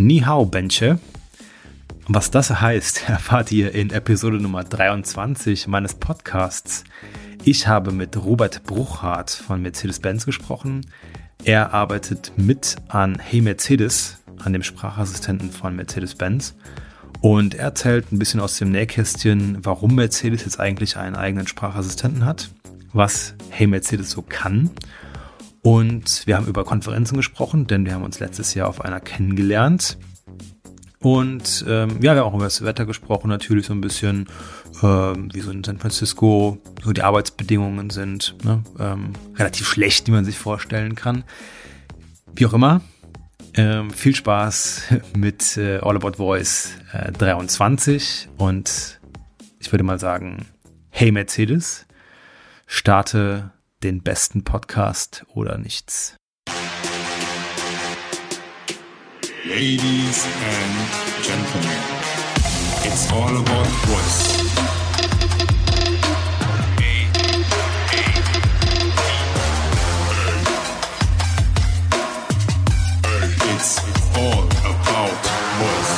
Ni 0.00 0.20
hao, 0.20 0.46
Benche. 0.46 1.00
Was 2.06 2.30
das 2.30 2.60
heißt, 2.60 3.02
erfahrt 3.08 3.50
ihr 3.50 3.74
in 3.74 3.90
Episode 3.90 4.36
Nummer 4.36 4.62
23 4.62 5.66
meines 5.66 5.96
Podcasts. 5.96 6.84
Ich 7.42 7.66
habe 7.66 7.90
mit 7.90 8.16
Robert 8.16 8.62
Bruchhardt 8.62 9.30
von 9.32 9.60
Mercedes-Benz 9.60 10.24
gesprochen. 10.24 10.86
Er 11.42 11.74
arbeitet 11.74 12.30
mit 12.36 12.76
an 12.86 13.18
Hey 13.18 13.40
Mercedes, 13.40 14.18
an 14.38 14.52
dem 14.52 14.62
Sprachassistenten 14.62 15.50
von 15.50 15.74
Mercedes-Benz. 15.74 16.54
Und 17.20 17.56
er 17.56 17.64
erzählt 17.64 18.12
ein 18.12 18.20
bisschen 18.20 18.38
aus 18.38 18.56
dem 18.56 18.70
Nähkästchen, 18.70 19.58
warum 19.64 19.96
Mercedes 19.96 20.44
jetzt 20.44 20.60
eigentlich 20.60 20.96
einen 20.96 21.16
eigenen 21.16 21.48
Sprachassistenten 21.48 22.24
hat, 22.24 22.50
was 22.92 23.34
Hey 23.50 23.66
Mercedes 23.66 24.12
so 24.12 24.22
kann. 24.22 24.70
Und 25.68 26.26
wir 26.26 26.38
haben 26.38 26.46
über 26.46 26.64
Konferenzen 26.64 27.14
gesprochen, 27.14 27.66
denn 27.66 27.84
wir 27.84 27.92
haben 27.92 28.02
uns 28.02 28.20
letztes 28.20 28.54
Jahr 28.54 28.70
auf 28.70 28.80
einer 28.80 29.00
kennengelernt. 29.00 29.98
Und 30.98 31.62
ähm, 31.68 31.90
ja, 32.00 32.14
wir 32.14 32.20
haben 32.20 32.28
auch 32.28 32.34
über 32.34 32.44
das 32.44 32.64
Wetter 32.64 32.86
gesprochen, 32.86 33.28
natürlich 33.28 33.66
so 33.66 33.74
ein 33.74 33.82
bisschen, 33.82 34.30
ähm, 34.82 35.28
wie 35.34 35.40
so 35.40 35.50
in 35.50 35.62
San 35.62 35.78
Francisco 35.78 36.56
so 36.82 36.94
die 36.94 37.02
Arbeitsbedingungen 37.02 37.90
sind. 37.90 38.34
Ne? 38.44 38.62
Ähm, 38.78 39.12
relativ 39.36 39.68
schlecht, 39.68 40.06
wie 40.06 40.12
man 40.12 40.24
sich 40.24 40.38
vorstellen 40.38 40.94
kann. 40.94 41.24
Wie 42.34 42.46
auch 42.46 42.54
immer, 42.54 42.80
ähm, 43.52 43.90
viel 43.90 44.16
Spaß 44.16 44.84
mit 45.18 45.58
äh, 45.58 45.80
All 45.82 45.96
About 45.96 46.16
Voice 46.16 46.70
äh, 46.94 47.12
23 47.12 48.30
und 48.38 49.00
ich 49.60 49.70
würde 49.70 49.84
mal 49.84 49.98
sagen, 49.98 50.46
hey 50.88 51.12
Mercedes, 51.12 51.84
starte 52.66 53.50
den 53.82 54.02
besten 54.02 54.42
Podcast 54.42 55.24
oder 55.34 55.56
nichts. 55.56 56.16
Ladies 59.44 60.26
and 60.26 61.22
Gentlemen, 61.22 61.78
it's 62.84 63.10
all 63.12 63.36
about 63.36 63.66
voice. 63.86 64.38
It's 73.50 73.78
all 74.16 74.44
about 74.64 75.12
voice. 75.58 75.94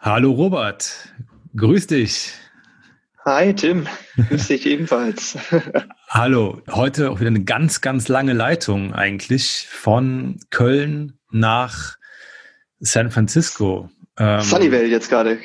Hallo 0.00 0.32
Robert, 0.32 1.12
grüß 1.56 1.86
dich. 1.88 2.32
Hi 3.24 3.54
Tim, 3.54 3.86
grüß 4.28 4.48
dich 4.48 4.66
ebenfalls. 4.66 5.38
Hallo, 6.14 6.60
heute 6.70 7.10
auch 7.10 7.20
wieder 7.20 7.30
eine 7.30 7.42
ganz, 7.42 7.80
ganz 7.80 8.06
lange 8.08 8.34
Leitung 8.34 8.92
eigentlich 8.92 9.66
von 9.66 10.38
Köln 10.50 11.18
nach 11.30 11.96
San 12.80 13.10
Francisco. 13.10 13.88
Ähm, 14.18 14.42
Sunnyvale 14.42 14.88
jetzt 14.88 15.08
gerade, 15.08 15.38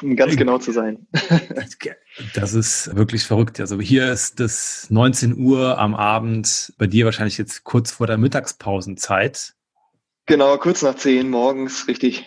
um 0.00 0.16
ganz 0.16 0.34
genau 0.36 0.56
zu 0.56 0.72
sein. 0.72 1.06
das 2.34 2.54
ist 2.54 2.96
wirklich 2.96 3.24
verrückt. 3.24 3.60
Also 3.60 3.78
hier 3.78 4.10
ist 4.10 4.40
das 4.40 4.86
19 4.88 5.36
Uhr 5.36 5.76
am 5.76 5.94
Abend, 5.94 6.72
bei 6.78 6.86
dir 6.86 7.04
wahrscheinlich 7.04 7.36
jetzt 7.36 7.62
kurz 7.64 7.92
vor 7.92 8.06
der 8.06 8.16
Mittagspausenzeit. 8.16 9.52
Genau, 10.24 10.56
kurz 10.56 10.80
nach 10.80 10.94
10 10.94 11.28
morgens, 11.28 11.86
richtig. 11.86 12.24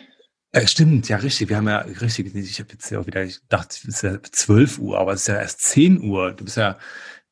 Äh, 0.52 0.68
stimmt, 0.68 1.10
ja, 1.10 1.18
richtig. 1.18 1.50
Wir 1.50 1.58
haben 1.58 1.68
ja 1.68 1.80
richtig, 1.80 2.36
ich 2.36 2.60
habe 2.60 2.70
jetzt 2.74 2.92
ja 2.92 3.00
auch 3.00 3.08
wieder, 3.08 3.24
ich 3.24 3.40
dachte, 3.50 3.76
es 3.82 3.86
ist 3.86 4.04
ja 4.04 4.22
12 4.22 4.78
Uhr, 4.78 5.00
aber 5.00 5.14
es 5.14 5.22
ist 5.22 5.30
ja 5.30 5.42
erst 5.42 5.64
10 5.64 6.04
Uhr. 6.04 6.34
Du 6.34 6.44
bist 6.44 6.58
ja 6.58 6.78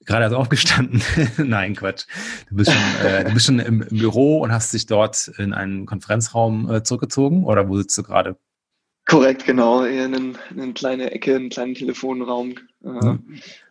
gerade 0.05 0.23
erst 0.23 0.35
aufgestanden. 0.35 1.01
Nein, 1.37 1.75
Quatsch. 1.75 2.05
Du 2.49 2.55
bist 2.55 2.71
schon, 2.71 3.05
äh, 3.05 3.23
du 3.25 3.33
bist 3.33 3.45
schon 3.45 3.59
im, 3.59 3.81
im, 3.81 3.97
Büro 3.97 4.39
und 4.39 4.51
hast 4.51 4.73
dich 4.73 4.85
dort 4.85 5.27
in 5.37 5.53
einen 5.53 5.85
Konferenzraum 5.85 6.69
äh, 6.71 6.83
zurückgezogen 6.83 7.43
oder 7.43 7.67
wo 7.67 7.77
sitzt 7.77 7.97
du 7.97 8.03
gerade? 8.03 8.37
Korrekt, 9.05 9.45
genau. 9.45 9.83
In 9.83 10.15
eine, 10.15 10.33
eine 10.49 10.73
kleine 10.73 11.11
Ecke, 11.11 11.35
einen 11.35 11.49
kleinen 11.49 11.75
Telefonraum, 11.75 12.55
äh, 12.83 12.87
um 12.87 13.21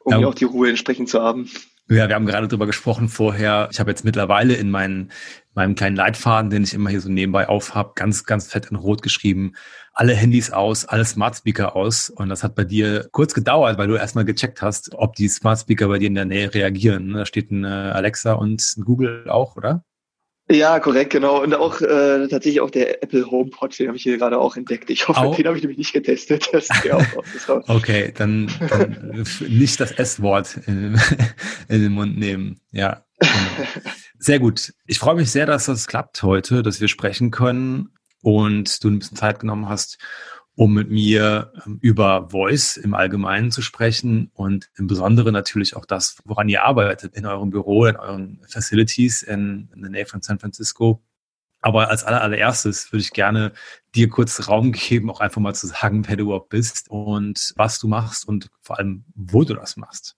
ja. 0.06 0.26
auch 0.26 0.34
die 0.34 0.44
Ruhe 0.44 0.70
entsprechend 0.70 1.08
zu 1.08 1.20
haben. 1.20 1.50
Ja, 1.90 2.08
wir 2.08 2.14
haben 2.14 2.24
gerade 2.24 2.48
drüber 2.48 2.66
gesprochen 2.66 3.08
vorher. 3.08 3.68
Ich 3.70 3.78
habe 3.78 3.90
jetzt 3.90 4.04
mittlerweile 4.04 4.54
in 4.54 4.70
meinen, 4.70 5.12
meinem 5.54 5.74
kleinen 5.74 5.96
Leitfaden, 5.96 6.48
den 6.48 6.64
ich 6.64 6.72
immer 6.72 6.88
hier 6.88 7.02
so 7.02 7.10
nebenbei 7.10 7.48
aufhab, 7.48 7.94
ganz, 7.94 8.24
ganz 8.24 8.48
fett 8.48 8.70
in 8.70 8.76
Rot 8.76 9.02
geschrieben, 9.02 9.52
alle 9.94 10.12
Handys 10.14 10.50
aus, 10.50 10.84
alle 10.84 11.04
Smart 11.04 11.36
Speaker 11.36 11.76
aus. 11.76 12.10
Und 12.10 12.28
das 12.28 12.42
hat 12.42 12.54
bei 12.54 12.64
dir 12.64 13.08
kurz 13.12 13.32
gedauert, 13.32 13.78
weil 13.78 13.88
du 13.88 13.94
erstmal 13.94 14.24
gecheckt 14.24 14.60
hast, 14.60 14.94
ob 14.94 15.14
die 15.14 15.28
Smart 15.28 15.60
Speaker 15.60 15.88
bei 15.88 15.98
dir 15.98 16.08
in 16.08 16.16
der 16.16 16.24
Nähe 16.24 16.52
reagieren. 16.52 17.14
Da 17.14 17.24
steht 17.24 17.50
ein 17.50 17.64
äh, 17.64 17.68
Alexa 17.68 18.32
und 18.32 18.60
ein 18.76 18.84
Google 18.84 19.30
auch, 19.30 19.56
oder? 19.56 19.84
Ja, 20.50 20.78
korrekt, 20.78 21.10
genau. 21.10 21.42
Und 21.42 21.54
auch 21.54 21.80
äh, 21.80 22.28
tatsächlich 22.28 22.60
auch 22.60 22.70
der 22.70 23.02
Apple 23.02 23.30
HomePod, 23.30 23.78
den 23.78 23.86
habe 23.86 23.96
ich 23.96 24.02
hier 24.02 24.18
gerade 24.18 24.38
auch 24.38 24.56
entdeckt. 24.56 24.90
Ich 24.90 25.08
hoffe, 25.08 25.20
auch? 25.20 25.36
den 25.36 25.46
habe 25.46 25.56
ich 25.56 25.62
nämlich 25.62 25.78
nicht 25.78 25.94
getestet. 25.94 26.48
Das 26.52 26.64
ist 26.64 26.84
ja 26.84 26.96
auch 26.96 27.68
okay, 27.68 28.12
dann, 28.14 28.50
dann 28.68 29.24
nicht 29.48 29.80
das 29.80 29.92
S-Wort 29.92 30.58
in, 30.66 31.00
in, 31.68 31.82
den 31.82 31.92
Mund 31.92 32.18
nehmen. 32.18 32.60
Ja. 32.72 33.04
Sehr 34.18 34.38
gut. 34.38 34.74
Ich 34.86 34.98
freue 34.98 35.14
mich 35.14 35.30
sehr, 35.30 35.46
dass 35.46 35.66
das 35.66 35.86
klappt 35.86 36.22
heute, 36.22 36.62
dass 36.62 36.80
wir 36.80 36.88
sprechen 36.88 37.30
können 37.30 37.94
und 38.24 38.82
du 38.82 38.88
ein 38.88 38.98
bisschen 38.98 39.18
Zeit 39.18 39.38
genommen 39.38 39.68
hast, 39.68 39.98
um 40.56 40.72
mit 40.72 40.90
mir 40.90 41.52
ähm, 41.66 41.78
über 41.82 42.30
Voice 42.30 42.78
im 42.78 42.94
Allgemeinen 42.94 43.50
zu 43.50 43.60
sprechen 43.60 44.30
und 44.34 44.70
im 44.76 44.86
Besonderen 44.86 45.34
natürlich 45.34 45.76
auch 45.76 45.84
das, 45.84 46.16
woran 46.24 46.48
ihr 46.48 46.64
arbeitet 46.64 47.14
in 47.14 47.26
eurem 47.26 47.50
Büro, 47.50 47.84
in 47.84 47.96
euren 47.96 48.40
Facilities 48.48 49.22
in, 49.22 49.68
in 49.74 49.82
der 49.82 49.90
Nähe 49.90 50.06
von 50.06 50.22
San 50.22 50.38
Francisco. 50.38 51.02
Aber 51.60 51.90
als 51.90 52.04
allererstes 52.04 52.92
würde 52.92 53.02
ich 53.02 53.12
gerne 53.12 53.52
dir 53.94 54.08
kurz 54.08 54.48
Raum 54.48 54.72
geben, 54.72 55.10
auch 55.10 55.20
einfach 55.20 55.40
mal 55.40 55.54
zu 55.54 55.66
sagen, 55.66 56.06
wer 56.08 56.16
du 56.16 56.24
überhaupt 56.24 56.48
bist 56.48 56.90
und 56.90 57.52
was 57.56 57.78
du 57.78 57.88
machst 57.88 58.26
und 58.26 58.48
vor 58.62 58.78
allem, 58.78 59.04
wo 59.14 59.44
du 59.44 59.54
das 59.54 59.76
machst. 59.76 60.16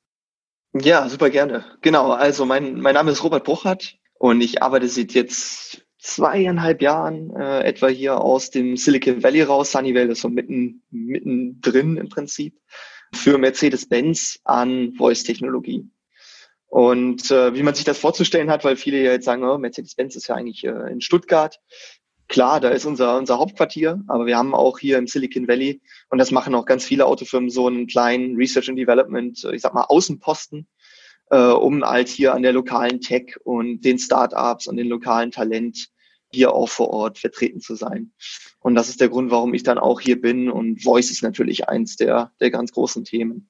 Ja, 0.75 1.09
super 1.09 1.31
gerne. 1.31 1.65
Genau, 1.83 2.13
also 2.13 2.45
mein, 2.45 2.81
mein 2.81 2.95
Name 2.95 3.11
ist 3.11 3.25
Robert 3.25 3.45
Bruchert 3.45 3.97
und 4.15 4.41
ich 4.41 4.63
arbeite 4.63 4.89
seit 4.89 5.13
jetzt 5.13 5.86
zweieinhalb 6.07 6.83
Jahren 6.83 7.35
äh, 7.35 7.63
etwa 7.63 7.89
hier 7.89 8.21
aus 8.21 8.51
dem 8.51 8.77
Silicon 8.77 9.23
Valley 9.23 9.43
raus. 9.43 9.73
Sunnyvale 9.73 10.13
ist 10.13 10.21
so 10.21 10.29
mitten, 10.29 10.83
mitten 10.91 11.61
drin 11.61 11.97
im 11.97 12.09
Prinzip 12.09 12.55
für 13.13 13.39
Mercedes-Benz 13.39 14.41
an 14.45 14.95
Voice-Technologie. 14.95 15.89
Und 16.69 17.31
äh, 17.31 17.55
wie 17.55 17.63
man 17.63 17.75
sich 17.75 17.85
das 17.85 17.99
vorzustellen 17.99 18.51
hat, 18.51 18.65
weil 18.65 18.77
viele 18.77 19.03
ja 19.03 19.13
jetzt 19.13 19.25
sagen, 19.25 19.45
oh, 19.45 19.59
Mercedes-Benz 19.59 20.17
ist 20.17 20.29
ja 20.29 20.37
eigentlich 20.37 20.65
äh, 20.65 20.93
in 20.93 21.01
Stuttgart. 21.01 21.59
Klar, 22.29 22.61
da 22.61 22.71
ist 22.71 22.85
unser, 22.87 23.19
unser 23.19 23.39
Hauptquartier, 23.39 24.03
aber 24.09 24.27
wir 24.27 24.37
haben 24.37 24.55
auch 24.55 24.79
hier 24.79 24.99
im 24.99 25.07
Silicon 25.07 25.47
Valley, 25.47 25.81
und 26.11 26.19
das 26.19 26.33
machen 26.33 26.55
auch 26.57 26.67
ganz 26.67 26.85
viele 26.85 27.07
Autofirmen, 27.07 27.51
so 27.51 27.69
einen 27.69 27.87
kleinen 27.87 28.37
Research 28.37 28.69
and 28.69 28.79
Development, 28.79 29.43
ich 29.53 29.63
sag 29.63 29.75
mal, 29.75 29.85
Außenposten, 29.85 30.67
äh, 31.31 31.37
um 31.37 31.85
halt 31.85 32.09
hier 32.09 32.35
an 32.35 32.43
der 32.43 32.53
lokalen 32.53 33.01
Tech 33.01 33.37
und 33.45 33.83
den 33.83 33.99
Startups 33.99 34.67
und 34.67 34.77
den 34.77 34.89
lokalen 34.89 35.31
Talent 35.31 35.89
hier 36.33 36.53
auch 36.53 36.69
vor 36.69 36.91
Ort 36.91 37.19
vertreten 37.19 37.61
zu 37.61 37.75
sein. 37.75 38.13
Und 38.61 38.75
das 38.75 38.89
ist 38.89 39.01
der 39.01 39.09
Grund, 39.09 39.31
warum 39.31 39.55
ich 39.55 39.63
dann 39.63 39.79
auch 39.79 40.01
hier 40.01 40.21
bin. 40.21 40.51
Und 40.51 40.83
Voice 40.83 41.11
ist 41.11 41.23
natürlich 41.23 41.69
eins 41.69 41.97
der, 41.97 42.33
der 42.41 42.51
ganz 42.51 42.73
großen 42.73 43.05
Themen. 43.05 43.49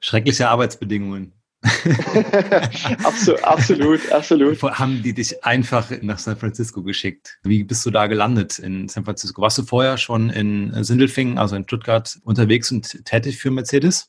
Schreckliche 0.00 0.48
Arbeitsbedingungen. 0.48 1.32
absolut, 3.04 3.44
absolut, 3.44 4.12
absolut. 4.12 4.62
Haben 4.62 5.02
die 5.02 5.12
dich 5.12 5.44
einfach 5.44 5.90
nach 6.00 6.18
San 6.18 6.38
Francisco 6.38 6.82
geschickt? 6.82 7.38
Wie 7.42 7.64
bist 7.64 7.84
du 7.84 7.90
da 7.90 8.06
gelandet 8.06 8.58
in 8.58 8.88
San 8.88 9.04
Francisco? 9.04 9.42
Warst 9.42 9.58
du 9.58 9.64
vorher 9.64 9.98
schon 9.98 10.30
in 10.30 10.72
Sindelfingen, 10.82 11.36
also 11.36 11.56
in 11.56 11.64
Stuttgart, 11.64 12.18
unterwegs 12.24 12.72
und 12.72 13.04
tätig 13.04 13.36
für 13.36 13.50
Mercedes? 13.50 14.08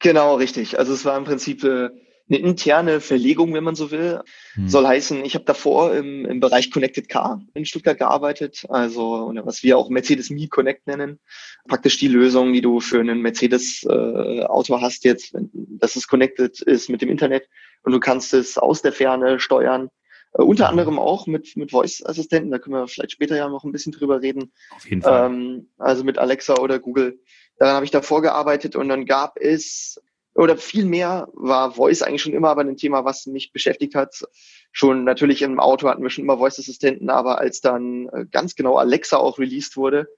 Genau, 0.00 0.34
richtig. 0.34 0.78
Also 0.78 0.92
es 0.92 1.04
war 1.04 1.16
im 1.16 1.24
Prinzip 1.24 1.62
äh, 1.62 1.90
eine 2.28 2.38
interne 2.38 3.00
Verlegung, 3.00 3.52
wenn 3.52 3.64
man 3.64 3.74
so 3.74 3.90
will. 3.90 4.22
Hm. 4.54 4.68
Soll 4.68 4.86
heißen, 4.86 5.24
ich 5.24 5.34
habe 5.34 5.44
davor 5.44 5.94
im, 5.94 6.24
im 6.24 6.40
Bereich 6.40 6.70
Connected 6.70 7.08
Car 7.08 7.42
in 7.52 7.66
Stuttgart 7.66 7.98
gearbeitet, 7.98 8.64
also 8.68 9.32
was 9.44 9.62
wir 9.62 9.76
auch 9.76 9.90
Mercedes 9.90 10.30
Me 10.30 10.48
Connect 10.48 10.86
nennen. 10.86 11.20
Praktisch 11.68 11.98
die 11.98 12.08
Lösung, 12.08 12.52
die 12.52 12.62
du 12.62 12.80
für 12.80 13.00
einen 13.00 13.20
Mercedes-Auto 13.20 14.76
äh, 14.76 14.80
hast 14.80 15.04
jetzt, 15.04 15.34
dass 15.52 15.96
es 15.96 16.08
connected 16.08 16.60
ist 16.60 16.88
mit 16.88 17.02
dem 17.02 17.10
Internet 17.10 17.48
und 17.82 17.92
du 17.92 18.00
kannst 18.00 18.32
es 18.32 18.56
aus 18.56 18.80
der 18.80 18.92
Ferne 18.92 19.38
steuern. 19.38 19.90
Äh, 20.32 20.42
unter 20.42 20.68
anderem 20.68 20.98
auch 20.98 21.26
mit, 21.26 21.56
mit 21.56 21.70
Voice-Assistenten, 21.72 22.50
da 22.50 22.58
können 22.58 22.76
wir 22.76 22.88
vielleicht 22.88 23.12
später 23.12 23.36
ja 23.36 23.48
noch 23.48 23.64
ein 23.64 23.72
bisschen 23.72 23.92
drüber 23.92 24.22
reden. 24.22 24.52
Auf 24.74 24.88
jeden 24.88 25.02
Fall. 25.02 25.26
Ähm, 25.26 25.68
also 25.78 26.04
mit 26.04 26.18
Alexa 26.18 26.58
oder 26.58 26.78
Google. 26.78 27.20
Daran 27.58 27.76
habe 27.76 27.84
ich 27.84 27.90
davor 27.90 28.22
gearbeitet 28.22 28.76
und 28.76 28.88
dann 28.88 29.06
gab 29.06 29.36
es 29.38 30.00
oder 30.34 30.56
viel 30.56 30.84
mehr 30.84 31.28
war 31.32 31.72
Voice 31.72 32.02
eigentlich 32.02 32.22
schon 32.22 32.32
immer 32.32 32.50
aber 32.50 32.62
ein 32.62 32.76
Thema, 32.76 33.04
was 33.04 33.26
mich 33.26 33.52
beschäftigt 33.52 33.94
hat. 33.94 34.24
Schon 34.72 35.04
natürlich 35.04 35.42
im 35.42 35.60
Auto 35.60 35.88
hatten 35.88 36.02
wir 36.02 36.10
schon 36.10 36.24
immer 36.24 36.38
Voice-Assistenten, 36.38 37.08
aber 37.08 37.38
als 37.38 37.60
dann 37.60 38.08
äh, 38.08 38.26
ganz 38.30 38.56
genau 38.56 38.76
Alexa 38.76 39.16
auch 39.16 39.38
released 39.38 39.76
wurde, 39.76 40.08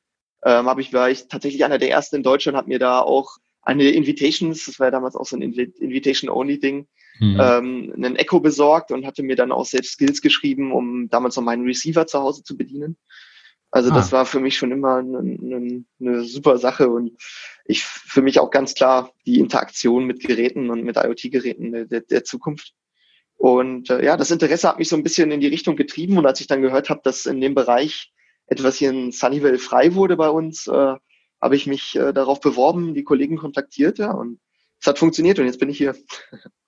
ähm, 0.44 0.66
habe 0.66 0.80
ich, 0.80 0.92
war 0.92 1.10
ich 1.10 1.28
tatsächlich 1.28 1.64
einer 1.64 1.78
der 1.78 1.90
ersten 1.90 2.16
in 2.16 2.22
Deutschland, 2.22 2.56
habe 2.56 2.68
mir 2.68 2.78
da 2.78 3.00
auch 3.00 3.36
eine 3.62 3.90
Invitations, 3.90 4.64
das 4.64 4.78
war 4.78 4.86
ja 4.86 4.90
damals 4.92 5.16
auch 5.16 5.26
so 5.26 5.36
ein 5.36 5.42
Invitation-Only-Ding, 5.42 6.86
mhm. 7.18 7.40
ähm, 7.40 7.92
einen 7.96 8.16
Echo 8.16 8.40
besorgt 8.40 8.92
und 8.92 9.04
hatte 9.04 9.22
mir 9.22 9.36
dann 9.36 9.52
auch 9.52 9.66
selbst 9.66 9.94
Skills 9.94 10.22
geschrieben, 10.22 10.72
um 10.72 11.08
damals 11.10 11.36
noch 11.36 11.42
meinen 11.42 11.64
Receiver 11.64 12.06
zu 12.06 12.20
Hause 12.20 12.42
zu 12.42 12.56
bedienen. 12.56 12.96
Also 13.76 13.90
das 13.90 14.08
ah. 14.08 14.18
war 14.18 14.26
für 14.26 14.40
mich 14.40 14.56
schon 14.56 14.72
immer 14.72 14.96
eine, 14.96 15.18
eine, 15.18 15.84
eine 16.00 16.24
super 16.24 16.56
Sache 16.56 16.88
und 16.88 17.12
ich 17.66 17.84
für 17.84 18.22
mich 18.22 18.40
auch 18.40 18.50
ganz 18.50 18.72
klar 18.72 19.12
die 19.26 19.38
Interaktion 19.38 20.06
mit 20.06 20.20
Geräten 20.20 20.70
und 20.70 20.82
mit 20.82 20.96
IoT-Geräten 20.96 21.86
der, 21.86 22.00
der 22.00 22.24
Zukunft. 22.24 22.72
Und 23.36 23.90
äh, 23.90 24.02
ja, 24.02 24.16
das 24.16 24.30
Interesse 24.30 24.66
hat 24.66 24.78
mich 24.78 24.88
so 24.88 24.96
ein 24.96 25.02
bisschen 25.02 25.30
in 25.30 25.40
die 25.40 25.46
Richtung 25.46 25.76
getrieben. 25.76 26.16
Und 26.16 26.24
als 26.24 26.40
ich 26.40 26.46
dann 26.46 26.62
gehört 26.62 26.88
habe, 26.88 27.02
dass 27.04 27.26
in 27.26 27.38
dem 27.42 27.54
Bereich 27.54 28.14
etwas 28.46 28.76
hier 28.76 28.88
in 28.88 29.12
Sunnyvale 29.12 29.58
frei 29.58 29.94
wurde 29.94 30.16
bei 30.16 30.30
uns, 30.30 30.66
äh, 30.68 30.94
habe 31.42 31.56
ich 31.56 31.66
mich 31.66 31.96
äh, 31.96 32.14
darauf 32.14 32.40
beworben, 32.40 32.94
die 32.94 33.04
Kollegen 33.04 33.36
kontaktiert, 33.36 33.98
ja, 33.98 34.10
und 34.10 34.40
es 34.80 34.86
hat 34.86 34.98
funktioniert 34.98 35.38
und 35.38 35.44
jetzt 35.44 35.60
bin 35.60 35.68
ich 35.68 35.76
hier. 35.76 35.94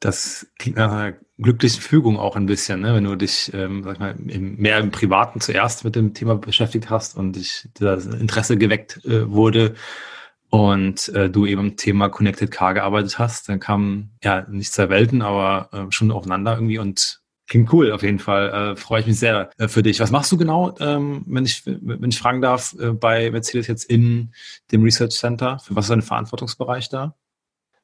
Das 0.00 0.46
klingt 0.58 0.78
nach 0.78 0.90
einer 0.90 1.14
glücklichen 1.38 1.82
Fügung 1.82 2.18
auch 2.18 2.36
ein 2.36 2.46
bisschen, 2.46 2.80
ne? 2.80 2.94
wenn 2.94 3.04
du 3.04 3.16
dich, 3.16 3.52
ähm, 3.54 3.82
sag 3.84 3.94
ich 3.94 3.98
mal, 4.00 4.14
im, 4.28 4.56
mehr 4.56 4.78
im 4.78 4.90
Privaten 4.90 5.40
zuerst 5.40 5.84
mit 5.84 5.94
dem 5.94 6.14
Thema 6.14 6.36
beschäftigt 6.36 6.90
hast 6.90 7.16
und 7.16 7.36
dich 7.36 7.68
das 7.78 8.06
Interesse 8.06 8.56
geweckt 8.56 9.04
äh, 9.04 9.30
wurde 9.30 9.74
und 10.48 11.08
äh, 11.10 11.30
du 11.30 11.46
eben 11.46 11.60
im 11.60 11.76
Thema 11.76 12.08
Connected 12.08 12.50
Car 12.50 12.74
gearbeitet 12.74 13.18
hast, 13.18 13.48
dann 13.48 13.60
kam 13.60 14.10
ja 14.22 14.46
nicht 14.48 14.72
zwei 14.72 14.88
Welten, 14.88 15.22
aber 15.22 15.68
äh, 15.72 15.92
schon 15.92 16.10
aufeinander 16.10 16.54
irgendwie 16.54 16.78
und 16.78 17.20
klingt 17.46 17.72
cool 17.72 17.92
auf 17.92 18.02
jeden 18.02 18.20
Fall. 18.20 18.72
Äh, 18.72 18.76
freue 18.76 19.00
ich 19.00 19.06
mich 19.06 19.18
sehr 19.18 19.50
äh, 19.58 19.68
für 19.68 19.82
dich. 19.82 20.00
Was 20.00 20.10
machst 20.10 20.32
du 20.32 20.38
genau, 20.38 20.74
ähm, 20.80 21.24
wenn 21.26 21.44
ich 21.44 21.62
wenn 21.66 22.08
ich 22.08 22.18
fragen 22.18 22.40
darf, 22.40 22.74
äh, 22.80 22.92
bei 22.92 23.30
Mercedes 23.30 23.66
jetzt 23.66 23.84
in 23.84 24.32
dem 24.72 24.82
Research 24.82 25.12
Center? 25.12 25.58
Für 25.58 25.76
was 25.76 25.86
ist 25.86 25.90
dein 25.90 26.02
Verantwortungsbereich 26.02 26.88
da? 26.88 27.16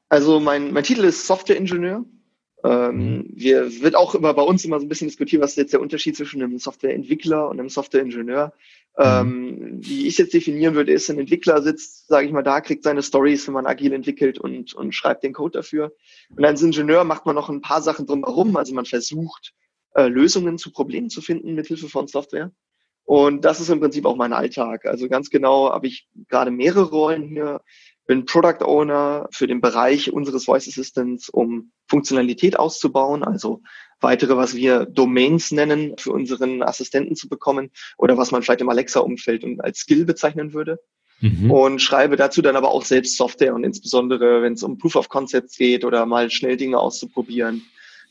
Also 0.08 0.40
mein, 0.40 0.72
mein 0.72 0.84
Titel 0.84 1.04
ist 1.04 1.26
Softwareingenieur. 1.26 2.04
Ähm, 2.64 2.96
mhm. 2.96 3.24
wir 3.34 3.82
wird 3.82 3.94
auch 3.94 4.14
immer 4.14 4.32
bei 4.34 4.42
uns 4.42 4.64
immer 4.64 4.80
so 4.80 4.86
ein 4.86 4.88
bisschen 4.88 5.08
diskutiert, 5.08 5.42
was 5.42 5.50
ist 5.50 5.56
jetzt 5.56 5.72
der 5.72 5.80
Unterschied 5.80 6.16
zwischen 6.16 6.42
einem 6.42 6.58
Softwareentwickler 6.58 7.48
und 7.48 7.60
einem 7.60 7.68
Softwareingenieur. 7.68 8.52
Mhm. 8.96 9.04
Ähm, 9.04 9.78
wie 9.82 10.06
ich 10.06 10.16
jetzt 10.16 10.32
definieren 10.32 10.74
würde, 10.74 10.92
ist, 10.92 11.10
ein 11.10 11.18
Entwickler 11.18 11.60
sitzt, 11.62 12.08
sage 12.08 12.26
ich 12.26 12.32
mal, 12.32 12.42
da, 12.42 12.60
kriegt 12.60 12.82
seine 12.82 13.02
Stories, 13.02 13.46
wenn 13.46 13.54
man 13.54 13.66
agil 13.66 13.92
entwickelt 13.92 14.38
und, 14.38 14.72
und 14.74 14.94
schreibt 14.94 15.22
den 15.22 15.34
Code 15.34 15.58
dafür. 15.58 15.92
Und 16.34 16.44
als 16.44 16.62
Ingenieur 16.62 17.04
macht 17.04 17.26
man 17.26 17.34
noch 17.34 17.50
ein 17.50 17.60
paar 17.60 17.82
Sachen 17.82 18.06
drumherum. 18.06 18.56
Also 18.56 18.74
man 18.74 18.86
versucht, 18.86 19.52
äh, 19.94 20.08
Lösungen 20.08 20.56
zu 20.56 20.72
Problemen 20.72 21.10
zu 21.10 21.20
finden 21.20 21.54
mit 21.54 21.66
Hilfe 21.66 21.88
von 21.88 22.08
Software. 22.08 22.52
Und 23.04 23.44
das 23.44 23.60
ist 23.60 23.68
im 23.68 23.80
Prinzip 23.80 24.04
auch 24.04 24.16
mein 24.16 24.32
Alltag. 24.32 24.86
Also 24.86 25.08
ganz 25.08 25.30
genau 25.30 25.70
habe 25.70 25.86
ich 25.86 26.08
gerade 26.28 26.50
mehrere 26.50 26.90
Rollen 26.90 27.22
hier 27.22 27.60
bin 28.06 28.24
Product 28.24 28.64
Owner 28.64 29.28
für 29.32 29.46
den 29.46 29.60
Bereich 29.60 30.12
unseres 30.12 30.44
Voice 30.44 30.68
Assistants, 30.68 31.28
um 31.28 31.72
Funktionalität 31.88 32.58
auszubauen, 32.58 33.24
also 33.24 33.62
weitere, 34.00 34.36
was 34.36 34.54
wir 34.54 34.86
Domains 34.86 35.50
nennen, 35.50 35.94
für 35.98 36.12
unseren 36.12 36.62
Assistenten 36.62 37.16
zu 37.16 37.28
bekommen 37.28 37.70
oder 37.98 38.16
was 38.16 38.30
man 38.30 38.42
vielleicht 38.42 38.60
im 38.60 38.68
Alexa-Umfeld 38.68 39.44
als 39.58 39.78
Skill 39.78 40.04
bezeichnen 40.04 40.52
würde. 40.52 40.78
Mhm. 41.20 41.50
Und 41.50 41.80
schreibe 41.80 42.16
dazu 42.16 42.42
dann 42.42 42.56
aber 42.56 42.70
auch 42.70 42.84
selbst 42.84 43.16
Software 43.16 43.54
und 43.54 43.64
insbesondere, 43.64 44.42
wenn 44.42 44.52
es 44.52 44.62
um 44.62 44.76
Proof 44.78 44.96
of 44.96 45.08
Concepts 45.08 45.56
geht 45.56 45.84
oder 45.84 46.04
mal 46.04 46.30
schnell 46.30 46.58
Dinge 46.58 46.78
auszuprobieren, 46.78 47.62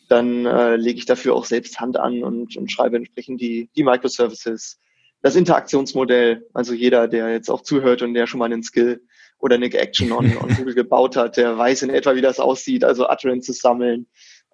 dann 0.09 0.45
äh, 0.45 0.75
lege 0.75 0.99
ich 0.99 1.05
dafür 1.05 1.35
auch 1.35 1.45
selbst 1.45 1.79
Hand 1.79 1.97
an 1.97 2.23
und, 2.23 2.57
und 2.57 2.71
schreibe 2.71 2.97
entsprechend 2.97 3.41
die, 3.41 3.69
die 3.75 3.83
Microservices, 3.83 4.79
das 5.21 5.35
Interaktionsmodell. 5.35 6.47
Also 6.53 6.73
jeder, 6.73 7.07
der 7.07 7.31
jetzt 7.31 7.49
auch 7.49 7.61
zuhört 7.61 8.01
und 8.01 8.13
der 8.13 8.27
schon 8.27 8.39
mal 8.39 8.45
einen 8.45 8.63
Skill 8.63 9.01
oder 9.45 9.55
eine 9.55 9.71
Action 9.71 10.11
on, 10.11 10.35
on 10.37 10.49
Google 10.57 10.73
gebaut 10.73 11.15
hat, 11.15 11.37
der 11.37 11.55
weiß 11.55 11.83
in 11.83 11.91
etwa, 11.91 12.15
wie 12.15 12.21
das 12.21 12.39
aussieht, 12.39 12.83
also 12.83 13.07
Utterances 13.07 13.59
sammeln, 13.59 14.07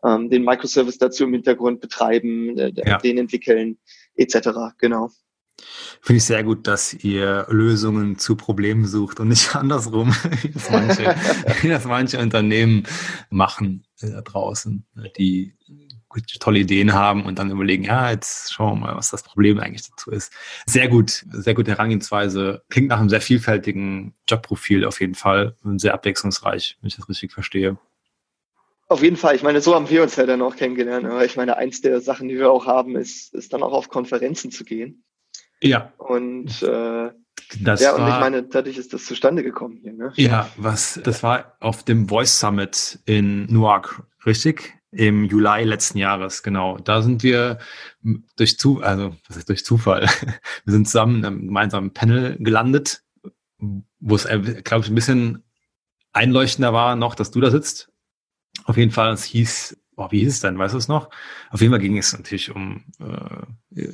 ähm, 0.03 0.29
den 0.29 0.43
Microservice 0.43 0.97
dazu 0.97 1.23
im 1.23 1.31
Hintergrund 1.31 1.79
betreiben, 1.79 2.57
äh, 2.57 2.73
ja. 2.75 2.97
den 2.97 3.17
entwickeln, 3.17 3.77
etc. 4.15 4.49
Genau. 4.79 5.09
Finde 6.01 6.17
ich 6.17 6.25
sehr 6.25 6.43
gut, 6.43 6.67
dass 6.67 6.93
ihr 6.93 7.45
Lösungen 7.49 8.17
zu 8.17 8.35
Problemen 8.35 8.85
sucht 8.85 9.21
und 9.21 9.29
nicht 9.29 9.55
andersrum, 9.55 10.13
wie 10.41 10.49
das 10.49 10.69
manche, 10.69 11.15
wie 11.61 11.69
das 11.69 11.85
manche 11.85 12.19
Unternehmen 12.19 12.83
machen 13.29 13.85
äh, 14.01 14.09
da 14.09 14.21
draußen, 14.21 14.85
die 15.17 15.53
tolle 16.39 16.59
Ideen 16.59 16.93
haben 16.93 17.25
und 17.25 17.39
dann 17.39 17.51
überlegen, 17.51 17.83
ja, 17.83 18.11
jetzt 18.11 18.53
schauen 18.53 18.79
wir 18.79 18.87
mal, 18.87 18.95
was 18.95 19.09
das 19.09 19.23
Problem 19.23 19.59
eigentlich 19.59 19.89
dazu 19.89 20.11
ist. 20.11 20.33
Sehr 20.65 20.87
gut, 20.87 21.25
sehr 21.31 21.53
gute 21.53 21.71
Herangehensweise. 21.71 22.63
Klingt 22.69 22.89
nach 22.89 22.99
einem 22.99 23.09
sehr 23.09 23.21
vielfältigen 23.21 24.13
Jobprofil 24.27 24.85
auf 24.85 24.99
jeden 25.01 25.15
Fall 25.15 25.55
und 25.63 25.79
sehr 25.79 25.93
abwechslungsreich, 25.93 26.77
wenn 26.81 26.87
ich 26.87 26.95
das 26.95 27.09
richtig 27.09 27.31
verstehe. 27.31 27.77
Auf 28.87 29.01
jeden 29.01 29.15
Fall. 29.15 29.35
Ich 29.35 29.43
meine, 29.43 29.61
so 29.61 29.73
haben 29.73 29.89
wir 29.89 30.03
uns 30.03 30.17
ja 30.17 30.25
dann 30.25 30.41
auch 30.41 30.57
kennengelernt. 30.57 31.05
Aber 31.05 31.23
ich 31.23 31.37
meine, 31.37 31.55
eins 31.55 31.79
der 31.79 32.01
Sachen, 32.01 32.27
die 32.27 32.37
wir 32.37 32.51
auch 32.51 32.65
haben, 32.65 32.97
ist, 32.97 33.33
ist 33.33 33.53
dann 33.53 33.63
auch 33.63 33.71
auf 33.71 33.87
Konferenzen 33.87 34.51
zu 34.51 34.65
gehen. 34.65 35.05
Ja. 35.61 35.93
Und 35.97 36.61
äh, 36.61 37.11
das 37.61 37.81
ja, 37.81 37.95
und 37.95 38.07
ich 38.07 38.19
meine, 38.19 38.43
dadurch 38.43 38.77
ist 38.77 38.93
das 38.93 39.05
zustande 39.05 39.43
gekommen 39.43 39.79
hier. 39.81 39.93
Ne? 39.93 40.11
Ja, 40.15 40.49
was, 40.57 40.99
das 41.03 41.23
war 41.23 41.55
auf 41.59 41.83
dem 41.83 42.09
Voice 42.09 42.39
Summit 42.39 42.99
in 43.05 43.45
Newark, 43.45 44.03
richtig? 44.25 44.77
Im 44.91 45.25
Juli 45.25 45.63
letzten 45.63 45.97
Jahres, 45.97 46.43
genau. 46.43 46.77
Da 46.77 47.01
sind 47.01 47.23
wir 47.23 47.59
durch 48.35 48.59
zu, 48.59 48.81
also 48.81 49.15
was 49.27 49.37
ist 49.37 49.47
durch 49.47 49.63
Zufall? 49.63 50.05
Wir 50.65 50.73
sind 50.73 50.85
zusammen 50.85 51.19
in 51.19 51.25
einem 51.25 51.45
gemeinsamen 51.47 51.93
Panel 51.93 52.37
gelandet, 52.39 53.01
wo 53.57 54.15
es, 54.15 54.25
glaube 54.25 54.83
ich, 54.83 54.89
ein 54.89 54.95
bisschen 54.95 55.43
einleuchtender 56.11 56.73
war 56.73 56.97
noch, 56.97 57.15
dass 57.15 57.31
du 57.31 57.39
da 57.39 57.51
sitzt. 57.51 57.89
Auf 58.65 58.75
jeden 58.75 58.91
Fall, 58.91 59.13
es 59.13 59.23
hieß, 59.23 59.77
oh, 59.95 60.07
wie 60.11 60.19
hieß 60.19 60.33
es 60.33 60.39
denn, 60.41 60.57
weißt 60.57 60.73
du 60.73 60.77
es 60.77 60.87
noch? 60.89 61.09
Auf 61.51 61.61
jeden 61.61 61.71
Fall 61.71 61.79
ging 61.79 61.97
es 61.97 62.11
natürlich 62.11 62.53
um 62.53 62.83
äh, 62.99 63.87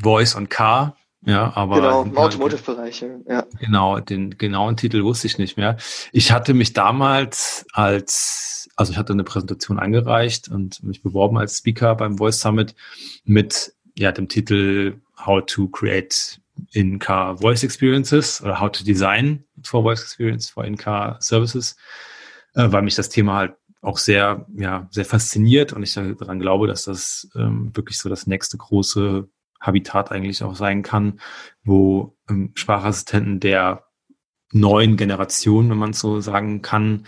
Voice 0.00 0.34
und 0.34 0.48
Car, 0.48 0.96
ja, 1.26 1.52
aber. 1.56 1.76
Genau, 1.76 2.02
im 2.02 2.16
Automotive-Bereich, 2.16 3.04
ja. 3.28 3.44
Genau, 3.58 3.98
den 3.98 4.38
genauen 4.38 4.76
Titel 4.76 5.02
wusste 5.02 5.26
ich 5.26 5.38
nicht 5.38 5.56
mehr. 5.56 5.76
Ich 6.12 6.30
hatte 6.30 6.54
mich 6.54 6.72
damals 6.72 7.66
als, 7.72 8.70
also 8.76 8.92
ich 8.92 8.98
hatte 8.98 9.12
eine 9.12 9.24
Präsentation 9.24 9.80
eingereicht 9.80 10.48
und 10.48 10.84
mich 10.84 11.02
beworben 11.02 11.36
als 11.36 11.58
Speaker 11.58 11.96
beim 11.96 12.16
Voice 12.16 12.40
Summit 12.40 12.76
mit, 13.24 13.74
ja, 13.98 14.12
dem 14.12 14.28
Titel 14.28 15.00
How 15.18 15.44
to 15.44 15.66
Create 15.66 16.40
In-Car 16.72 17.38
Voice 17.38 17.64
Experiences 17.64 18.40
oder 18.40 18.60
How 18.60 18.70
to 18.70 18.84
Design 18.84 19.44
for 19.64 19.82
Voice 19.82 20.02
Experience 20.02 20.48
for 20.48 20.64
In-Car 20.64 21.16
Services, 21.20 21.76
äh, 22.54 22.70
weil 22.70 22.82
mich 22.82 22.94
das 22.94 23.08
Thema 23.08 23.34
halt 23.34 23.54
auch 23.82 23.98
sehr, 23.98 24.46
ja, 24.56 24.86
sehr 24.90 25.04
fasziniert 25.04 25.72
und 25.72 25.82
ich 25.82 25.94
daran 25.94 26.38
glaube, 26.38 26.68
dass 26.68 26.84
das 26.84 27.28
ähm, 27.34 27.74
wirklich 27.74 27.98
so 27.98 28.08
das 28.08 28.28
nächste 28.28 28.56
große 28.56 29.28
Habitat 29.60 30.12
eigentlich 30.12 30.42
auch 30.42 30.54
sein 30.54 30.82
kann, 30.82 31.20
wo 31.64 32.16
ähm, 32.28 32.52
Sprachassistenten 32.54 33.40
der 33.40 33.84
neuen 34.52 34.96
Generation, 34.96 35.70
wenn 35.70 35.78
man 35.78 35.92
so 35.92 36.20
sagen 36.20 36.62
kann, 36.62 37.06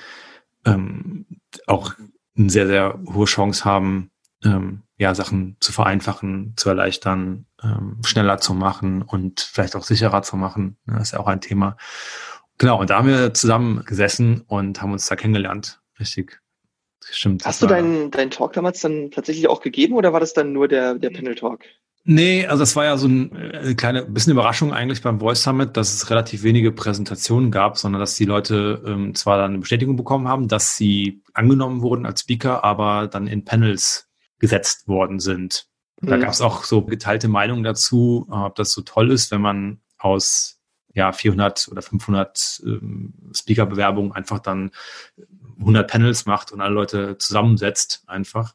ähm, 0.65 1.27
auch 1.67 1.95
eine 2.37 2.51
sehr, 2.51 2.67
sehr 2.67 2.99
hohe 3.07 3.27
Chance 3.27 3.65
haben, 3.65 4.11
ähm, 4.45 4.83
ja, 4.99 5.15
Sachen 5.15 5.57
zu 5.61 5.73
vereinfachen, 5.73 6.55
zu 6.57 6.69
erleichtern, 6.69 7.47
ähm, 7.63 7.99
schneller 8.05 8.39
zu 8.39 8.55
machen 8.55 9.03
und 9.03 9.41
vielleicht 9.41 9.77
auch 9.77 9.85
sicherer 9.85 10.23
zu 10.23 10.37
machen. 10.37 10.77
Das 10.87 11.03
ist 11.05 11.13
ja 11.13 11.21
auch 11.21 11.27
ein 11.27 11.41
Thema. 11.41 11.77
Genau, 12.59 12.81
und 12.81 12.91
da 12.91 12.99
haben 12.99 13.09
wir 13.09 13.35
zusammen 13.35 13.85
gesessen 13.85 14.43
und 14.47 14.83
haben 14.83 14.93
uns 14.93 15.07
da 15.07 15.17
kennengelernt. 15.17 15.81
Richtig. 16.01 16.41
Stimmt. 17.11 17.47
Hast 17.47 17.63
du 17.63 17.67
deinen, 17.67 18.11
deinen 18.11 18.31
Talk 18.31 18.53
damals 18.53 18.81
dann 18.81 19.11
tatsächlich 19.11 19.49
auch 19.49 19.61
gegeben 19.61 19.95
oder 19.95 20.13
war 20.13 20.21
das 20.21 20.35
dann 20.35 20.53
nur 20.53 20.69
der, 20.69 20.95
der 20.95 21.11
Panel-Talk? 21.11 21.65
Nee, 22.05 22.47
also 22.47 22.63
das 22.63 22.75
war 22.75 22.85
ja 22.85 22.97
so 22.97 23.07
ein, 23.07 23.37
eine 23.37 23.77
kleine 23.77 24.05
bisschen 24.05 24.33
Überraschung 24.33 24.73
eigentlich 24.73 25.03
beim 25.03 25.21
Voice 25.21 25.43
Summit, 25.43 25.77
dass 25.77 25.93
es 25.93 26.09
relativ 26.09 26.43
wenige 26.43 26.73
Präsentationen 26.73 27.51
gab, 27.51 27.77
sondern 27.77 28.01
dass 28.01 28.17
die 28.17 28.25
Leute 28.25 28.83
ähm, 28.87 29.15
zwar 29.15 29.37
dann 29.37 29.51
eine 29.51 29.59
Bestätigung 29.59 29.97
bekommen 29.97 30.27
haben, 30.27 30.49
dass 30.49 30.77
sie 30.77 31.23
angenommen 31.35 31.83
wurden 31.83 32.07
als 32.07 32.21
Speaker, 32.21 32.65
aber 32.65 33.09
dann 33.09 33.27
in 33.27 33.45
Panels 33.45 34.09
gesetzt 34.39 34.89
worden 34.89 35.21
sind. 35.21 35.67
Da 36.01 36.17
mhm. 36.17 36.21
gab 36.21 36.31
es 36.31 36.41
auch 36.41 36.65
so 36.65 36.83
geteilte 36.83 37.29
Meinungen 37.29 37.65
dazu, 37.65 38.27
ob 38.31 38.55
das 38.55 38.73
so 38.73 38.83
toll 38.83 39.11
ist, 39.11 39.31
wenn 39.31 39.41
man 39.41 39.81
aus 39.99 40.61
ja 40.95 41.13
400 41.13 41.69
oder 41.71 41.83
500 41.83 42.63
ähm, 42.65 43.15
Speaker-Bewerbungen 43.35 44.13
einfach 44.13 44.39
dann 44.39 44.71
100 45.59 45.91
Panels 45.91 46.27
macht 46.27 46.53
und 46.53 46.61
alle 46.61 46.75
Leute 46.75 47.19
zusammensetzt 47.19 48.05
einfach. 48.07 48.55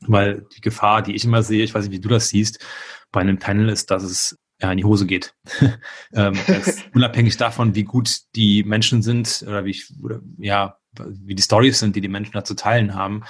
Weil 0.00 0.46
die 0.54 0.60
Gefahr, 0.60 1.02
die 1.02 1.14
ich 1.14 1.24
immer 1.24 1.42
sehe, 1.42 1.64
ich 1.64 1.74
weiß 1.74 1.84
nicht, 1.84 1.96
wie 1.96 2.00
du 2.00 2.08
das 2.08 2.28
siehst, 2.28 2.64
bei 3.12 3.20
einem 3.20 3.38
Panel 3.38 3.68
ist, 3.68 3.90
dass 3.90 4.02
es 4.02 4.38
ja, 4.60 4.70
in 4.70 4.78
die 4.78 4.84
Hose 4.84 5.06
geht. 5.06 5.34
ähm, 6.14 6.38
unabhängig 6.94 7.36
davon, 7.36 7.74
wie 7.74 7.84
gut 7.84 8.20
die 8.34 8.64
Menschen 8.64 9.02
sind 9.02 9.44
oder 9.46 9.64
wie 9.64 9.70
ich, 9.70 9.92
oder, 10.02 10.20
ja, 10.38 10.78
wie 10.98 11.34
die 11.34 11.42
Stories 11.42 11.78
sind, 11.78 11.96
die 11.96 12.00
die 12.00 12.08
Menschen 12.08 12.32
da 12.32 12.44
zu 12.44 12.54
teilen 12.54 12.94
haben, 12.94 13.24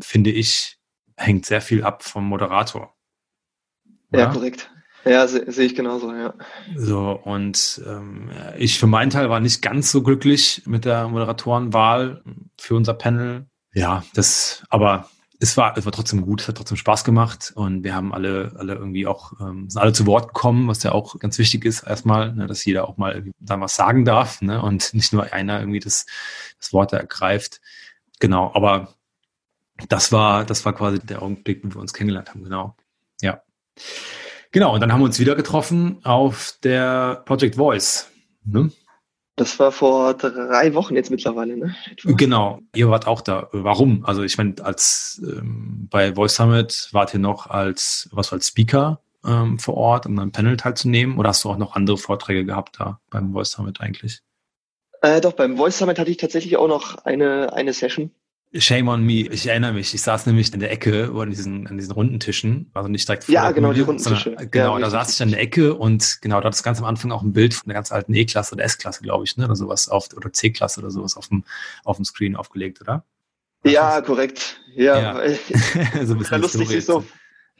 finde 0.00 0.30
ich, 0.30 0.78
hängt 1.16 1.46
sehr 1.46 1.60
viel 1.60 1.84
ab 1.84 2.02
vom 2.02 2.26
Moderator. 2.26 2.94
Oder? 4.12 4.22
Ja, 4.22 4.32
korrekt. 4.32 4.70
Ja, 5.04 5.26
sehe 5.26 5.50
seh 5.50 5.64
ich 5.64 5.74
genauso, 5.74 6.12
ja. 6.12 6.34
So, 6.76 7.18
und 7.24 7.80
ähm, 7.86 8.30
ich 8.58 8.78
für 8.78 8.86
meinen 8.86 9.10
Teil 9.10 9.30
war 9.30 9.40
nicht 9.40 9.62
ganz 9.62 9.90
so 9.90 10.02
glücklich 10.02 10.62
mit 10.66 10.84
der 10.84 11.08
Moderatorenwahl 11.08 12.22
für 12.58 12.74
unser 12.74 12.92
Panel. 12.92 13.46
Ja, 13.72 14.04
das, 14.12 14.62
aber 14.68 15.08
es 15.42 15.56
war, 15.56 15.76
es 15.78 15.86
war 15.86 15.92
trotzdem 15.92 16.20
gut, 16.20 16.42
es 16.42 16.48
hat 16.48 16.58
trotzdem 16.58 16.76
Spaß 16.76 17.02
gemacht 17.02 17.52
und 17.54 17.82
wir 17.82 17.94
haben 17.94 18.12
alle, 18.12 18.52
alle 18.56 18.74
irgendwie 18.74 19.06
auch, 19.06 19.32
ähm, 19.40 19.70
sind 19.70 19.80
alle 19.80 19.94
zu 19.94 20.06
Wort 20.06 20.28
gekommen, 20.28 20.68
was 20.68 20.82
ja 20.82 20.92
auch 20.92 21.18
ganz 21.18 21.38
wichtig 21.38 21.64
ist 21.64 21.82
erstmal, 21.82 22.34
ne, 22.34 22.46
dass 22.46 22.64
jeder 22.64 22.86
auch 22.86 22.98
mal 22.98 23.24
dann 23.40 23.62
was 23.62 23.74
sagen 23.74 24.04
darf, 24.04 24.42
ne, 24.42 24.60
und 24.62 24.92
nicht 24.94 25.14
nur 25.14 25.32
einer 25.32 25.58
irgendwie 25.60 25.80
das, 25.80 26.04
das 26.58 26.74
Wort 26.74 26.92
ergreift. 26.92 27.62
Genau, 28.18 28.52
aber 28.54 28.94
das 29.88 30.12
war, 30.12 30.44
das 30.44 30.66
war 30.66 30.74
quasi 30.74 30.98
der 31.00 31.22
Augenblick, 31.22 31.64
wo 31.64 31.74
wir 31.74 31.80
uns 31.80 31.94
kennengelernt 31.94 32.28
haben, 32.28 32.44
genau. 32.44 32.76
Ja. 33.22 33.42
Genau, 34.52 34.74
und 34.74 34.80
dann 34.80 34.92
haben 34.92 35.00
wir 35.00 35.06
uns 35.06 35.20
wieder 35.20 35.36
getroffen 35.36 36.04
auf 36.04 36.58
der 36.62 37.22
Project 37.24 37.54
Voice. 37.56 38.10
Ne? 38.44 38.70
Das 39.40 39.58
war 39.58 39.72
vor 39.72 40.12
drei 40.12 40.74
Wochen 40.74 40.96
jetzt 40.96 41.10
mittlerweile, 41.10 41.56
ne? 41.56 41.74
Etwa. 41.90 42.12
Genau, 42.12 42.60
ihr 42.74 42.90
wart 42.90 43.06
auch 43.06 43.22
da. 43.22 43.48
Warum? 43.52 44.04
Also 44.04 44.22
ich 44.22 44.36
meine, 44.36 44.56
als 44.62 45.18
ähm, 45.24 45.88
bei 45.90 46.14
Voice 46.14 46.34
Summit 46.34 46.90
wart 46.92 47.14
ihr 47.14 47.20
noch 47.20 47.46
als 47.46 48.10
was 48.12 48.34
als 48.34 48.48
Speaker 48.48 49.00
ähm, 49.24 49.58
vor 49.58 49.78
Ort, 49.78 50.04
um 50.04 50.18
am 50.18 50.30
Panel 50.30 50.58
teilzunehmen, 50.58 51.16
oder 51.16 51.30
hast 51.30 51.42
du 51.42 51.48
auch 51.48 51.56
noch 51.56 51.74
andere 51.74 51.96
Vorträge 51.96 52.44
gehabt 52.44 52.80
da 52.80 53.00
beim 53.08 53.32
Voice 53.32 53.52
Summit 53.52 53.80
eigentlich? 53.80 54.20
Äh, 55.00 55.22
doch, 55.22 55.32
beim 55.32 55.56
Voice 55.56 55.78
Summit 55.78 55.98
hatte 55.98 56.10
ich 56.10 56.18
tatsächlich 56.18 56.58
auch 56.58 56.68
noch 56.68 57.06
eine, 57.06 57.54
eine 57.54 57.72
Session. 57.72 58.10
Shame 58.52 58.88
on 58.88 59.04
me. 59.04 59.28
Ich 59.28 59.46
erinnere 59.46 59.72
mich. 59.72 59.94
Ich 59.94 60.02
saß 60.02 60.26
nämlich 60.26 60.52
in 60.52 60.58
der 60.58 60.72
Ecke 60.72 61.12
an 61.14 61.30
diesen, 61.30 61.68
an 61.68 61.78
diesen 61.78 61.92
runden 61.92 62.18
Tischen, 62.18 62.68
also 62.74 62.88
nicht 62.88 63.06
direkt 63.06 63.24
vor 63.24 63.32
Ja, 63.32 63.52
genau, 63.52 63.68
Bühne, 63.68 63.74
die 63.74 63.80
runden 63.82 64.02
Tische. 64.02 64.34
Genau, 64.50 64.76
ja, 64.76 64.84
da 64.84 64.90
saß 64.90 65.14
ich 65.14 65.22
an 65.22 65.30
der 65.30 65.40
Ecke 65.40 65.74
und 65.74 66.18
genau, 66.20 66.40
da 66.40 66.46
hat 66.46 66.54
es 66.54 66.64
ganz 66.64 66.80
am 66.80 66.84
Anfang 66.84 67.12
auch 67.12 67.22
ein 67.22 67.32
Bild 67.32 67.54
von 67.54 67.68
der 67.68 67.74
ganz 67.74 67.92
alten 67.92 68.12
E-Klasse 68.12 68.56
oder 68.56 68.64
S-Klasse, 68.64 69.02
glaube 69.02 69.22
ich, 69.24 69.36
ne, 69.36 69.44
oder 69.44 69.54
sowas 69.54 69.88
auf, 69.88 70.08
oder 70.16 70.32
C-Klasse 70.32 70.80
oder 70.80 70.90
sowas 70.90 71.16
auf 71.16 71.28
dem, 71.28 71.44
auf 71.84 71.96
dem 71.96 72.04
Screen 72.04 72.34
aufgelegt, 72.34 72.80
oder? 72.80 73.04
Ja, 73.62 74.00
korrekt. 74.00 74.60
Ja, 74.74 74.98
ja. 74.98 75.34
so 76.04 76.14
ein 76.14 76.18
bisschen 76.18 76.40
lustig, 76.40 76.68
sich 76.68 76.84
so 76.84 77.04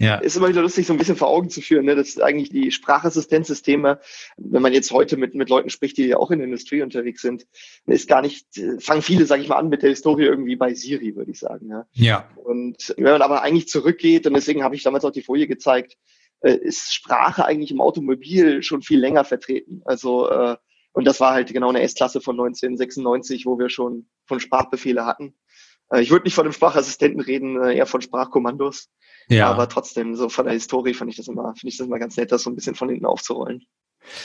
ja. 0.00 0.16
Ist 0.16 0.36
immer 0.36 0.48
wieder 0.48 0.62
lustig, 0.62 0.86
so 0.86 0.94
ein 0.94 0.98
bisschen 0.98 1.16
vor 1.16 1.28
Augen 1.28 1.50
zu 1.50 1.60
führen, 1.60 1.84
ne? 1.84 1.94
dass 1.94 2.18
eigentlich 2.18 2.48
die 2.48 2.72
Sprachassistenzsysteme, 2.72 4.00
wenn 4.38 4.62
man 4.62 4.72
jetzt 4.72 4.92
heute 4.92 5.18
mit, 5.18 5.34
mit 5.34 5.50
Leuten 5.50 5.68
spricht, 5.68 5.98
die 5.98 6.06
ja 6.06 6.16
auch 6.16 6.30
in 6.30 6.38
der 6.38 6.46
Industrie 6.46 6.80
unterwegs 6.80 7.20
sind, 7.20 7.46
ist 7.84 8.08
gar 8.08 8.22
nicht, 8.22 8.46
fangen 8.78 9.02
viele, 9.02 9.26
sage 9.26 9.42
ich 9.42 9.48
mal, 9.48 9.56
an 9.56 9.68
mit 9.68 9.82
der 9.82 9.90
Historie 9.90 10.24
irgendwie 10.24 10.56
bei 10.56 10.72
Siri, 10.72 11.16
würde 11.16 11.30
ich 11.30 11.38
sagen. 11.38 11.68
Ja. 11.68 11.86
ja. 11.92 12.30
Und 12.36 12.94
wenn 12.96 13.12
man 13.12 13.20
aber 13.20 13.42
eigentlich 13.42 13.68
zurückgeht, 13.68 14.26
und 14.26 14.32
deswegen 14.32 14.64
habe 14.64 14.74
ich 14.74 14.82
damals 14.82 15.04
auch 15.04 15.12
die 15.12 15.22
Folie 15.22 15.46
gezeigt, 15.46 15.98
äh, 16.40 16.54
ist 16.54 16.94
Sprache 16.94 17.44
eigentlich 17.44 17.70
im 17.70 17.82
Automobil 17.82 18.62
schon 18.62 18.80
viel 18.80 18.98
länger 18.98 19.24
vertreten. 19.24 19.82
Also 19.84 20.30
äh, 20.30 20.56
und 20.92 21.06
das 21.06 21.20
war 21.20 21.34
halt 21.34 21.52
genau 21.52 21.68
eine 21.68 21.82
S-Klasse 21.82 22.20
von 22.20 22.34
1996, 22.36 23.46
wo 23.46 23.58
wir 23.58 23.68
schon 23.68 24.08
von 24.26 24.40
Sprachbefehle 24.40 25.04
hatten. 25.04 25.34
Äh, 25.92 26.02
ich 26.02 26.10
würde 26.10 26.24
nicht 26.24 26.34
von 26.34 26.44
einem 26.44 26.52
Sprachassistenten 26.52 27.20
reden, 27.20 27.62
äh, 27.62 27.76
eher 27.76 27.86
von 27.86 28.00
Sprachkommandos. 28.00 28.88
Ja. 29.28 29.50
Aber 29.50 29.68
trotzdem, 29.68 30.16
so 30.16 30.28
von 30.28 30.46
der 30.46 30.54
Historie 30.54 30.94
fand 30.94 31.10
ich 31.10 31.16
das 31.16 31.28
immer, 31.28 31.54
finde 31.54 31.68
ich 31.68 31.78
das 31.78 31.86
immer 31.86 31.98
ganz 31.98 32.16
nett, 32.16 32.32
das 32.32 32.42
so 32.42 32.50
ein 32.50 32.56
bisschen 32.56 32.74
von 32.74 32.88
hinten 32.88 33.06
aufzurollen. 33.06 33.64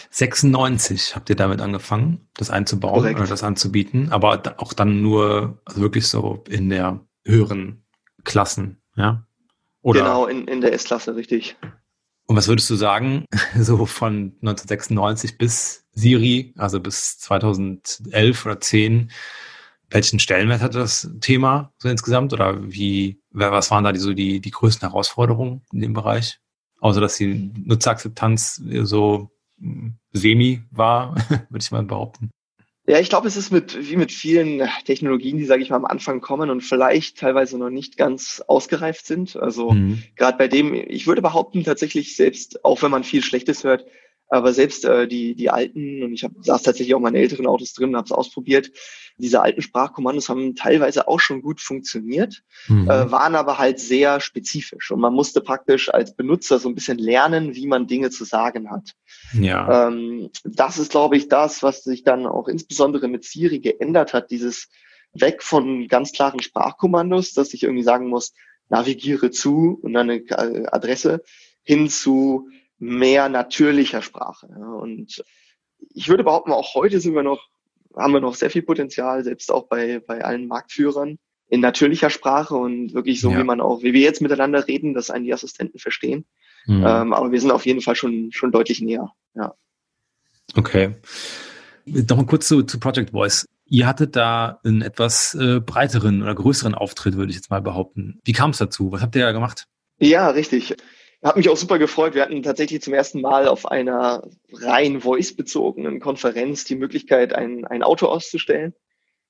96 0.09 1.15
habt 1.15 1.29
ihr 1.29 1.35
damit 1.35 1.61
angefangen, 1.61 2.27
das 2.35 2.49
einzubauen 2.49 2.95
Korrekt. 2.95 3.19
oder 3.19 3.27
das 3.27 3.43
anzubieten, 3.43 4.11
aber 4.11 4.55
auch 4.57 4.73
dann 4.73 5.01
nur, 5.01 5.61
also 5.65 5.81
wirklich 5.81 6.07
so 6.07 6.43
in 6.49 6.69
der 6.69 7.01
höheren 7.23 7.83
Klassen, 8.23 8.81
ja? 8.95 9.25
Oder? 9.81 9.99
Genau, 9.99 10.25
in, 10.25 10.47
in 10.47 10.61
der 10.61 10.73
S-Klasse, 10.73 11.15
richtig. 11.15 11.57
Und 12.25 12.35
was 12.35 12.47
würdest 12.47 12.69
du 12.69 12.75
sagen, 12.75 13.25
so 13.59 13.85
von 13.85 14.33
1996 14.41 15.37
bis 15.37 15.85
Siri, 15.91 16.53
also 16.57 16.79
bis 16.79 17.19
2011 17.19 18.45
oder 18.45 18.59
10, 18.59 19.11
welchen 19.89 20.19
Stellenwert 20.19 20.61
hat 20.61 20.75
das 20.75 21.09
Thema 21.21 21.73
so 21.77 21.89
insgesamt 21.89 22.33
oder 22.33 22.71
wie, 22.71 23.21
was 23.31 23.71
waren 23.71 23.83
da 23.83 23.91
die, 23.91 23.99
so 23.99 24.13
die, 24.13 24.39
die 24.39 24.51
größten 24.51 24.87
Herausforderungen 24.87 25.61
in 25.71 25.81
dem 25.81 25.93
Bereich? 25.93 26.39
Außer 26.79 27.01
dass 27.01 27.17
die 27.17 27.51
Nutzerakzeptanz 27.65 28.61
so 28.83 29.31
hm, 29.59 29.95
semi 30.11 30.61
war, 30.71 31.15
würde 31.49 31.61
ich 31.61 31.71
mal 31.71 31.83
behaupten. 31.83 32.31
Ja, 32.87 32.99
ich 32.99 33.09
glaube, 33.09 33.27
es 33.27 33.35
ist 33.35 33.51
mit, 33.51 33.89
wie 33.89 33.95
mit 33.95 34.11
vielen 34.11 34.61
Technologien, 34.85 35.37
die, 35.37 35.45
sage 35.45 35.63
ich 35.63 35.71
mal, 35.71 35.77
am 35.77 35.85
Anfang 35.85 36.21
kommen 36.21 36.51
und 36.51 36.61
vielleicht 36.61 37.17
teilweise 37.17 37.57
noch 37.57 37.71
nicht 37.71 37.97
ganz 37.97 38.43
ausgereift 38.45 39.07
sind. 39.07 39.35
Also 39.37 39.71
mhm. 39.71 40.03
gerade 40.15 40.37
bei 40.37 40.47
dem, 40.47 40.73
ich 40.73 41.07
würde 41.07 41.23
behaupten, 41.23 41.63
tatsächlich 41.63 42.15
selbst, 42.15 42.63
auch 42.63 42.83
wenn 42.83 42.91
man 42.91 43.03
viel 43.03 43.23
Schlechtes 43.23 43.63
hört, 43.63 43.85
aber 44.27 44.53
selbst 44.53 44.85
äh, 44.85 45.07
die, 45.07 45.35
die 45.35 45.49
alten, 45.49 46.03
und 46.03 46.13
ich 46.13 46.23
hab, 46.23 46.31
saß 46.41 46.63
tatsächlich 46.63 46.95
auch 46.95 46.99
mal 46.99 47.09
in 47.09 47.15
älteren 47.15 47.47
Autos 47.47 47.73
drin, 47.73 47.95
habe 47.95 48.05
es 48.05 48.11
ausprobiert, 48.11 48.71
diese 49.17 49.41
alten 49.41 49.61
Sprachkommandos 49.61 50.29
haben 50.29 50.55
teilweise 50.55 51.07
auch 51.07 51.19
schon 51.19 51.41
gut 51.41 51.61
funktioniert, 51.61 52.43
mhm. 52.67 52.89
äh, 52.89 53.11
waren 53.11 53.35
aber 53.35 53.57
halt 53.57 53.79
sehr 53.79 54.19
spezifisch. 54.19 54.91
Und 54.91 54.99
man 54.99 55.13
musste 55.13 55.41
praktisch 55.41 55.93
als 55.93 56.15
Benutzer 56.15 56.59
so 56.59 56.67
ein 56.67 56.75
bisschen 56.75 56.97
lernen, 56.97 57.55
wie 57.55 57.67
man 57.67 57.87
Dinge 57.87 58.09
zu 58.09 58.25
sagen 58.25 58.71
hat. 58.71 58.91
Ja. 59.33 59.87
Ähm, 59.87 60.31
das 60.43 60.77
ist, 60.77 60.91
glaube 60.91 61.17
ich, 61.17 61.29
das, 61.29 61.63
was 61.63 61.83
sich 61.83 62.03
dann 62.03 62.25
auch 62.25 62.47
insbesondere 62.47 63.07
mit 63.07 63.23
Siri 63.23 63.59
geändert 63.59 64.13
hat, 64.13 64.31
dieses 64.31 64.69
weg 65.13 65.43
von 65.43 65.87
ganz 65.87 66.11
klaren 66.11 66.41
Sprachkommandos, 66.41 67.33
dass 67.33 67.53
ich 67.53 67.63
irgendwie 67.63 67.83
sagen 67.83 68.09
muss, 68.09 68.33
navigiere 68.69 69.31
zu 69.31 69.79
und 69.81 69.93
dann 69.93 70.09
eine 70.09 70.73
Adresse 70.73 71.23
hin 71.63 71.89
zu 71.89 72.49
mehr 72.77 73.29
natürlicher 73.29 74.01
Sprache. 74.01 74.47
Und 74.47 75.23
ich 75.93 76.09
würde 76.09 76.23
behaupten, 76.23 76.51
auch 76.51 76.75
heute 76.75 76.99
sind 76.99 77.15
wir 77.15 77.23
noch, 77.23 77.47
haben 77.95 78.13
wir 78.13 78.19
noch 78.19 78.35
sehr 78.35 78.49
viel 78.49 78.63
Potenzial, 78.63 79.23
selbst 79.23 79.51
auch 79.51 79.67
bei, 79.67 79.99
bei 79.99 80.23
allen 80.23 80.47
Marktführern 80.47 81.17
in 81.47 81.61
natürlicher 81.61 82.09
Sprache 82.09 82.55
und 82.55 82.93
wirklich 82.93 83.21
so, 83.21 83.31
ja. 83.31 83.39
wie 83.39 83.43
man 83.43 83.61
auch, 83.61 83.83
wie 83.83 83.93
wir 83.93 84.01
jetzt 84.01 84.21
miteinander 84.21 84.67
reden, 84.67 84.93
dass 84.93 85.09
einen 85.09 85.25
die 85.25 85.33
Assistenten 85.33 85.79
verstehen. 85.79 86.25
Mhm. 86.65 86.83
Ähm, 86.85 87.13
aber 87.13 87.31
wir 87.31 87.39
sind 87.39 87.51
auf 87.51 87.65
jeden 87.65 87.81
Fall 87.81 87.95
schon, 87.95 88.31
schon 88.31 88.51
deutlich 88.51 88.81
näher. 88.81 89.11
Ja. 89.35 89.53
Okay. 90.55 90.95
Nochmal 91.85 92.25
kurz 92.25 92.47
zu, 92.47 92.63
zu 92.63 92.79
Project 92.79 93.11
Voice. 93.11 93.45
Ihr 93.67 93.87
hattet 93.87 94.15
da 94.15 94.59
einen 94.63 94.81
etwas 94.81 95.35
äh, 95.35 95.59
breiteren 95.59 96.21
oder 96.21 96.33
größeren 96.33 96.75
Auftritt, 96.75 97.15
würde 97.15 97.29
ich 97.29 97.35
jetzt 97.35 97.49
mal 97.49 97.61
behaupten. 97.61 98.19
Wie 98.23 98.33
kam 98.33 98.51
es 98.51 98.57
dazu? 98.57 98.91
Was 98.91 99.01
habt 99.01 99.15
ihr 99.15 99.23
da 99.23 99.31
gemacht? 99.31 99.67
Ja, 99.99 100.29
richtig. 100.29 100.75
Hat 101.25 101.37
mich 101.37 101.49
auch 101.49 101.57
super 101.57 101.79
gefreut. 101.79 102.13
Wir 102.13 102.21
hatten 102.21 102.43
tatsächlich 102.43 102.83
zum 102.83 102.93
ersten 102.93 103.19
Mal 103.19 103.47
auf 103.47 103.65
einer 103.65 104.29
rein 104.53 105.01
voice-bezogenen 105.01 105.99
Konferenz 105.99 106.65
die 106.65 106.75
Möglichkeit, 106.75 107.33
ein, 107.33 107.65
ein 107.65 107.81
Auto 107.81 108.05
auszustellen. 108.05 108.75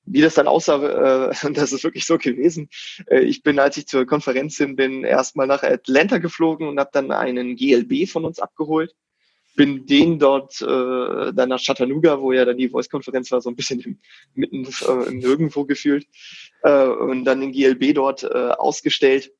Wie 0.03 0.19
das 0.19 0.33
dann 0.33 0.49
aussah, 0.49 1.29
äh, 1.29 1.33
das 1.53 1.71
ist 1.71 1.85
wirklich 1.85 2.05
so 2.05 2.17
gewesen. 2.17 2.67
Äh, 3.07 3.21
ich 3.21 3.43
bin, 3.43 3.59
als 3.59 3.77
ich 3.77 3.87
zur 3.87 4.05
Konferenz 4.05 4.57
hin 4.57 4.75
bin, 4.75 5.05
erstmal 5.05 5.47
nach 5.47 5.63
Atlanta 5.63 6.17
geflogen 6.17 6.67
und 6.67 6.81
habe 6.81 6.89
dann 6.91 7.11
einen 7.11 7.55
GLB 7.55 8.09
von 8.09 8.25
uns 8.25 8.39
abgeholt. 8.39 8.93
Bin 9.55 9.85
den 9.85 10.19
dort 10.19 10.61
äh, 10.61 11.31
dann 11.31 11.47
nach 11.47 11.61
Chattanooga, 11.61 12.19
wo 12.19 12.33
ja 12.33 12.43
dann 12.43 12.57
die 12.57 12.67
Voice-Konferenz 12.67 13.31
war, 13.31 13.39
so 13.39 13.49
ein 13.49 13.55
bisschen 13.55 13.79
im, 13.79 13.99
mitten 14.33 14.65
äh, 14.65 15.11
nirgendwo 15.11 15.63
gefühlt, 15.63 16.07
äh, 16.63 16.87
und 16.87 17.23
dann 17.23 17.39
den 17.39 17.53
GLB 17.53 17.95
dort 17.95 18.23
äh, 18.23 18.27
ausgestellt 18.27 19.31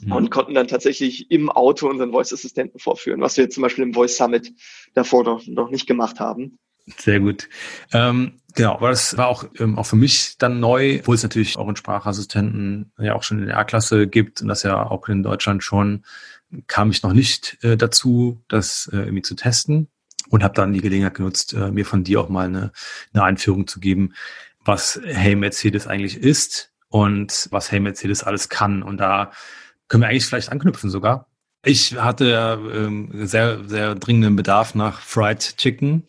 mhm. 0.00 0.12
und 0.12 0.30
konnten 0.30 0.54
dann 0.54 0.68
tatsächlich 0.68 1.30
im 1.30 1.50
Auto 1.50 1.88
unseren 1.88 2.12
Voice-Assistenten 2.12 2.78
vorführen, 2.78 3.20
was 3.20 3.36
wir 3.36 3.50
zum 3.50 3.62
Beispiel 3.62 3.84
im 3.84 3.94
Voice 3.94 4.16
Summit 4.16 4.52
davor 4.94 5.24
noch, 5.24 5.46
noch 5.46 5.70
nicht 5.70 5.86
gemacht 5.86 6.20
haben. 6.20 6.58
Sehr 6.98 7.20
gut. 7.20 7.48
Ähm, 7.92 8.40
genau, 8.54 8.74
aber 8.74 8.90
das 8.90 9.16
war 9.16 9.28
auch, 9.28 9.46
ähm, 9.58 9.78
auch 9.78 9.86
für 9.86 9.96
mich 9.96 10.36
dann 10.38 10.60
neu, 10.60 10.98
obwohl 11.00 11.14
es 11.14 11.22
natürlich 11.22 11.56
auch 11.56 11.66
einen 11.66 11.76
Sprachassistenten 11.76 12.92
ja 12.98 13.14
auch 13.14 13.22
schon 13.22 13.38
in 13.38 13.46
der 13.46 13.58
A-Klasse 13.58 14.06
gibt 14.06 14.42
und 14.42 14.48
das 14.48 14.64
ja 14.64 14.90
auch 14.90 15.08
in 15.08 15.22
Deutschland 15.22 15.64
schon, 15.64 16.04
kam 16.66 16.90
ich 16.90 17.02
noch 17.02 17.14
nicht 17.14 17.58
äh, 17.62 17.76
dazu, 17.76 18.42
das 18.48 18.88
äh, 18.92 18.98
irgendwie 18.98 19.22
zu 19.22 19.34
testen 19.34 19.88
und 20.28 20.44
habe 20.44 20.54
dann 20.54 20.72
die 20.72 20.82
Gelegenheit 20.82 21.14
genutzt, 21.14 21.54
äh, 21.54 21.70
mir 21.70 21.86
von 21.86 22.04
dir 22.04 22.20
auch 22.20 22.28
mal 22.28 22.46
eine, 22.46 22.72
eine 23.12 23.22
Einführung 23.24 23.66
zu 23.66 23.80
geben, 23.80 24.12
was 24.64 25.00
Hey 25.04 25.36
Mercedes 25.36 25.86
eigentlich 25.86 26.18
ist 26.18 26.72
und 26.88 27.48
was 27.50 27.72
Hey 27.72 27.80
Mercedes 27.80 28.22
alles 28.22 28.48
kann. 28.48 28.82
Und 28.82 28.98
da 28.98 29.32
können 29.88 30.02
wir 30.02 30.08
eigentlich 30.08 30.26
vielleicht 30.26 30.50
anknüpfen 30.50 30.90
sogar. 30.90 31.28
Ich 31.66 31.96
hatte 31.96 32.58
ähm, 32.74 33.10
sehr, 33.26 33.66
sehr 33.66 33.94
dringenden 33.94 34.36
Bedarf 34.36 34.74
nach 34.74 35.00
Fried 35.00 35.56
Chicken 35.56 36.02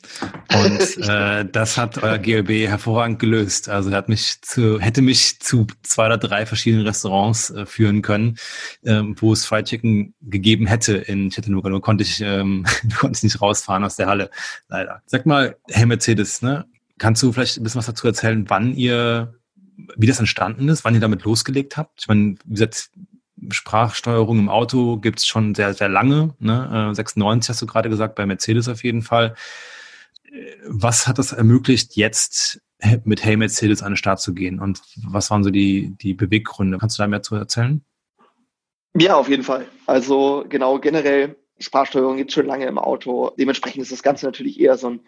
und 0.54 0.98
äh, 1.08 1.46
das 1.50 1.78
hat 1.78 2.04
euer 2.04 2.18
GLB 2.18 2.68
hervorragend 2.68 3.20
gelöst. 3.20 3.70
Also 3.70 3.90
er 3.90 3.98
hat 3.98 4.10
mich 4.10 4.42
zu, 4.42 4.82
hätte 4.82 5.02
mich 5.02 5.40
zu 5.40 5.66
zwei 5.82 6.08
oder 6.08 6.18
drei 6.18 6.46
verschiedenen 6.46 6.86
Restaurants 6.86 7.52
äh, 7.52 7.66
führen 7.66 8.02
können, 8.02 8.36
ähm, 8.84 9.16
wo 9.18 9.32
es 9.32 9.46
Fried 9.46 9.66
Chicken 9.66 10.14
gegeben 10.22 10.68
hätte 10.68 10.98
in 10.98 11.30
Chattanooga. 11.30 11.70
Nur 11.70 11.82
konnte 11.82 12.04
ich, 12.04 12.20
ähm, 12.20 12.66
konnte 13.00 13.18
ich 13.18 13.24
nicht 13.24 13.42
rausfahren 13.42 13.86
aus 13.86 13.96
der 13.96 14.08
Halle, 14.08 14.30
leider. 14.68 15.04
Sag 15.06 15.26
mal, 15.26 15.56
Herr 15.70 15.86
Mercedes, 15.86 16.42
ne? 16.42 16.66
Kannst 16.98 17.24
du 17.24 17.32
vielleicht 17.32 17.58
ein 17.58 17.64
bisschen 17.64 17.80
was 17.80 17.86
dazu 17.86 18.08
erzählen, 18.08 18.50
wann 18.50 18.74
ihr, 18.74 19.36
wie 19.96 20.08
das 20.08 20.20
entstanden 20.20 20.68
ist, 20.68 20.84
wann 20.84 20.96
ihr 20.96 21.02
damit 21.02 21.24
losgelegt 21.24 21.78
habt? 21.78 22.02
Ich 22.02 22.08
meine, 22.08 22.36
wie 22.46 22.54
gesagt, 22.54 22.90
Sprachsteuerung 23.52 24.40
im 24.40 24.50
Auto 24.50 24.98
gibt 24.98 25.20
es 25.20 25.26
schon 25.26 25.56
sehr, 25.56 25.74
sehr 25.74 25.90
lange. 25.90 26.34
Ne? 26.40 26.92
96 26.94 27.50
äh, 27.50 27.52
hast 27.52 27.62
du 27.62 27.66
gerade 27.66 27.90
gesagt, 27.90 28.16
bei 28.16 28.26
Mercedes 28.26 28.68
auf 28.68 28.84
jeden 28.84 29.02
Fall. 29.02 29.36
Was 30.68 31.08
hat 31.08 31.18
das 31.18 31.32
ermöglicht, 31.32 31.96
jetzt 31.96 32.62
mit 33.04 33.24
Hey 33.24 33.38
Mercedes 33.38 33.82
an 33.82 33.94
den 33.94 33.98
Start 33.98 34.20
zu 34.20 34.34
gehen? 34.34 34.60
Und 34.60 34.82
was 35.08 35.32
waren 35.32 35.44
so 35.44 35.50
die, 35.50 35.96
die 36.02 36.14
Beweggründe? 36.14 36.78
Kannst 36.78 36.98
du 36.98 37.04
da 37.04 37.08
mehr 37.08 37.22
zu 37.22 37.36
erzählen? 37.36 37.84
Ja, 38.98 39.16
auf 39.16 39.30
jeden 39.30 39.44
Fall. 39.44 39.66
Also 39.86 40.46
genau 40.48 40.80
generell 40.80 41.36
Sprachsteuerung 41.60 42.18
gibt 42.18 42.32
schon 42.32 42.46
lange 42.46 42.66
im 42.66 42.78
Auto. 42.78 43.32
Dementsprechend 43.38 43.82
ist 43.82 43.92
das 43.92 44.04
Ganze 44.04 44.26
natürlich 44.26 44.60
eher 44.60 44.78
so 44.78 44.90
ein 44.90 45.00
äh, 45.00 45.02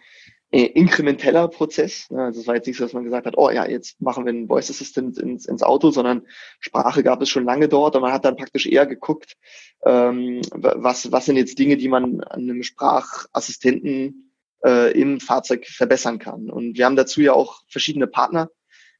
inkrementeller 0.50 1.48
Prozess. 1.48 2.10
Ne? 2.10 2.22
Also 2.24 2.40
es 2.40 2.46
war 2.46 2.54
jetzt 2.54 2.66
nicht 2.66 2.78
so, 2.78 2.84
dass 2.84 2.94
man 2.94 3.04
gesagt 3.04 3.26
hat, 3.26 3.36
oh 3.36 3.50
ja, 3.50 3.68
jetzt 3.68 4.00
machen 4.00 4.24
wir 4.24 4.30
einen 4.30 4.48
Voice 4.48 4.70
Assistant 4.70 5.18
ins, 5.18 5.44
ins 5.46 5.62
Auto, 5.62 5.90
sondern 5.90 6.26
Sprache 6.58 7.02
gab 7.02 7.20
es 7.20 7.28
schon 7.28 7.44
lange 7.44 7.68
dort 7.68 7.96
und 7.96 8.02
man 8.02 8.12
hat 8.12 8.24
dann 8.24 8.36
praktisch 8.36 8.66
eher 8.66 8.86
geguckt, 8.86 9.36
ähm, 9.84 10.40
was, 10.52 11.12
was 11.12 11.26
sind 11.26 11.36
jetzt 11.36 11.58
Dinge, 11.58 11.76
die 11.76 11.88
man 11.88 12.22
an 12.22 12.40
einem 12.40 12.62
Sprachassistenten 12.62 14.32
äh, 14.64 14.98
im 14.98 15.20
Fahrzeug 15.20 15.66
verbessern 15.66 16.18
kann. 16.18 16.50
Und 16.50 16.78
wir 16.78 16.86
haben 16.86 16.96
dazu 16.96 17.20
ja 17.20 17.34
auch 17.34 17.60
verschiedene 17.68 18.06
Partner. 18.06 18.50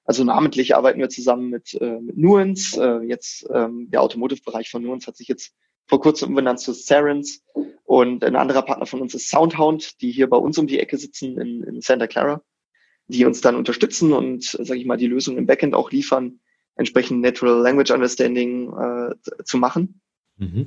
Also 0.05 0.25
namentlich 0.25 0.76
arbeiten 0.76 1.00
wir 1.00 1.09
zusammen 1.09 1.50
mit, 1.50 1.75
äh, 1.81 2.00
mit 2.00 2.17
Nuance. 2.17 2.81
Äh, 2.81 3.07
jetzt 3.07 3.47
ähm, 3.52 3.88
der 3.90 4.02
Automotive-Bereich 4.02 4.71
von 4.71 4.83
Nuance 4.83 5.07
hat 5.07 5.17
sich 5.17 5.28
jetzt 5.28 5.55
vor 5.88 6.00
kurzem 6.00 6.28
umbenannt 6.28 6.61
zu 6.61 6.73
Sarens. 6.73 7.42
Und 7.85 8.23
ein 8.23 8.37
anderer 8.37 8.62
Partner 8.62 8.87
von 8.87 9.00
uns 9.00 9.14
ist 9.14 9.28
Soundhound, 9.30 10.00
die 10.02 10.12
hier 10.12 10.28
bei 10.28 10.37
uns 10.37 10.59
um 10.59 10.66
die 10.66 10.78
Ecke 10.78 10.99
sitzen 10.99 11.38
in, 11.40 11.64
in 11.64 11.80
Santa 11.80 12.07
Clara, 12.07 12.42
die 13.07 13.25
uns 13.25 13.40
dann 13.40 13.57
unterstützen 13.57 14.12
und, 14.12 14.45
sage 14.45 14.78
ich 14.78 14.85
mal, 14.85 14.99
die 14.99 15.07
Lösung 15.07 15.38
im 15.38 15.47
Backend 15.47 15.75
auch 15.75 15.90
liefern, 15.90 16.40
entsprechend 16.76 17.23
Natural 17.23 17.61
Language 17.61 17.90
Understanding 17.90 18.73
äh, 18.73 19.42
zu 19.45 19.57
machen. 19.57 20.00
Mhm. 20.37 20.66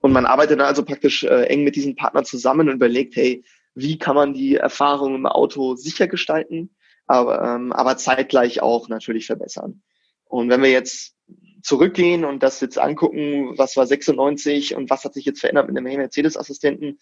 Und 0.00 0.12
man 0.12 0.26
arbeitet 0.26 0.58
dann 0.58 0.66
also 0.66 0.84
praktisch 0.84 1.22
äh, 1.22 1.44
eng 1.44 1.64
mit 1.64 1.76
diesen 1.76 1.94
Partnern 1.94 2.24
zusammen 2.24 2.68
und 2.68 2.74
überlegt, 2.74 3.14
hey, 3.16 3.44
wie 3.74 3.98
kann 3.98 4.16
man 4.16 4.34
die 4.34 4.56
Erfahrung 4.56 5.14
im 5.14 5.26
Auto 5.26 5.76
sicher 5.76 6.08
gestalten, 6.08 6.74
aber, 7.06 7.42
ähm, 7.42 7.72
aber 7.72 7.96
zeitgleich 7.96 8.60
auch 8.60 8.88
natürlich 8.88 9.26
verbessern. 9.26 9.82
Und 10.24 10.48
wenn 10.50 10.62
wir 10.62 10.70
jetzt 10.70 11.15
zurückgehen 11.62 12.24
und 12.24 12.42
das 12.42 12.60
jetzt 12.60 12.78
angucken, 12.78 13.56
was 13.56 13.76
war 13.76 13.86
96 13.86 14.74
und 14.74 14.90
was 14.90 15.04
hat 15.04 15.14
sich 15.14 15.24
jetzt 15.24 15.40
verändert 15.40 15.68
mit 15.68 15.76
dem 15.76 15.84
Mercedes-Assistenten, 15.84 16.98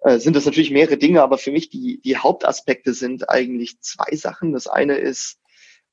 äh, 0.00 0.18
sind 0.18 0.36
das 0.36 0.44
natürlich 0.44 0.70
mehrere 0.70 0.98
Dinge, 0.98 1.22
aber 1.22 1.38
für 1.38 1.50
mich 1.50 1.70
die, 1.70 2.00
die 2.02 2.16
Hauptaspekte 2.16 2.92
sind 2.94 3.28
eigentlich 3.30 3.80
zwei 3.80 4.14
Sachen. 4.16 4.52
Das 4.52 4.66
eine 4.66 4.96
ist 4.96 5.38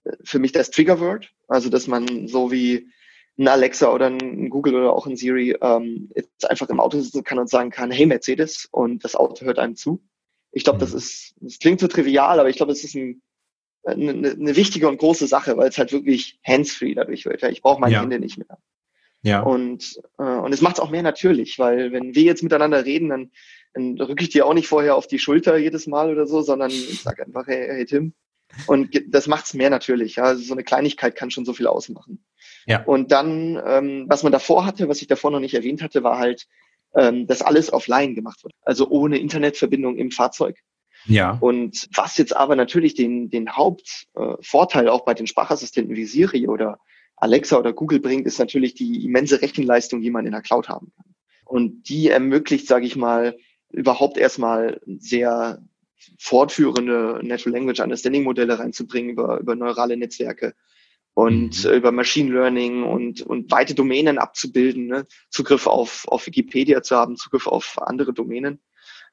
äh, 0.03 0.11
für 0.23 0.39
mich 0.39 0.51
das 0.51 0.71
Triggerword, 0.71 1.31
also 1.47 1.69
dass 1.69 1.87
man 1.87 2.27
so 2.27 2.51
wie 2.51 2.89
ein 3.37 3.47
Alexa 3.47 3.91
oder 3.91 4.07
ein 4.07 4.49
Google 4.49 4.75
oder 4.75 4.93
auch 4.93 5.07
ein 5.07 5.15
Siri 5.15 5.55
ähm, 5.61 6.11
jetzt 6.15 6.49
einfach 6.49 6.69
im 6.69 6.79
Auto 6.79 6.99
sitzen 6.99 7.23
kann 7.23 7.39
und 7.39 7.49
sagen 7.49 7.69
kann, 7.69 7.89
hey 7.91 8.05
Mercedes, 8.05 8.67
und 8.71 9.03
das 9.03 9.15
Auto 9.15 9.45
hört 9.45 9.59
einem 9.59 9.75
zu. 9.75 10.03
Ich 10.51 10.65
glaube, 10.65 10.79
das 10.79 10.91
mhm. 10.91 10.97
ist, 10.97 11.33
das 11.39 11.59
klingt 11.59 11.79
so 11.79 11.87
trivial, 11.87 12.39
aber 12.39 12.49
ich 12.49 12.57
glaube, 12.57 12.73
es 12.73 12.83
ist 12.83 12.95
ein 12.95 13.21
eine, 13.83 14.11
eine 14.11 14.55
wichtige 14.55 14.88
und 14.88 14.97
große 14.97 15.27
Sache, 15.27 15.57
weil 15.57 15.69
es 15.69 15.77
halt 15.77 15.91
wirklich 15.91 16.39
hands-free 16.45 16.93
dadurch 16.93 17.25
wird. 17.25 17.41
Ja, 17.41 17.50
ich 17.50 17.61
brauche 17.61 17.79
meine 17.79 17.93
ja. 17.93 18.01
Hände 18.01 18.19
nicht 18.19 18.38
mehr. 18.38 18.57
Ja. 19.23 19.41
Und, 19.41 20.00
äh, 20.17 20.23
und 20.23 20.53
es 20.53 20.61
macht 20.61 20.75
es 20.75 20.79
auch 20.79 20.89
mehr 20.89 21.03
natürlich, 21.03 21.59
weil 21.59 21.91
wenn 21.91 22.15
wir 22.15 22.23
jetzt 22.23 22.43
miteinander 22.43 22.85
reden, 22.85 23.09
dann, 23.09 23.31
dann 23.73 24.00
rücke 24.00 24.23
ich 24.23 24.29
dir 24.29 24.45
auch 24.45 24.53
nicht 24.53 24.67
vorher 24.67 24.95
auf 24.95 25.07
die 25.07 25.19
Schulter 25.19 25.57
jedes 25.57 25.88
Mal 25.88 26.11
oder 26.11 26.25
so, 26.25 26.41
sondern 26.41 26.71
ich 26.71 27.01
sage 27.01 27.25
einfach, 27.25 27.47
hey, 27.47 27.67
hey 27.67 27.85
Tim. 27.85 28.13
Und 28.67 29.01
das 29.07 29.27
macht 29.27 29.45
es 29.45 29.53
mehr 29.53 29.69
natürlich. 29.69 30.17
Ja. 30.17 30.23
Also 30.23 30.43
so 30.43 30.53
eine 30.53 30.63
Kleinigkeit 30.63 31.15
kann 31.15 31.31
schon 31.31 31.45
so 31.45 31.53
viel 31.53 31.67
ausmachen. 31.67 32.23
Ja. 32.65 32.83
Und 32.83 33.11
dann, 33.11 33.61
ähm, 33.65 34.05
was 34.07 34.23
man 34.23 34.31
davor 34.31 34.65
hatte, 34.65 34.89
was 34.89 35.01
ich 35.01 35.07
davor 35.07 35.31
noch 35.31 35.39
nicht 35.39 35.53
erwähnt 35.53 35.81
hatte, 35.81 36.03
war 36.03 36.17
halt, 36.17 36.47
ähm, 36.95 37.27
dass 37.27 37.41
alles 37.41 37.71
offline 37.71 38.15
gemacht 38.15 38.43
wurde. 38.43 38.55
Also 38.63 38.89
ohne 38.89 39.19
Internetverbindung 39.19 39.97
im 39.97 40.11
Fahrzeug. 40.11 40.57
Ja. 41.05 41.38
Und 41.39 41.88
was 41.96 42.17
jetzt 42.17 42.36
aber 42.36 42.55
natürlich 42.55 42.93
den, 42.93 43.29
den 43.29 43.51
Hauptvorteil 43.51 44.88
äh, 44.88 44.89
auch 44.89 45.05
bei 45.05 45.13
den 45.13 45.27
Sprachassistenten 45.27 45.96
wie 45.96 46.05
Siri 46.05 46.48
oder 46.48 46.79
Alexa 47.15 47.58
oder 47.58 47.74
Google 47.74 48.00
bringt, 48.00 48.25
ist 48.25 48.39
natürlich 48.39 48.74
die 48.74 49.05
immense 49.05 49.41
Rechenleistung, 49.41 50.01
die 50.01 50.12
man 50.12 50.25
in 50.25 50.31
der 50.31 50.41
Cloud 50.41 50.70
haben 50.70 50.91
kann. 50.96 51.15
Und 51.46 51.89
die 51.89 52.10
ermöglicht, 52.10 52.67
sage 52.67 52.86
ich 52.86 52.96
mal, 52.96 53.38
überhaupt 53.70 54.17
erstmal 54.17 54.81
sehr 54.86 55.62
fortführende 56.17 57.20
Natural 57.24 57.58
Language 57.58 57.79
Understanding 57.79 58.24
Modelle 58.24 58.58
reinzubringen 58.58 59.11
über, 59.11 59.40
über 59.40 59.55
neurale 59.55 59.98
Netzwerke 59.98 60.55
und 61.14 61.64
mhm. 61.64 61.72
über 61.72 61.92
Machine 61.92 62.31
Learning 62.31 62.83
und, 62.83 63.22
und 63.22 63.51
weite 63.51 63.75
Domänen 63.75 64.18
abzubilden, 64.18 64.87
ne? 64.87 65.05
Zugriff 65.29 65.68
auf, 65.68 66.07
auf 66.07 66.25
Wikipedia 66.25 66.81
zu 66.81 66.96
haben, 66.96 67.18
Zugriff 67.18 67.48
auf 67.48 67.81
andere 67.81 68.14
Domänen. 68.14 68.61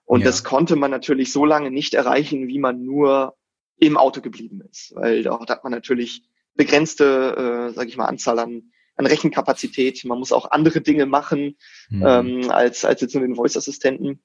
Und 0.09 0.21
ja. 0.21 0.27
das 0.27 0.42
konnte 0.42 0.75
man 0.75 0.90
natürlich 0.90 1.33
so 1.33 1.44
lange 1.44 1.71
nicht 1.71 1.92
erreichen, 1.92 2.49
wie 2.49 2.59
man 2.59 2.83
nur 2.83 3.37
im 3.79 3.99
Auto 3.99 4.23
geblieben 4.23 4.62
ist, 4.71 4.94
weil 4.94 5.23
dort 5.23 5.51
hat 5.51 5.64
man 5.64 5.71
natürlich 5.71 6.23
begrenzte, 6.55 7.68
äh, 7.68 7.75
sage 7.75 7.90
ich 7.90 7.99
mal, 7.99 8.07
Anzahl 8.07 8.38
an, 8.38 8.73
an 8.97 9.05
Rechenkapazität. 9.05 10.03
Man 10.07 10.18
muss 10.18 10.33
auch 10.33 10.51
andere 10.51 10.81
Dinge 10.81 11.05
machen 11.05 11.59
mhm. 11.90 12.07
ähm, 12.07 12.51
als 12.51 12.87
als 12.87 13.03
jetzt 13.03 13.14
nur 13.14 13.23
den 13.23 13.37
Voice-Assistenten. 13.37 14.23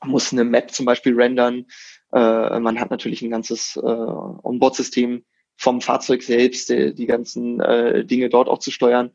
Man 0.00 0.10
muss 0.10 0.32
eine 0.32 0.42
Map 0.42 0.72
zum 0.72 0.86
Beispiel 0.86 1.14
rendern. 1.14 1.66
Äh, 2.12 2.58
man 2.58 2.80
hat 2.80 2.90
natürlich 2.90 3.22
ein 3.22 3.30
ganzes 3.30 3.76
äh, 3.76 3.80
Onboard-System 3.80 5.24
vom 5.56 5.80
Fahrzeug 5.82 6.24
selbst, 6.24 6.68
die, 6.68 6.94
die 6.96 7.06
ganzen 7.06 7.60
äh, 7.60 8.04
Dinge 8.04 8.28
dort 8.28 8.48
auch 8.48 8.58
zu 8.58 8.72
steuern. 8.72 9.12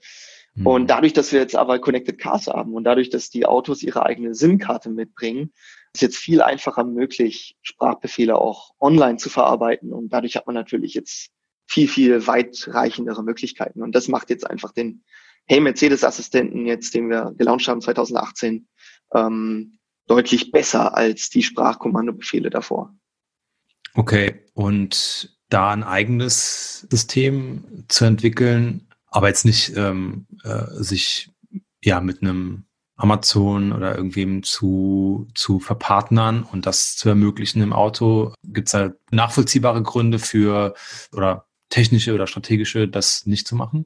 Mhm. 0.56 0.68
Und 0.68 0.90
dadurch, 0.90 1.12
dass 1.12 1.34
wir 1.34 1.42
jetzt 1.42 1.56
aber 1.58 1.80
Connected 1.80 2.18
Cars 2.18 2.48
haben 2.48 2.74
und 2.74 2.86
dadurch, 2.86 3.10
dass 3.10 3.30
die 3.30 3.46
Autos 3.46 3.84
ihre 3.84 4.06
eigene 4.06 4.34
SIM-Karte 4.34 4.90
mitbringen, 4.90 5.52
ist 5.94 6.02
jetzt 6.02 6.18
viel 6.18 6.42
einfacher 6.42 6.84
möglich, 6.84 7.58
Sprachbefehle 7.62 8.38
auch 8.38 8.72
online 8.80 9.18
zu 9.18 9.30
verarbeiten. 9.30 9.94
Und 9.94 10.10
dadurch 10.10 10.36
hat 10.36 10.48
man 10.48 10.56
natürlich 10.56 10.94
jetzt 10.94 11.30
viel, 11.68 11.88
viel 11.88 12.28
weitreichendere 12.28 13.24
Möglichkeiten. 13.24 13.82
Und 13.82 13.94
das 13.94 14.08
macht 14.08 14.30
jetzt 14.30 14.50
einfach 14.50 14.72
den 14.72 15.04
Hey 15.46 15.60
Mercedes-Assistenten 15.60 16.66
jetzt, 16.66 16.94
den 16.94 17.10
wir 17.10 17.34
gelauncht 17.38 17.68
haben 17.68 17.82
2018, 17.82 18.68
ähm, 19.14 19.80
deutlich 20.08 20.52
besser 20.52 20.96
als 20.96 21.30
die 21.30 21.44
Sprachkommandobefehle 21.44 22.50
davor. 22.50 22.94
Okay, 23.94 24.46
und 24.54 25.38
da 25.50 25.72
ein 25.72 25.84
eigenes 25.84 26.88
System 26.90 27.86
zu 27.90 28.06
entwickeln, 28.06 28.88
aber 29.08 29.28
jetzt 29.28 29.44
nicht 29.44 29.76
ähm, 29.76 30.28
äh, 30.44 30.66
sich 30.82 31.30
ja 31.84 32.00
mit 32.00 32.22
einem 32.22 32.66
Amazon 33.02 33.74
oder 33.74 33.96
irgendwem 33.96 34.44
zu, 34.44 35.28
zu 35.34 35.60
verpartnern 35.60 36.44
und 36.44 36.66
das 36.66 36.96
zu 36.96 37.10
ermöglichen 37.10 37.62
im 37.62 37.74
Auto? 37.74 38.34
Gibt 38.44 38.68
es 38.68 38.72
da 38.72 38.92
nachvollziehbare 39.12 39.82
Gründe 39.82 40.20
für 40.20 40.76
oder 41.14 41.46
technische 41.70 42.14
oder 42.14 42.28
strategische, 42.28 42.88
das 42.88 43.26
nicht 43.26 43.48
zu 43.48 43.56
machen? 43.56 43.86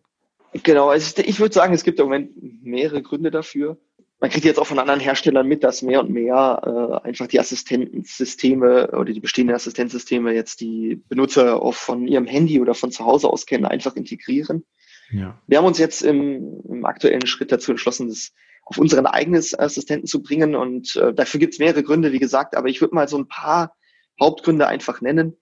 Genau, 0.63 0.89
also 0.89 1.21
ich 1.23 1.39
würde 1.39 1.53
sagen, 1.53 1.73
es 1.73 1.83
gibt 1.83 1.99
im 1.99 2.05
Moment 2.05 2.31
mehrere 2.63 3.01
Gründe 3.01 3.31
dafür. 3.31 3.77
Man 4.21 4.29
kriegt 4.29 4.45
jetzt 4.45 4.59
auch 4.59 4.67
von 4.67 4.79
anderen 4.79 5.01
Herstellern 5.01 5.47
mit, 5.47 5.63
dass 5.63 5.81
mehr 5.81 5.99
und 5.99 6.09
mehr 6.09 7.01
äh, 7.03 7.07
einfach 7.07 7.27
die 7.27 7.39
Assistenzsysteme 7.39 8.91
oder 8.91 9.11
die 9.11 9.19
bestehenden 9.19 9.55
Assistenzsysteme 9.55 10.33
jetzt 10.33 10.61
die 10.61 11.01
Benutzer 11.09 11.61
auch 11.61 11.73
von 11.73 12.07
ihrem 12.07 12.25
Handy 12.25 12.61
oder 12.61 12.73
von 12.73 12.91
zu 12.91 13.05
Hause 13.05 13.29
aus 13.29 13.45
kennen, 13.45 13.65
einfach 13.65 13.95
integrieren. 13.95 14.63
Ja. 15.11 15.39
Wir 15.47 15.57
haben 15.57 15.65
uns 15.65 15.77
jetzt 15.77 16.01
im, 16.01 16.61
im 16.67 16.85
aktuellen 16.85 17.27
Schritt 17.27 17.51
dazu 17.51 17.71
entschlossen, 17.71 18.07
das 18.07 18.31
auf 18.65 18.77
unseren 18.77 19.05
eigenen 19.05 19.43
Assistenten 19.57 20.07
zu 20.07 20.21
bringen. 20.21 20.55
Und 20.55 20.95
äh, 20.95 21.13
dafür 21.13 21.39
gibt 21.39 21.53
es 21.53 21.59
mehrere 21.59 21.83
Gründe, 21.83 22.11
wie 22.11 22.19
gesagt, 22.19 22.55
aber 22.55 22.67
ich 22.67 22.81
würde 22.81 22.95
mal 22.95 23.07
so 23.07 23.17
ein 23.17 23.27
paar 23.27 23.75
Hauptgründe 24.19 24.67
einfach 24.67 25.01
nennen. 25.01 25.37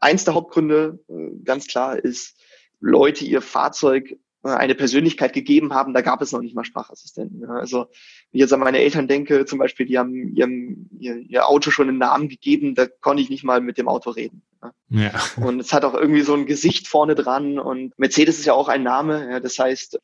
Eins 0.00 0.24
der 0.24 0.34
Hauptgründe, 0.34 0.98
äh, 1.08 1.44
ganz 1.44 1.66
klar, 1.66 1.96
ist, 1.96 2.38
Leute 2.80 3.24
ihr 3.24 3.40
Fahrzeug 3.40 4.18
äh, 4.44 4.48
eine 4.48 4.74
Persönlichkeit 4.74 5.32
gegeben 5.32 5.72
haben, 5.72 5.94
da 5.94 6.02
gab 6.02 6.20
es 6.20 6.32
noch 6.32 6.40
nicht 6.40 6.54
mal 6.54 6.64
Sprachassistenten. 6.64 7.48
Also 7.48 7.78
wenn 7.78 7.86
ich 8.32 8.40
jetzt 8.40 8.52
an 8.52 8.60
meine 8.60 8.78
Eltern 8.78 9.08
denke, 9.08 9.46
zum 9.46 9.58
Beispiel, 9.58 9.86
die 9.86 9.98
haben 9.98 10.34
ihrem, 10.34 10.88
ihr, 10.98 11.16
ihr 11.16 11.48
Auto 11.48 11.70
schon 11.70 11.88
einen 11.88 11.98
Namen 11.98 12.28
gegeben, 12.28 12.74
da 12.74 12.86
konnte 12.86 13.22
ich 13.22 13.30
nicht 13.30 13.44
mal 13.44 13.60
mit 13.60 13.78
dem 13.78 13.88
Auto 13.88 14.10
reden. 14.10 14.42
Ja. 14.88 15.12
Und 15.36 15.60
es 15.60 15.72
hat 15.72 15.84
auch 15.84 15.94
irgendwie 15.94 16.22
so 16.22 16.34
ein 16.34 16.46
Gesicht 16.46 16.88
vorne 16.88 17.14
dran 17.14 17.58
und 17.58 17.98
Mercedes 17.98 18.38
ist 18.38 18.46
ja 18.46 18.54
auch 18.54 18.68
ein 18.68 18.82
Name, 18.82 19.30
ja, 19.30 19.40
das 19.40 19.58
heißt, 19.58 19.98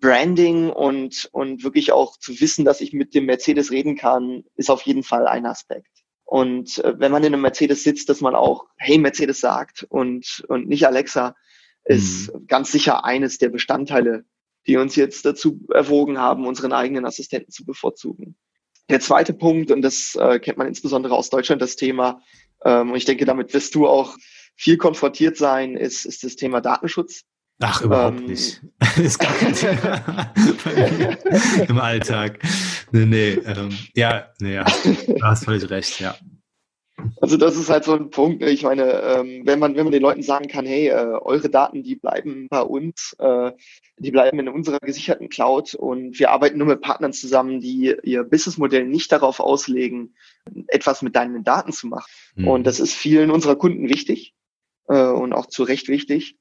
Branding 0.00 0.70
und, 0.70 1.28
und 1.32 1.62
wirklich 1.62 1.92
auch 1.92 2.16
zu 2.18 2.40
wissen, 2.40 2.64
dass 2.64 2.80
ich 2.80 2.92
mit 2.92 3.14
dem 3.14 3.26
Mercedes 3.26 3.70
reden 3.70 3.96
kann, 3.96 4.44
ist 4.56 4.70
auf 4.70 4.82
jeden 4.82 5.02
Fall 5.02 5.26
ein 5.26 5.46
Aspekt. 5.46 5.90
Und 6.24 6.78
äh, 6.78 6.98
wenn 6.98 7.12
man 7.12 7.22
in 7.22 7.32
einem 7.32 7.42
Mercedes 7.42 7.84
sitzt, 7.84 8.08
dass 8.08 8.20
man 8.20 8.34
auch 8.34 8.64
Hey 8.76 8.98
Mercedes 8.98 9.40
sagt 9.40 9.86
und, 9.88 10.44
und 10.48 10.68
nicht 10.68 10.86
Alexa, 10.86 11.34
ist 11.84 12.32
mhm. 12.32 12.46
ganz 12.46 12.72
sicher 12.72 13.04
eines 13.04 13.38
der 13.38 13.50
Bestandteile, 13.50 14.24
die 14.66 14.76
uns 14.76 14.96
jetzt 14.96 15.24
dazu 15.24 15.60
erwogen 15.72 16.18
haben, 16.18 16.46
unseren 16.46 16.72
eigenen 16.72 17.06
Assistenten 17.06 17.52
zu 17.52 17.64
bevorzugen. 17.64 18.36
Der 18.88 19.00
zweite 19.00 19.34
Punkt, 19.34 19.70
und 19.70 19.82
das 19.82 20.16
äh, 20.16 20.38
kennt 20.40 20.58
man 20.58 20.66
insbesondere 20.66 21.14
aus 21.14 21.30
Deutschland, 21.30 21.62
das 21.62 21.76
Thema, 21.76 22.22
ähm, 22.64 22.90
und 22.90 22.96
ich 22.96 23.04
denke, 23.04 23.24
damit 23.24 23.52
wirst 23.54 23.74
du 23.74 23.86
auch 23.86 24.16
viel 24.56 24.76
konfrontiert 24.76 25.36
sein, 25.36 25.76
ist, 25.76 26.06
ist 26.06 26.24
das 26.24 26.36
Thema 26.36 26.60
Datenschutz. 26.60 27.22
Ach, 27.60 27.80
überhaupt 27.82 28.20
ähm, 28.20 28.26
nicht. 28.26 28.62
ist 28.96 29.18
gar 29.18 29.32
kein 29.32 29.54
Thema 29.54 30.32
im 31.68 31.78
Alltag. 31.78 32.38
Nee, 32.92 33.06
nee, 33.06 33.30
ähm, 33.30 33.70
ja, 33.94 34.26
nee, 34.40 34.54
ja, 34.54 34.64
du 34.64 35.22
hast 35.22 35.44
völlig 35.44 35.68
recht, 35.70 36.00
ja. 36.00 36.14
Also 37.20 37.36
das 37.36 37.56
ist 37.56 37.68
halt 37.70 37.84
so 37.84 37.94
ein 37.94 38.10
Punkt. 38.10 38.42
Ich 38.42 38.62
meine, 38.62 38.84
ähm, 38.84 39.42
wenn 39.44 39.58
man 39.58 39.76
wenn 39.76 39.84
man 39.84 39.92
den 39.92 40.02
Leuten 40.02 40.22
sagen 40.22 40.48
kann, 40.48 40.66
hey, 40.66 40.88
äh, 40.88 41.18
eure 41.20 41.48
Daten, 41.48 41.82
die 41.82 41.96
bleiben 41.96 42.46
bei 42.48 42.62
uns, 42.62 43.14
äh, 43.18 43.52
die 43.98 44.10
bleiben 44.10 44.38
in 44.38 44.48
unserer 44.48 44.78
gesicherten 44.78 45.28
Cloud 45.28 45.74
und 45.74 46.18
wir 46.18 46.30
arbeiten 46.30 46.58
nur 46.58 46.66
mit 46.66 46.80
Partnern 46.80 47.12
zusammen, 47.12 47.60
die 47.60 47.94
ihr 48.02 48.24
Businessmodell 48.24 48.86
nicht 48.86 49.12
darauf 49.12 49.40
auslegen, 49.40 50.14
etwas 50.68 51.02
mit 51.02 51.16
deinen 51.16 51.44
Daten 51.44 51.72
zu 51.72 51.86
machen. 51.86 52.10
Mhm. 52.34 52.48
Und 52.48 52.64
das 52.66 52.80
ist 52.80 52.94
vielen 52.94 53.30
unserer 53.30 53.56
Kunden 53.56 53.88
wichtig 53.88 54.34
äh, 54.88 55.06
und 55.06 55.32
auch 55.32 55.46
zu 55.46 55.62
Recht 55.62 55.88
wichtig. 55.88 56.36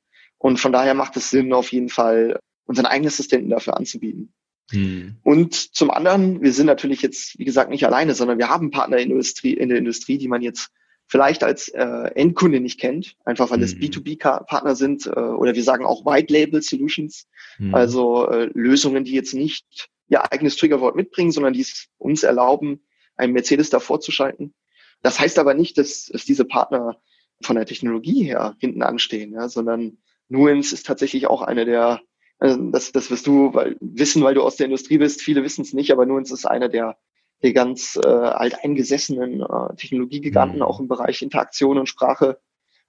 Und 0.46 0.60
von 0.60 0.72
daher 0.72 0.94
macht 0.94 1.18
es 1.18 1.32
Sinn, 1.32 1.54
auf 1.54 1.72
jeden 1.72 1.90
Fall 1.90 2.40
unseren 2.68 2.86
eigenen 2.86 3.08
Assistenten 3.08 3.50
dafür 3.50 3.78
anzubieten. 3.78 4.32
Mhm. 4.72 5.16
Und 5.24 5.56
zum 5.56 5.90
anderen, 5.90 6.44
wir 6.44 6.54
sind 6.54 6.68
natürlich 6.68 7.02
jetzt, 7.02 7.40
wie 7.40 7.46
gesagt, 7.46 7.72
nicht 7.72 7.84
alleine, 7.84 8.14
sondern 8.14 8.38
wir 8.38 8.48
haben 8.48 8.70
Partner 8.70 8.98
in 9.00 9.10
der 9.10 9.16
Industrie, 9.18 9.56
in 9.56 9.70
der 9.70 9.80
Industrie 9.80 10.20
die 10.20 10.28
man 10.28 10.44
jetzt 10.44 10.70
vielleicht 11.08 11.44
als 11.44 11.70
äh, 11.70 12.12
Endkunde 12.14 12.60
nicht 12.60 12.80
kennt, 12.80 13.16
einfach 13.26 13.50
weil 13.50 13.64
es 13.64 13.74
mhm. 13.74 13.80
B2B-Partner 13.80 14.76
sind 14.76 15.08
äh, 15.08 15.20
oder 15.20 15.56
wir 15.56 15.64
sagen 15.64 15.84
auch 15.84 16.06
White 16.06 16.32
Label 16.32 16.62
Solutions, 16.62 17.26
mhm. 17.58 17.74
also 17.74 18.30
äh, 18.30 18.48
Lösungen, 18.54 19.04
die 19.04 19.14
jetzt 19.14 19.34
nicht 19.34 19.90
ihr 20.10 20.32
eigenes 20.32 20.58
Triggerwort 20.58 20.96
mitbringen, 20.96 21.32
sondern 21.32 21.54
die 21.54 21.62
es 21.62 21.88
uns 21.98 22.22
erlauben, 22.22 22.86
einen 23.16 23.34
Mercedes 23.34 23.72
davor 23.72 24.00
zu 24.00 24.12
schalten. 24.12 24.54
Das 25.02 25.20
heißt 25.20 25.40
aber 25.40 25.56
nicht, 25.56 25.80
dass, 25.80 26.06
dass 26.06 26.24
diese 26.24 26.46
Partner 26.46 27.02
von 27.42 27.56
der 27.56 27.66
Technologie 27.66 28.24
her 28.24 28.56
hinten 28.60 28.84
anstehen, 28.84 29.34
ja, 29.34 29.50
sondern 29.50 29.98
Nuance 30.30 30.74
ist 30.74 30.86
tatsächlich 30.86 31.28
auch 31.28 31.42
eine 31.42 31.66
der 31.66 32.02
also 32.40 32.62
das, 32.72 32.92
das 32.92 33.10
wirst 33.12 33.28
du 33.28 33.54
weil, 33.54 33.78
wissen, 33.80 34.24
weil 34.24 34.36
du 34.36 34.44
aus 34.44 34.58
der 34.58 34.66
Industrie 34.66 34.98
bist. 34.98 35.22
Viele 35.22 35.44
wissen 35.44 35.62
es 35.62 35.74
nicht, 35.74 35.92
aber 35.92 36.06
Nuance 36.06 36.34
ist 36.34 36.46
einer 36.46 36.70
der, 36.70 36.98
der 37.44 37.54
ganz 37.54 38.00
äh, 38.04 38.08
alteingesessenen 38.08 39.42
äh, 39.42 39.76
Technologiegiganten, 39.78 40.58
mhm. 40.58 40.64
auch 40.64 40.80
im 40.80 40.88
Bereich 40.88 41.22
Interaktion 41.22 41.78
und 41.78 41.88
Sprache. 41.88 42.40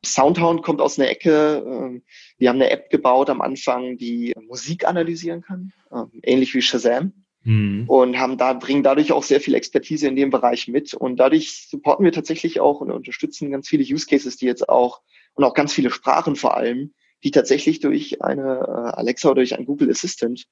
Soundhound 0.05 0.63
kommt 0.63 0.81
aus 0.81 0.99
einer 0.99 1.09
Ecke. 1.09 1.65
Äh, 1.65 2.01
die 2.41 2.49
haben 2.49 2.57
eine 2.57 2.71
App 2.71 2.91
gebaut 2.91 3.31
am 3.31 3.41
Anfang, 3.41 3.97
die 3.97 4.35
Musik 4.49 4.87
analysieren 4.87 5.43
kann, 5.43 5.73
äh, 5.91 6.05
ähnlich 6.23 6.55
wie 6.55 6.63
Shazam. 6.63 7.13
Mhm. 7.45 7.85
Und 7.87 8.19
haben 8.19 8.39
da, 8.39 8.53
bringen 8.55 8.83
dadurch 8.83 9.13
auch 9.13 9.23
sehr 9.23 9.41
viel 9.41 9.55
Expertise 9.55 10.09
in 10.09 10.17
dem 10.17 10.31
Bereich 10.31 10.67
mit. 10.67 10.93
Und 10.95 11.19
dadurch 11.19 11.69
supporten 11.69 12.05
wir 12.05 12.11
tatsächlich 12.11 12.59
auch 12.59 12.81
und 12.81 12.91
unterstützen 12.91 13.53
ganz 13.53 13.69
viele 13.69 13.85
Use 13.85 14.07
Cases, 14.07 14.37
die 14.37 14.47
jetzt 14.47 14.69
auch, 14.69 15.01
und 15.35 15.45
auch 15.45 15.55
ganz 15.55 15.73
viele 15.73 15.91
Sprachen 15.91 16.35
vor 16.35 16.57
allem, 16.57 16.93
die 17.25 17.31
tatsächlich 17.31 17.81
durch 17.81 18.23
eine 18.23 18.61
äh, 18.61 18.97
Alexa 18.97 19.29
oder 19.29 19.41
durch 19.41 19.57
ein 19.57 19.65
Google 19.65 19.91
Assistant 19.91 20.45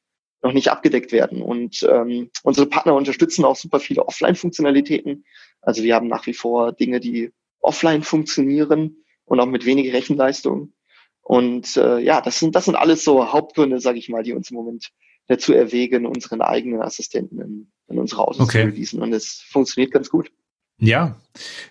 noch 0.42 0.52
nicht 0.52 0.68
abgedeckt 0.68 1.12
werden. 1.12 1.42
Und 1.42 1.86
ähm, 1.90 2.30
unsere 2.42 2.66
Partner 2.66 2.94
unterstützen 2.94 3.44
auch 3.44 3.56
super 3.56 3.80
viele 3.80 4.06
Offline-Funktionalitäten. 4.06 5.24
Also 5.62 5.82
wir 5.82 5.94
haben 5.94 6.08
nach 6.08 6.26
wie 6.26 6.34
vor 6.34 6.72
Dinge, 6.72 7.00
die 7.00 7.32
offline 7.60 8.02
funktionieren 8.02 9.04
und 9.24 9.40
auch 9.40 9.46
mit 9.46 9.64
wenig 9.64 9.92
Rechenleistung. 9.92 10.74
Und 11.22 11.78
äh, 11.78 11.98
ja, 12.00 12.20
das 12.20 12.38
sind 12.38 12.54
das 12.54 12.66
sind 12.66 12.76
alles 12.76 13.02
so 13.02 13.32
Hauptgründe, 13.32 13.80
sage 13.80 13.98
ich 13.98 14.10
mal, 14.10 14.22
die 14.22 14.34
uns 14.34 14.50
im 14.50 14.56
Moment 14.56 14.90
dazu 15.26 15.54
erwägen, 15.54 16.04
unseren 16.04 16.42
eigenen 16.42 16.82
Assistenten 16.82 17.40
in, 17.40 17.72
in 17.88 17.98
unsere 17.98 18.22
Autos 18.22 18.40
okay. 18.40 18.60
zu 18.60 18.68
releasen. 18.68 19.00
Und 19.00 19.14
es 19.14 19.42
funktioniert 19.48 19.92
ganz 19.92 20.10
gut. 20.10 20.30
Ja. 20.78 21.18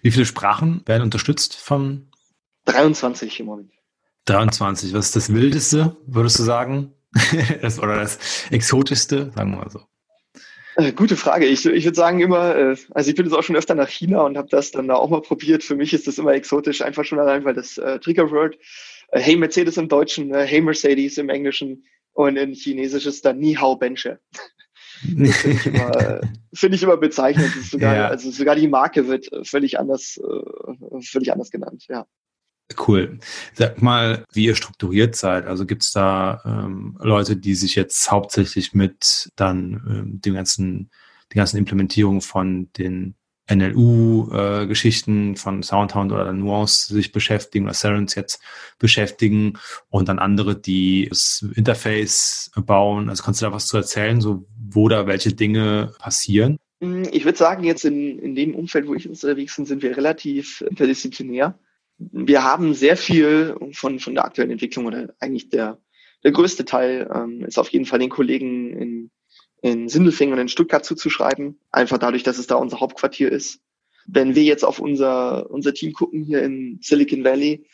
Wie 0.02 0.10
viele 0.10 0.26
Sprachen 0.26 0.82
werden 0.88 1.04
unterstützt 1.04 1.56
von? 1.56 2.10
23 2.66 3.42
im 3.42 3.46
Moment. 3.46 3.74
23. 4.26 4.94
Was 4.94 5.08
ist 5.08 5.16
das 5.16 5.34
Wildeste, 5.34 5.98
würdest 6.08 6.40
du 6.40 6.44
sagen? 6.44 6.94
das, 7.62 7.80
oder 7.80 7.96
das 7.96 8.20
Exotischste, 8.50 9.32
sagen 9.36 9.52
wir 9.52 9.58
mal 9.58 9.70
so. 9.70 9.82
Äh, 10.76 10.92
gute 10.94 11.16
Frage. 11.16 11.46
Ich, 11.46 11.66
ich 11.66 11.86
würde 11.86 11.96
sagen 11.96 12.20
immer, 12.20 12.56
äh, 12.56 12.76
also 12.92 13.10
ich 13.10 13.16
bin 13.16 13.26
jetzt 13.26 13.36
auch 13.36 13.44
schon 13.44 13.56
öfter 13.56 13.76
nach 13.76 13.90
China 13.90 14.22
und 14.22 14.38
habe 14.38 14.48
das 14.50 14.72
dann 14.72 14.88
da 14.88 14.96
auch 14.96 15.10
mal 15.10 15.22
probiert. 15.22 15.64
Für 15.64 15.76
mich 15.76 15.94
ist 15.94 16.08
das 16.08 16.18
immer 16.18 16.34
exotisch, 16.34 16.82
einfach 16.82 17.06
schon 17.06 17.20
allein, 17.20 17.46
weil 17.46 17.54
das 17.54 17.78
äh, 17.78 18.00
Triggerword, 18.00 18.58
äh, 19.10 19.20
Hey 19.20 19.36
Mercedes 19.36 19.78
im 19.78 19.88
Deutschen, 19.88 20.34
äh, 20.34 20.46
Hey 20.46 20.62
Mercedes 20.62 21.18
im 21.18 21.30
Englischen 21.30 21.86
und 22.14 22.38
in 22.38 22.54
Chinesisch 22.54 23.06
ist 23.06 23.26
dann 23.26 23.40
Ni 23.40 23.54
Hao 23.54 23.76
Benche. 23.76 24.20
Finde 25.02 25.30
ich, 25.30 25.66
immer, 25.66 25.96
äh, 26.00 26.22
find 26.54 26.76
ich 26.76 26.84
immer 26.84 26.96
bezeichnend. 26.96 27.52
Sogar, 27.70 27.94
ja. 27.94 28.08
Also 28.08 28.32
sogar 28.32 28.56
die 28.56 28.70
Marke 28.70 29.08
wird 29.08 29.30
völlig 29.44 29.78
anders, 29.78 30.18
völlig 31.02 31.34
anders 31.34 31.52
genannt, 31.52 31.84
ja. 31.90 32.06
Cool. 32.88 33.20
Sag 33.54 33.82
mal, 33.82 34.26
wie 34.32 34.46
ihr 34.46 34.56
strukturiert 34.56 35.16
seid. 35.16 35.46
Also 35.46 35.66
gibt 35.66 35.84
es 35.84 35.92
da 35.92 36.42
ähm, 36.46 36.98
Leute, 37.02 37.36
die 37.36 37.56
sich 37.56 37.76
jetzt 37.76 38.10
hauptsächlich 38.10 38.74
mit 38.74 39.32
dann 39.36 39.84
ähm, 39.88 40.22
dem 40.22 40.34
ganzen, 40.34 40.90
die 41.32 41.38
ganzen 41.38 41.58
Implementierungen 41.58 42.22
von 42.22 42.72
den 42.78 43.16
NLU-Geschichten 43.52 45.34
äh, 45.34 45.36
von 45.36 45.64
Soundhound 45.64 46.12
oder 46.14 46.32
Nuance 46.32 46.94
sich 46.94 47.12
beschäftigen 47.12 47.66
oder 47.66 47.74
Serens 47.74 48.16
jetzt 48.16 48.42
beschäftigen 48.80 49.60
und 49.90 50.08
dann 50.08 50.20
andere, 50.20 50.60
die 50.60 51.08
das 51.10 51.46
Interface 51.56 52.52
bauen. 52.56 53.10
Also 53.10 53.24
kannst 53.24 53.42
du 53.42 53.46
da 53.46 53.52
was 53.52 53.68
zu 53.68 53.76
erzählen, 53.78 54.22
so 54.22 54.48
wo 54.58 54.88
da 54.88 55.08
welche 55.08 55.34
Dinge 55.34 55.94
passieren? 56.00 56.58
Hm, 56.82 57.04
ich 57.12 57.26
würde 57.26 57.38
sagen, 57.38 57.66
jetzt 57.66 57.84
in, 57.84 58.18
in 58.20 58.34
dem 58.36 58.56
Umfeld, 58.56 58.88
wo 58.88 58.94
ich 58.94 59.10
unterwegs 59.10 59.58
bin, 59.58 59.66
sind 59.66 59.84
wir 59.84 59.98
relativ 59.98 60.62
interdisziplinär 60.62 61.60
wir 61.98 62.44
haben 62.44 62.74
sehr 62.74 62.98
viel 62.98 63.56
von, 63.74 64.00
von 64.00 64.16
der 64.16 64.26
aktuellen 64.26 64.52
Entwicklung 64.52 64.86
oder 64.86 65.14
eigentlich 65.20 65.50
der, 65.50 65.80
der 66.24 66.32
größte 66.32 66.66
Teil 66.66 67.10
ähm, 67.14 67.46
ist 67.46 67.60
auf 67.60 67.70
jeden 67.70 67.86
Fall 67.86 68.00
den 68.00 68.10
Kollegen 68.10 68.74
in, 68.74 69.12
in 69.62 69.90
Sindelfingen 69.90 70.34
und 70.34 70.40
in 70.40 70.50
Stuttgart 70.50 70.86
zuzuschreiben. 70.86 71.60
Einfach 71.72 71.98
dadurch, 71.98 72.24
dass 72.24 72.38
es 72.38 72.48
da 72.48 72.56
unser 72.56 72.80
Hauptquartier 72.80 73.32
ist. 73.32 73.62
Wenn 74.06 74.36
wir 74.36 74.44
jetzt 74.44 74.66
auf 74.66 74.80
unser, 74.80 75.50
unser 75.50 75.74
Team 75.74 75.94
gucken 75.94 76.24
hier 76.24 76.44
in 76.44 76.80
Silicon 76.82 77.24
Valley, 77.24 77.66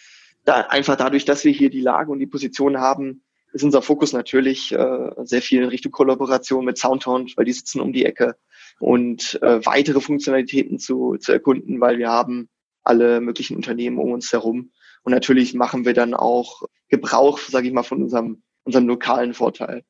da 0.46 0.62
einfach 0.62 0.96
dadurch, 0.96 1.26
dass 1.26 1.44
wir 1.44 1.52
hier 1.52 1.70
die 1.70 1.82
Lage 1.82 2.12
und 2.12 2.20
die 2.20 2.28
Position 2.28 2.78
haben, 2.78 3.24
ist 3.52 3.64
unser 3.64 3.82
Fokus 3.82 4.14
natürlich 4.14 4.72
äh, 4.72 5.10
sehr 5.24 5.42
viel 5.42 5.64
in 5.64 5.70
Richtung 5.70 5.92
Kollaboration 5.92 6.66
mit 6.66 6.78
Soundhound, 6.78 7.36
weil 7.36 7.46
die 7.46 7.54
sitzen 7.54 7.82
um 7.82 7.94
die 7.94 8.06
Ecke 8.06 8.36
und 8.80 9.40
äh, 9.42 9.66
weitere 9.66 10.02
Funktionalitäten 10.02 10.78
zu, 10.78 11.18
zu 11.20 11.32
erkunden, 11.32 11.82
weil 11.82 11.98
wir 11.98 12.10
haben 12.10 12.50
alle 12.90 13.22
möglichen 13.22 13.56
Unternehmen 13.56 13.98
um 13.98 14.12
uns 14.12 14.34
herum. 14.34 14.72
Und 15.04 15.14
natürlich 15.14 15.54
machen 15.54 15.86
wir 15.86 15.94
dann 15.94 16.14
auch 16.14 16.64
Gebrauch, 16.90 17.40
sage 17.40 17.68
ich 17.68 17.74
mal, 17.74 17.84
von 17.84 18.04
unserem, 18.04 18.42
unserem 18.64 18.88
lokalen 18.88 19.34
Vorteil. 19.34 19.84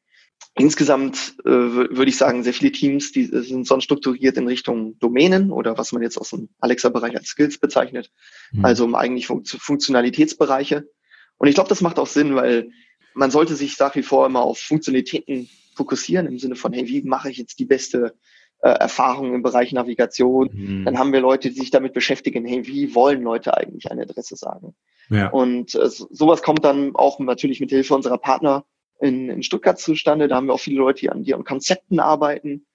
Insgesamt 0.56 1.36
äh, 1.46 1.50
würde 1.50 2.10
ich 2.10 2.18
sagen, 2.18 2.44
sehr 2.44 2.54
viele 2.54 2.72
Teams, 2.72 3.12
die 3.12 3.26
sind 3.26 3.66
sonst 3.66 3.86
strukturiert 3.86 4.38
in 4.38 4.48
Richtung 4.48 4.98
Domänen 5.00 5.52
oder 5.52 5.78
was 5.78 5.92
man 5.92 6.02
jetzt 6.02 6.18
aus 6.18 6.30
dem 6.32 6.50
Alexa-Bereich 6.60 7.16
als 7.16 7.28
Skills 7.28 7.58
bezeichnet, 7.58 8.12
mhm. 8.52 8.66
also 8.66 8.86
um 8.86 8.96
eigentlich 8.96 9.28
Fun 9.28 9.44
Funktionalitätsbereiche. 9.46 10.90
Und 11.38 11.48
ich 11.48 11.56
glaube, 11.56 11.70
das 11.70 11.82
macht 11.82 12.00
auch 12.00 12.08
Sinn, 12.08 12.36
weil 12.36 12.72
man 13.14 13.32
sollte 13.32 13.56
sich 13.56 13.80
nach 13.80 13.96
wie 13.96 14.04
vor 14.04 14.26
immer 14.26 14.42
auf 14.42 14.60
Funktionalitäten 14.60 15.50
fokussieren 15.76 16.28
im 16.28 16.40
Sinne 16.40 16.56
von, 16.56 16.74
hey, 16.74 16.88
wie 16.88 17.02
mache 17.04 17.32
ich 17.32 17.38
jetzt 17.38 17.60
die 17.60 17.66
beste 17.66 18.14
äh, 18.62 18.70
Erfahrung 18.70 19.34
im 19.34 19.42
Bereich 19.42 19.72
Navigation. 19.72 20.50
Mhm. 20.52 20.86
Dann 20.86 21.00
haben 21.00 21.14
wir 21.14 21.22
Leute, 21.22 21.50
die 21.50 21.60
sich 21.60 21.72
damit 21.72 21.94
beschäftigen, 21.94 22.46
hey, 22.46 22.68
wie 22.68 22.94
wollen 22.94 23.22
Leute 23.22 23.56
eigentlich 23.56 23.90
eine 23.90 24.04
Adresse 24.04 24.36
sagen? 24.36 24.76
Ja. 25.10 25.30
Und 25.30 25.76
äh, 25.76 25.90
sowas 25.90 26.42
kommt 26.42 26.66
dann 26.66 26.96
auch 26.96 27.20
natürlich 27.20 27.60
mit 27.60 27.70
Hilfe 27.70 27.96
unserer 27.96 28.18
Partner 28.18 28.66
in, 29.00 29.30
in 29.30 29.44
Stuttgart 29.44 29.80
zustande. 29.80 30.28
Da 30.28 30.36
haben 30.36 30.48
wir 30.48 30.54
auch 30.54 30.60
viele 30.60 30.78
Leute, 30.78 31.02
die 31.02 31.10
an, 31.10 31.24
die 31.24 31.34
an 31.34 31.44
Konzepten 31.44 32.00
arbeiten. 32.00 32.66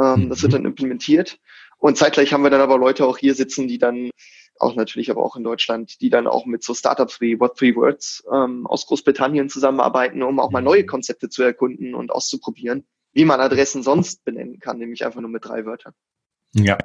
Ähm, 0.00 0.24
mhm. 0.24 0.28
Das 0.30 0.42
wird 0.42 0.54
dann 0.54 0.64
implementiert. 0.64 1.38
Und 1.78 1.98
zeitgleich 1.98 2.32
haben 2.32 2.42
wir 2.42 2.50
dann 2.50 2.62
aber 2.62 2.78
Leute 2.78 3.06
auch 3.06 3.18
hier 3.18 3.34
sitzen, 3.34 3.68
die 3.68 3.78
dann 3.78 4.10
auch 4.58 4.76
natürlich 4.76 5.10
aber 5.10 5.22
auch 5.22 5.36
in 5.36 5.44
Deutschland, 5.44 6.00
die 6.00 6.10
dann 6.10 6.26
auch 6.26 6.46
mit 6.46 6.62
so 6.62 6.74
Startups 6.74 7.20
wie 7.20 7.38
What 7.38 7.58
Three 7.58 7.74
Words 7.74 8.24
ähm, 8.32 8.66
aus 8.66 8.86
Großbritannien 8.86 9.48
zusammenarbeiten, 9.48 10.22
um 10.22 10.40
auch 10.40 10.50
mal 10.50 10.60
mhm. 10.60 10.66
neue 10.66 10.86
Konzepte 10.86 11.28
zu 11.28 11.42
erkunden 11.42 11.94
und 11.94 12.10
auszuprobieren 12.10 12.86
wie 13.14 13.24
man 13.24 13.40
Adressen 13.40 13.82
sonst 13.82 14.24
benennen 14.24 14.58
kann, 14.58 14.78
nämlich 14.78 15.04
einfach 15.04 15.20
nur 15.20 15.30
mit 15.30 15.44
drei 15.44 15.64
Wörtern. 15.64 15.94
Ja, 16.52 16.76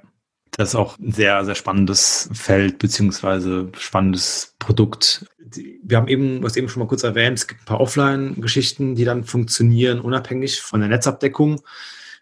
das 0.52 0.70
ist 0.70 0.76
auch 0.76 0.98
ein 0.98 1.12
sehr, 1.12 1.44
sehr 1.46 1.56
spannendes 1.56 2.30
Feld 2.34 2.80
beziehungsweise 2.80 3.72
spannendes 3.78 4.56
Produkt. 4.60 5.26
Wir 5.84 5.98
haben 5.98 6.08
eben, 6.08 6.44
was 6.44 6.56
eben 6.56 6.70
schon 6.70 6.82
mal 6.82 6.88
kurz 6.88 7.04
erwähnt, 7.04 7.40
es 7.40 7.48
gibt 7.48 7.62
ein 7.62 7.66
paar 7.66 7.82
Offline-Geschichten, 7.82 8.96
die 8.96 9.06
dann 9.06 9.24
funktionieren, 9.24 10.00
unabhängig 10.00 10.62
von 10.62 10.80
der 10.80 10.90
Netzabdeckung. 10.90 11.62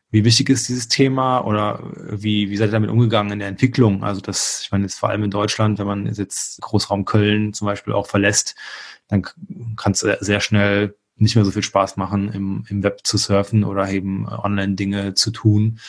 Wie 0.09 0.23
wichtig 0.23 0.49
ist 0.49 0.69
dieses 0.69 0.87
Thema 0.87 1.41
oder 1.41 1.81
wie, 2.09 2.49
wie 2.49 2.55
seid 2.55 2.69
ihr 2.69 2.73
damit 2.73 2.89
umgegangen 2.89 3.33
in 3.33 3.39
der 3.39 3.49
Entwicklung? 3.49 4.03
Also 4.03 4.21
das, 4.21 4.61
ich 4.63 4.71
meine, 4.71 4.85
jetzt 4.85 4.99
vor 4.99 5.09
allem 5.09 5.23
in 5.23 5.31
Deutschland, 5.31 5.79
wenn 5.79 5.87
man 5.87 6.05
jetzt 6.05 6.61
Großraum 6.61 7.03
Köln 7.03 7.53
zum 7.53 7.65
Beispiel 7.65 7.93
auch 7.93 8.07
verlässt, 8.07 8.55
dann 9.09 9.23
kann 9.75 9.91
es 9.91 9.99
sehr 9.99 10.39
schnell 10.39 10.95
nicht 11.17 11.35
mehr 11.35 11.45
so 11.45 11.51
viel 11.51 11.63
Spaß 11.63 11.97
machen, 11.97 12.31
im, 12.31 12.65
im 12.69 12.83
Web 12.83 13.01
zu 13.03 13.17
surfen 13.17 13.63
oder 13.63 13.89
eben 13.89 14.27
Online-Dinge 14.27 15.13
zu 15.13 15.31
tun. 15.31 15.79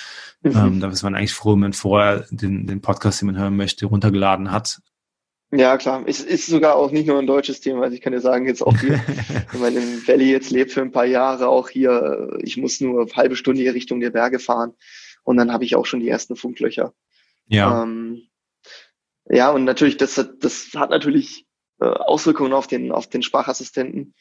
Mhm. 0.43 0.53
Ähm, 0.55 0.81
da 0.81 0.89
ist 0.89 1.03
man 1.03 1.15
eigentlich 1.15 1.35
froh, 1.35 1.53
wenn 1.53 1.61
man 1.61 1.73
vorher 1.73 2.27
den, 2.31 2.67
den 2.67 2.81
Podcast, 2.81 3.21
den 3.21 3.27
man 3.27 3.39
hören 3.39 3.57
möchte, 3.57 3.87
runtergeladen 3.87 4.51
hat. 4.51 4.81
Ja, 5.51 5.79
klar. 5.79 6.03
Es 6.07 6.21
ist 6.21 6.47
sogar 6.47 6.77
auch 6.77 6.91
nicht 6.91 7.07
nur 7.07 7.19
ein 7.19 7.27
deutsches 7.27 7.61
Thema. 7.61 7.85
Also 7.85 7.95
ich 7.95 8.03
kann 8.03 8.13
dir 8.13 8.21
sagen, 8.21 8.47
jetzt 8.47 8.63
auch 8.63 8.77
hier, 8.79 9.01
wenn 9.53 9.61
man 9.61 9.77
in 9.77 10.07
Valley 10.07 10.31
jetzt 10.31 10.51
lebt 10.51 10.73
für 10.73 10.83
ein 10.83 10.93
paar 10.93 11.07
Jahre, 11.07 11.49
auch 11.49 11.71
hier, 11.71 12.37
ich 12.43 12.59
muss 12.59 12.81
nur 12.81 13.03
eine 13.03 13.13
halbe 13.15 13.37
Stunde 13.37 13.63
hier 13.63 13.75
Richtung 13.75 14.01
der 14.01 14.11
Berge 14.11 14.39
fahren 14.39 14.73
und 15.23 15.37
dann 15.39 15.53
habe 15.53 15.65
ich 15.65 15.75
auch 15.75 15.87
schon 15.87 16.01
die 16.01 16.09
ersten 16.09 16.37
Funklöcher. 16.37 16.93
Ja. 17.47 17.83
Ähm, 17.83 18.29
Ja, 19.31 19.51
und 19.51 19.65
natürlich, 19.65 19.97
das, 19.97 20.17
hat, 20.19 20.31
das 20.41 20.71
hat 20.75 20.91
natürlich 20.91 21.47
äh, 21.81 21.87
Auswirkungen 21.87 22.53
auf 22.53 22.67
den, 22.67 22.93
auf 22.93 23.09
den 23.09 23.23
Sprachassistenten. 23.23 24.15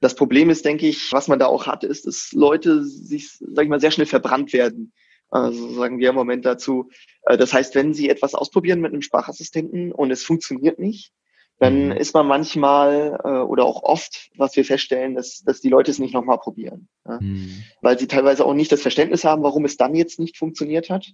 Das 0.00 0.14
Problem 0.14 0.50
ist, 0.50 0.64
denke 0.64 0.86
ich, 0.86 1.12
was 1.12 1.28
man 1.28 1.38
da 1.38 1.46
auch 1.46 1.66
hat, 1.66 1.84
ist, 1.84 2.06
dass 2.06 2.32
Leute 2.32 2.84
sich, 2.84 3.30
sag 3.40 3.64
ich 3.64 3.70
mal, 3.70 3.80
sehr 3.80 3.90
schnell 3.90 4.06
verbrannt 4.06 4.52
werden. 4.52 4.92
Also 5.30 5.74
sagen 5.74 5.98
wir 5.98 6.10
im 6.10 6.14
Moment 6.14 6.44
dazu. 6.44 6.90
Äh, 7.22 7.36
das 7.36 7.52
heißt, 7.52 7.74
wenn 7.74 7.94
Sie 7.94 8.08
etwas 8.08 8.34
ausprobieren 8.34 8.80
mit 8.80 8.92
einem 8.92 9.02
Sprachassistenten 9.02 9.92
und 9.92 10.10
es 10.10 10.22
funktioniert 10.22 10.78
nicht, 10.78 11.12
dann 11.58 11.86
mhm. 11.86 11.92
ist 11.92 12.14
man 12.14 12.26
manchmal 12.26 13.20
äh, 13.24 13.28
oder 13.28 13.64
auch 13.64 13.82
oft, 13.82 14.30
was 14.36 14.56
wir 14.56 14.64
feststellen, 14.64 15.14
dass, 15.14 15.42
dass 15.42 15.60
die 15.60 15.68
Leute 15.68 15.90
es 15.90 15.98
nicht 15.98 16.14
nochmal 16.14 16.38
probieren. 16.38 16.88
Ja? 17.04 17.18
Mhm. 17.20 17.64
Weil 17.82 17.98
sie 17.98 18.06
teilweise 18.06 18.44
auch 18.44 18.54
nicht 18.54 18.70
das 18.70 18.82
Verständnis 18.82 19.24
haben, 19.24 19.42
warum 19.42 19.64
es 19.64 19.76
dann 19.76 19.94
jetzt 19.94 20.18
nicht 20.18 20.38
funktioniert 20.38 20.88
hat. 20.88 21.12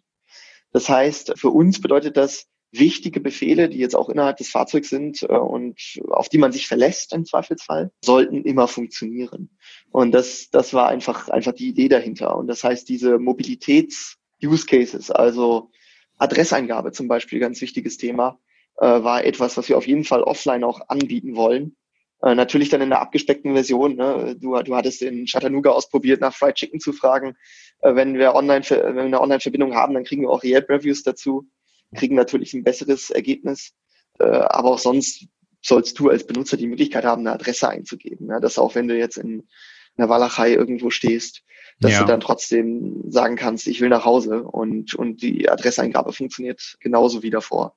Das 0.73 0.89
heißt, 0.89 1.39
für 1.39 1.51
uns 1.51 1.81
bedeutet 1.81 2.17
das, 2.17 2.47
wichtige 2.79 3.21
Befehle, 3.21 3.69
die 3.69 3.79
jetzt 3.79 3.97
auch 3.97 4.09
innerhalb 4.09 4.37
des 4.37 4.51
Fahrzeugs 4.51 4.89
sind 4.89 5.23
äh, 5.23 5.27
und 5.27 5.79
auf 6.11 6.29
die 6.29 6.39
man 6.39 6.53
sich 6.53 6.67
verlässt 6.67 7.13
im 7.13 7.25
Zweifelsfall, 7.25 7.91
sollten 8.05 8.45
immer 8.45 8.69
funktionieren. 8.69 9.51
Und 9.91 10.13
das, 10.13 10.51
das 10.51 10.75
war 10.75 10.89
einfach, 10.89 11.29
einfach 11.29 11.53
die 11.53 11.69
Idee 11.69 11.89
dahinter. 11.89 12.37
Und 12.37 12.47
das 12.47 12.65
heißt, 12.65 12.89
diese 12.89 13.19
Mobilitäts-Use 13.19 14.67
Cases, 14.67 15.11
also 15.11 15.71
Adresseingabe 16.19 16.93
zum 16.93 17.09
Beispiel, 17.09 17.41
ganz 17.41 17.61
wichtiges 17.61 17.97
Thema, 17.97 18.39
äh, 18.79 18.87
war 18.87 19.25
etwas, 19.25 19.57
was 19.57 19.69
wir 19.69 19.79
auf 19.79 19.87
jeden 19.87 20.05
Fall 20.05 20.23
offline 20.23 20.65
auch 20.65 20.89
anbieten 20.89 21.37
wollen. 21.37 21.77
Äh, 22.23 22.35
natürlich 22.35 22.71
dann 22.71 22.81
in 22.81 22.93
einer 22.93 23.03
abgespeckten 23.03 23.53
Version. 23.53 23.97
Ne? 23.97 24.37
Du, 24.41 24.61
du 24.63 24.75
hattest 24.75 25.03
in 25.03 25.27
Chattanooga 25.27 25.71
ausprobiert, 25.71 26.21
nach 26.21 26.35
Fried 26.35 26.55
Chicken 26.55 26.81
zu 26.81 26.93
fragen. 26.93 27.37
Äh, 27.81 27.95
wenn 27.95 28.15
wir 28.15 28.35
online, 28.35 28.65
wenn 28.69 28.97
wir 28.97 29.03
eine 29.03 29.21
Online-Verbindung 29.21 29.75
haben, 29.75 29.95
dann 29.95 30.05
kriegen 30.05 30.23
wir 30.23 30.31
auch 30.31 30.43
Yelp-Reviews 30.43 31.03
dazu, 31.03 31.47
kriegen 31.95 32.15
natürlich 32.15 32.55
ein 32.55 32.65
besseres 32.65 33.11
Ergebnis. 33.11 33.73
Äh, 34.19 34.25
aber 34.25 34.71
auch 34.71 34.79
sonst 34.79 35.27
sollst 35.63 35.99
du 35.99 36.11
als 36.11 36.27
Benutzer 36.27 36.57
die 36.57 36.67
Möglichkeit 36.67 37.05
haben, 37.05 37.23
eine 37.23 37.33
Adresse 37.33 37.69
einzugeben. 37.69 38.27
Ne? 38.27 38.41
Dass 38.41 38.59
auch 38.59 38.75
wenn 38.75 38.89
du 38.89 38.97
jetzt 38.97 39.17
in 39.17 39.49
einer 39.97 40.09
Walachei 40.09 40.53
irgendwo 40.53 40.91
stehst, 40.91 41.43
dass 41.81 41.93
ja. 41.93 42.01
du 42.01 42.07
dann 42.07 42.21
trotzdem 42.21 43.05
sagen 43.09 43.37
kannst, 43.37 43.67
ich 43.67 43.81
will 43.81 43.89
nach 43.89 44.05
Hause 44.05 44.43
und, 44.43 44.95
und 44.95 45.23
die 45.23 45.49
Adresseingabe 45.49 46.13
funktioniert 46.13 46.77
genauso 46.81 47.23
wie 47.23 47.31
davor. 47.31 47.77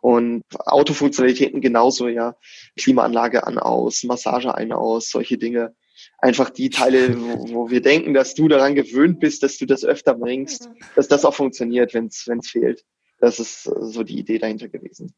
Und 0.00 0.42
Autofunktionalitäten 0.58 1.60
genauso, 1.60 2.08
ja. 2.08 2.36
Klimaanlage 2.78 3.46
an, 3.46 3.58
aus, 3.58 4.04
Massage 4.04 4.54
ein, 4.54 4.72
aus, 4.72 5.08
solche 5.08 5.38
Dinge. 5.38 5.74
Einfach 6.18 6.50
die 6.50 6.70
Teile, 6.70 7.18
wo, 7.20 7.48
wo 7.54 7.70
wir 7.70 7.80
denken, 7.80 8.14
dass 8.14 8.34
du 8.34 8.48
daran 8.48 8.74
gewöhnt 8.74 9.18
bist, 9.18 9.42
dass 9.42 9.56
du 9.56 9.66
das 9.66 9.84
öfter 9.84 10.14
bringst, 10.14 10.68
dass 10.94 11.08
das 11.08 11.24
auch 11.24 11.34
funktioniert, 11.34 11.94
wenn 11.94 12.06
es 12.06 12.50
fehlt. 12.50 12.84
Das 13.24 13.40
ist 13.40 13.62
so 13.62 14.02
die 14.02 14.18
Idee 14.18 14.36
dahinter 14.36 14.68
gewesen. 14.68 15.14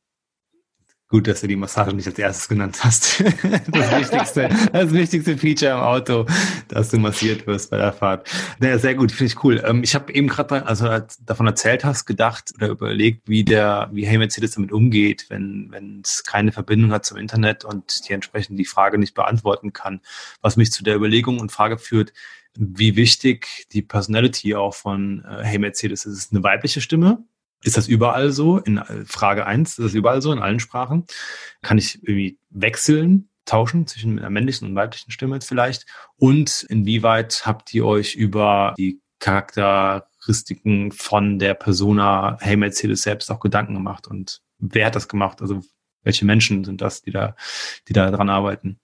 Gut, 1.08 1.26
dass 1.26 1.40
du 1.40 1.48
die 1.48 1.56
Massage 1.56 1.92
nicht 1.92 2.06
als 2.06 2.16
erstes 2.16 2.48
genannt 2.48 2.78
hast. 2.84 3.20
Das 3.72 3.90
wichtigste, 3.98 4.48
das 4.72 4.92
wichtigste 4.92 5.36
Feature 5.36 5.72
im 5.72 5.78
Auto, 5.78 6.24
dass 6.68 6.90
du 6.90 6.98
massiert 6.98 7.48
wirst 7.48 7.68
bei 7.70 7.78
der 7.78 7.92
Fahrt. 7.92 8.30
Naja, 8.60 8.78
sehr 8.78 8.94
gut, 8.94 9.10
finde 9.10 9.32
ich 9.32 9.42
cool. 9.42 9.60
Ähm, 9.66 9.82
ich 9.82 9.96
habe 9.96 10.12
eben 10.14 10.28
gerade, 10.28 10.64
also 10.66 10.88
als 10.88 11.18
davon 11.24 11.48
erzählt 11.48 11.84
hast, 11.84 12.06
gedacht 12.06 12.52
oder 12.54 12.68
überlegt, 12.68 13.28
wie 13.28 13.42
der, 13.42 13.90
wie 13.92 14.06
Hey 14.06 14.18
Mercedes 14.18 14.52
damit 14.52 14.70
umgeht, 14.70 15.26
wenn 15.28 15.66
wenn 15.72 16.02
es 16.04 16.22
keine 16.22 16.52
Verbindung 16.52 16.92
hat 16.92 17.04
zum 17.04 17.16
Internet 17.18 17.64
und 17.64 18.08
die 18.08 18.12
entsprechend 18.12 18.56
die 18.56 18.66
Frage 18.66 18.98
nicht 18.98 19.14
beantworten 19.14 19.72
kann. 19.72 20.00
Was 20.42 20.56
mich 20.56 20.70
zu 20.70 20.84
der 20.84 20.94
Überlegung 20.94 21.40
und 21.40 21.50
Frage 21.50 21.76
führt, 21.76 22.12
wie 22.54 22.94
wichtig 22.94 23.66
die 23.72 23.82
Personality 23.82 24.54
auch 24.54 24.74
von 24.74 25.24
äh, 25.24 25.42
Hey 25.42 25.58
Mercedes 25.58 26.06
ist. 26.06 26.12
Ist 26.12 26.26
es 26.26 26.32
eine 26.32 26.44
weibliche 26.44 26.80
Stimme? 26.80 27.24
Ist 27.66 27.76
das 27.76 27.88
überall 27.88 28.30
so? 28.30 28.58
In 28.58 28.80
Frage 29.06 29.44
eins 29.44 29.70
ist 29.70 29.84
das 29.86 29.94
überall 29.94 30.22
so 30.22 30.32
in 30.32 30.38
allen 30.38 30.60
Sprachen? 30.60 31.04
Kann 31.62 31.78
ich 31.78 32.00
irgendwie 32.00 32.38
wechseln, 32.48 33.28
tauschen 33.44 33.88
zwischen 33.88 34.20
einer 34.20 34.30
männlichen 34.30 34.68
und 34.68 34.76
weiblichen 34.76 35.10
Stimme 35.10 35.40
vielleicht? 35.40 35.84
Und 36.16 36.64
inwieweit 36.68 37.44
habt 37.44 37.74
ihr 37.74 37.84
euch 37.84 38.14
über 38.14 38.72
die 38.78 39.00
Charakteristiken 39.18 40.92
von 40.92 41.40
der 41.40 41.54
Persona 41.54 42.38
Hey 42.40 42.56
Mercedes 42.56 43.02
selbst 43.02 43.32
auch 43.32 43.40
Gedanken 43.40 43.74
gemacht? 43.74 44.06
Und 44.06 44.42
wer 44.58 44.86
hat 44.86 44.94
das 44.94 45.08
gemacht? 45.08 45.42
Also 45.42 45.60
welche 46.04 46.24
Menschen 46.24 46.62
sind 46.62 46.80
das, 46.80 47.02
die 47.02 47.10
da, 47.10 47.34
die 47.88 47.92
da 47.94 48.12
dran 48.12 48.30
arbeiten? 48.30 48.78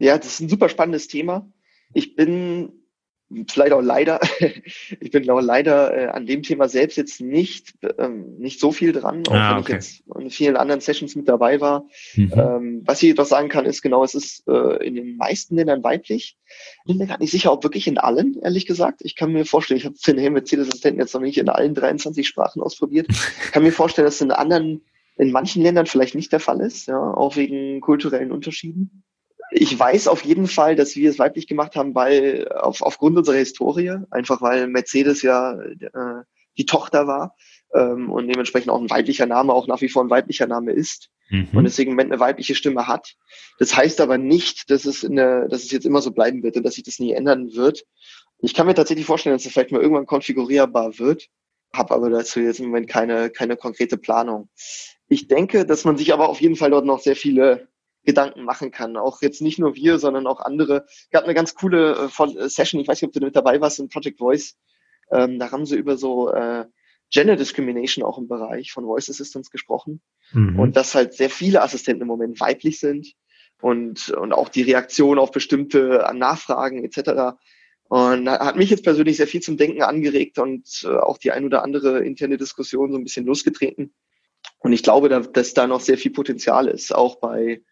Ja, 0.00 0.18
das 0.18 0.26
ist 0.26 0.40
ein 0.40 0.48
super 0.48 0.68
spannendes 0.68 1.06
Thema. 1.06 1.48
Ich 1.94 2.16
bin 2.16 2.81
vielleicht 3.48 3.72
auch 3.72 3.80
leider, 3.80 4.20
ich 5.00 5.10
bin 5.10 5.28
auch 5.30 5.40
leider 5.40 5.96
äh, 5.96 6.06
an 6.06 6.26
dem 6.26 6.42
Thema 6.42 6.68
selbst 6.68 6.96
jetzt 6.96 7.20
nicht, 7.20 7.74
ähm, 7.98 8.36
nicht 8.38 8.60
so 8.60 8.72
viel 8.72 8.92
dran, 8.92 9.22
auch 9.28 9.32
ah, 9.32 9.50
wenn 9.50 9.62
okay. 9.62 9.72
ich 9.72 9.74
jetzt 9.74 10.02
in 10.18 10.30
vielen 10.30 10.56
anderen 10.56 10.80
Sessions 10.80 11.16
mit 11.16 11.28
dabei 11.28 11.60
war. 11.60 11.86
Mhm. 12.14 12.32
Ähm, 12.36 12.82
was 12.84 13.02
ich 13.02 13.08
jedoch 13.08 13.26
sagen 13.26 13.48
kann, 13.48 13.64
ist 13.64 13.82
genau, 13.82 14.04
es 14.04 14.14
ist 14.14 14.46
äh, 14.48 14.86
in 14.86 14.94
den 14.94 15.16
meisten 15.16 15.56
Ländern 15.56 15.82
weiblich. 15.82 16.36
Bin 16.86 16.98
mir 16.98 17.06
gar 17.06 17.18
nicht 17.18 17.30
sicher, 17.30 17.52
ob 17.52 17.64
wirklich 17.64 17.86
in 17.86 17.98
allen, 17.98 18.38
ehrlich 18.42 18.66
gesagt. 18.66 19.00
Ich 19.02 19.16
kann 19.16 19.32
mir 19.32 19.44
vorstellen, 19.44 19.78
ich 19.78 19.86
habe 19.86 19.96
den 20.06 20.32
Mercedes-Assistenten 20.32 21.00
jetzt 21.00 21.14
noch 21.14 21.20
nicht 21.20 21.38
in 21.38 21.48
allen 21.48 21.74
23 21.74 22.26
Sprachen 22.26 22.62
ausprobiert. 22.62 23.08
Ich 23.44 23.52
kann 23.52 23.64
mir 23.64 23.72
vorstellen, 23.72 24.06
dass 24.06 24.20
in 24.20 24.30
anderen, 24.30 24.82
in 25.16 25.30
manchen 25.30 25.62
Ländern 25.62 25.86
vielleicht 25.86 26.14
nicht 26.14 26.32
der 26.32 26.40
Fall 26.40 26.60
ist, 26.60 26.86
ja, 26.86 26.98
auch 26.98 27.36
wegen 27.36 27.80
kulturellen 27.80 28.32
Unterschieden. 28.32 29.02
Ich 29.54 29.78
weiß 29.78 30.08
auf 30.08 30.24
jeden 30.24 30.46
Fall, 30.46 30.76
dass 30.76 30.96
wir 30.96 31.10
es 31.10 31.18
weiblich 31.18 31.46
gemacht 31.46 31.76
haben, 31.76 31.94
weil 31.94 32.48
auf, 32.48 32.80
aufgrund 32.82 33.18
unserer 33.18 33.36
Historie, 33.36 33.98
einfach 34.10 34.40
weil 34.40 34.66
Mercedes 34.66 35.22
ja 35.22 35.60
äh, 35.60 36.22
die 36.56 36.66
Tochter 36.66 37.06
war 37.06 37.36
ähm, 37.74 38.10
und 38.10 38.28
dementsprechend 38.28 38.70
auch 38.70 38.80
ein 38.80 38.90
weiblicher 38.90 39.26
Name 39.26 39.52
auch 39.52 39.66
nach 39.66 39.80
wie 39.80 39.88
vor 39.88 40.02
ein 40.02 40.10
weiblicher 40.10 40.46
Name 40.46 40.72
ist 40.72 41.10
mhm. 41.30 41.48
und 41.52 41.64
deswegen 41.64 41.90
im 41.90 41.96
Moment 41.96 42.12
eine 42.12 42.20
weibliche 42.20 42.54
Stimme 42.54 42.86
hat. 42.86 43.14
Das 43.58 43.76
heißt 43.76 44.00
aber 44.00 44.18
nicht, 44.18 44.70
dass 44.70 44.84
es, 44.84 45.02
in 45.02 45.16
der, 45.16 45.48
dass 45.48 45.62
es 45.62 45.70
jetzt 45.70 45.86
immer 45.86 46.02
so 46.02 46.12
bleiben 46.12 46.42
wird 46.42 46.56
und 46.56 46.62
dass 46.62 46.74
sich 46.74 46.84
das 46.84 46.98
nie 46.98 47.12
ändern 47.12 47.54
wird. 47.54 47.84
Ich 48.38 48.54
kann 48.54 48.66
mir 48.66 48.74
tatsächlich 48.74 49.06
vorstellen, 49.06 49.34
dass 49.34 49.46
es 49.46 49.52
vielleicht 49.52 49.72
mal 49.72 49.82
irgendwann 49.82 50.06
konfigurierbar 50.06 50.98
wird, 50.98 51.28
habe 51.74 51.94
aber 51.94 52.10
dazu 52.10 52.40
jetzt 52.40 52.60
im 52.60 52.66
Moment 52.66 52.88
keine, 52.88 53.30
keine 53.30 53.56
konkrete 53.56 53.96
Planung. 53.96 54.48
Ich 55.08 55.28
denke, 55.28 55.64
dass 55.66 55.84
man 55.84 55.96
sich 55.96 56.12
aber 56.12 56.28
auf 56.28 56.40
jeden 56.40 56.56
Fall 56.56 56.70
dort 56.70 56.86
noch 56.86 57.00
sehr 57.00 57.16
viele 57.16 57.68
Gedanken 58.04 58.44
machen 58.44 58.70
kann. 58.70 58.96
Auch 58.96 59.22
jetzt 59.22 59.42
nicht 59.42 59.58
nur 59.58 59.74
wir, 59.74 59.98
sondern 59.98 60.26
auch 60.26 60.40
andere. 60.40 60.86
Gab 61.10 61.24
eine 61.24 61.34
ganz 61.34 61.54
coole 61.54 62.10
äh, 62.18 62.48
Session, 62.48 62.80
ich 62.80 62.88
weiß 62.88 63.00
nicht, 63.00 63.08
ob 63.08 63.12
du 63.12 63.20
mit 63.20 63.36
dabei 63.36 63.60
warst, 63.60 63.78
in 63.78 63.88
Project 63.88 64.18
Voice. 64.18 64.56
Ähm, 65.10 65.38
da 65.38 65.50
haben 65.50 65.66
sie 65.66 65.76
über 65.76 65.96
so 65.96 66.30
äh, 66.32 66.64
Gender 67.10 67.36
Discrimination 67.36 68.04
auch 68.04 68.18
im 68.18 68.26
Bereich 68.26 68.72
von 68.72 68.84
Voice 68.84 69.10
Assistance 69.10 69.50
gesprochen. 69.50 70.00
Mhm. 70.32 70.58
Und 70.58 70.76
dass 70.76 70.94
halt 70.94 71.12
sehr 71.12 71.30
viele 71.30 71.62
Assistenten 71.62 72.02
im 72.02 72.08
Moment 72.08 72.40
weiblich 72.40 72.80
sind 72.80 73.12
und, 73.60 74.10
und 74.10 74.32
auch 74.32 74.48
die 74.48 74.62
Reaktion 74.62 75.18
auf 75.18 75.30
bestimmte 75.30 76.10
Nachfragen 76.14 76.84
etc. 76.84 77.36
Und 77.88 78.28
hat 78.28 78.56
mich 78.56 78.70
jetzt 78.70 78.84
persönlich 78.84 79.18
sehr 79.18 79.26
viel 79.26 79.42
zum 79.42 79.58
Denken 79.58 79.82
angeregt 79.82 80.38
und 80.38 80.82
äh, 80.84 80.96
auch 80.96 81.18
die 81.18 81.30
ein 81.30 81.44
oder 81.44 81.62
andere 81.62 82.02
interne 82.04 82.38
Diskussion 82.38 82.90
so 82.90 82.96
ein 82.96 83.04
bisschen 83.04 83.26
losgetreten. 83.26 83.94
Und 84.60 84.72
ich 84.72 84.82
glaube, 84.82 85.08
da, 85.08 85.20
dass 85.20 85.54
da 85.54 85.66
noch 85.66 85.80
sehr 85.80 85.98
viel 85.98 86.12
Potenzial 86.12 86.68
ist, 86.68 86.94
auch 86.94 87.16
bei 87.20 87.62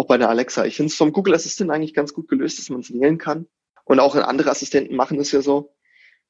auch 0.00 0.06
bei 0.06 0.16
der 0.16 0.30
Alexa. 0.30 0.64
Ich 0.64 0.76
finde 0.76 0.88
es 0.88 0.96
vom 0.96 1.12
Google 1.12 1.34
Assistant 1.34 1.70
eigentlich 1.70 1.92
ganz 1.92 2.14
gut 2.14 2.26
gelöst, 2.26 2.58
dass 2.58 2.70
man 2.70 2.80
es 2.80 2.90
wählen 2.90 3.18
kann. 3.18 3.46
Und 3.84 4.00
auch 4.00 4.16
andere 4.16 4.50
Assistenten 4.50 4.96
machen 4.96 5.20
es 5.20 5.30
ja 5.30 5.42
so. 5.42 5.74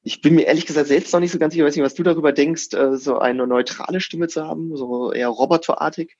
Ich 0.03 0.21
bin 0.21 0.35
mir 0.35 0.43
ehrlich 0.43 0.65
gesagt 0.65 0.87
selbst 0.87 1.13
noch 1.13 1.21
nicht 1.21 1.31
so 1.31 1.39
ganz 1.39 1.53
sicher, 1.53 1.65
weiß 1.65 1.75
nicht, 1.75 1.85
was 1.85 1.93
du 1.93 2.03
darüber 2.03 2.33
denkst, 2.33 2.73
äh, 2.73 2.97
so 2.97 3.19
eine 3.19 3.47
neutrale 3.47 4.01
Stimme 4.01 4.27
zu 4.27 4.43
haben, 4.43 4.75
so 4.75 5.13
eher 5.13 5.29
roboterartig. 5.29 6.17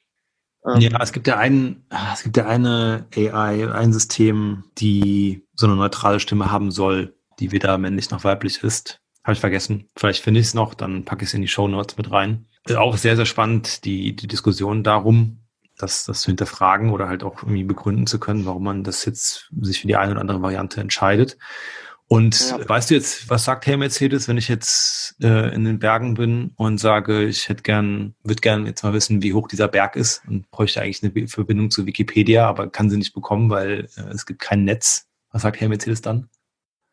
Ähm, 0.66 0.80
ja, 0.80 1.02
es 1.02 1.12
gibt 1.12 1.28
ja 1.28 1.38
einen, 1.38 1.86
es 2.14 2.24
gibt 2.24 2.38
ja 2.38 2.46
eine 2.46 3.08
AI, 3.16 3.70
ein 3.74 3.92
System, 3.92 4.64
die 4.78 5.46
so 5.54 5.66
eine 5.66 5.76
neutrale 5.76 6.20
Stimme 6.20 6.52
haben 6.52 6.72
soll, 6.72 7.16
die 7.40 7.52
weder 7.52 7.78
männlich 7.78 8.12
noch 8.12 8.24
weiblich 8.24 8.64
ist. 8.64 9.02
Habe 9.24 9.34
ich 9.34 9.40
vergessen. 9.40 9.90
Vielleicht 9.98 10.24
finde 10.24 10.40
ich 10.40 10.48
es 10.48 10.54
noch, 10.54 10.74
dann 10.74 11.04
packe 11.04 11.24
ich 11.24 11.30
es 11.30 11.34
in 11.34 11.42
die 11.42 11.48
Show 11.48 11.68
Notes 11.68 11.98
mit 11.98 12.12
rein. 12.12 12.48
Auch 12.76 12.96
sehr, 12.96 13.16
sehr 13.16 13.26
spannend, 13.26 13.84
die, 13.84 14.16
die 14.16 14.28
Diskussion 14.28 14.84
darum, 14.84 15.40
das, 15.82 16.06
das 16.06 16.22
zu 16.22 16.28
hinterfragen 16.28 16.91
oder 16.91 17.08
halt 17.08 17.24
auch 17.24 17.44
irgendwie 17.44 17.63
begründen 17.63 18.08
zu 18.08 18.20
können, 18.20 18.46
warum 18.46 18.63
man 18.63 18.84
das 18.84 19.06
jetzt 19.06 19.50
sich 19.62 19.82
für 19.82 19.88
die 19.88 19.96
eine 19.96 20.12
oder 20.12 20.22
andere 20.22 20.41
Variante 20.41 20.82
entscheidet. 20.82 21.38
Und 22.12 22.50
ja. 22.50 22.67
weißt 22.67 22.89
du 22.89 22.96
jetzt, 22.96 23.30
was 23.30 23.46
sagt 23.46 23.65
Herr 23.67 23.78
Mercedes, 23.78 24.28
wenn 24.28 24.38
ich 24.38 24.50
jetzt 24.50 25.15
äh, 25.22 25.56
in 25.56 25.63
den 25.63 25.80
Bergen 25.80 26.15
bin 26.15 26.52
und 26.58 26.78
sage, 26.78 27.24
ich 27.24 27.48
hätte 27.48 27.63
gern, 27.63 28.15
würde 28.24 28.41
gern 28.41 28.65
jetzt 28.65 28.84
mal 28.84 28.91
wissen, 28.91 29.24
wie 29.24 29.34
hoch 29.34 29.48
dieser 29.48 29.70
Berg 29.70 29.96
ist 29.96 30.22
und 30.28 30.52
bräuchte 30.52 30.82
eigentlich 30.82 31.02
eine 31.04 31.30
Verbindung 31.30 31.72
zu 31.72 31.86
Wikipedia, 31.86 32.46
aber 32.46 32.70
kann 32.70 32.89
sie 32.89 32.98
nicht 32.98 33.13
bekommen, 33.13 33.50
weil 33.50 33.88
äh, 33.96 34.10
es 34.13 34.26
gibt 34.26 34.41
kein 34.41 34.65
Netz. 34.65 35.08
Was 35.32 35.44
sagt 35.44 35.62
Herr 35.62 35.70
Mercedes 35.70 36.02
dann? 36.02 36.28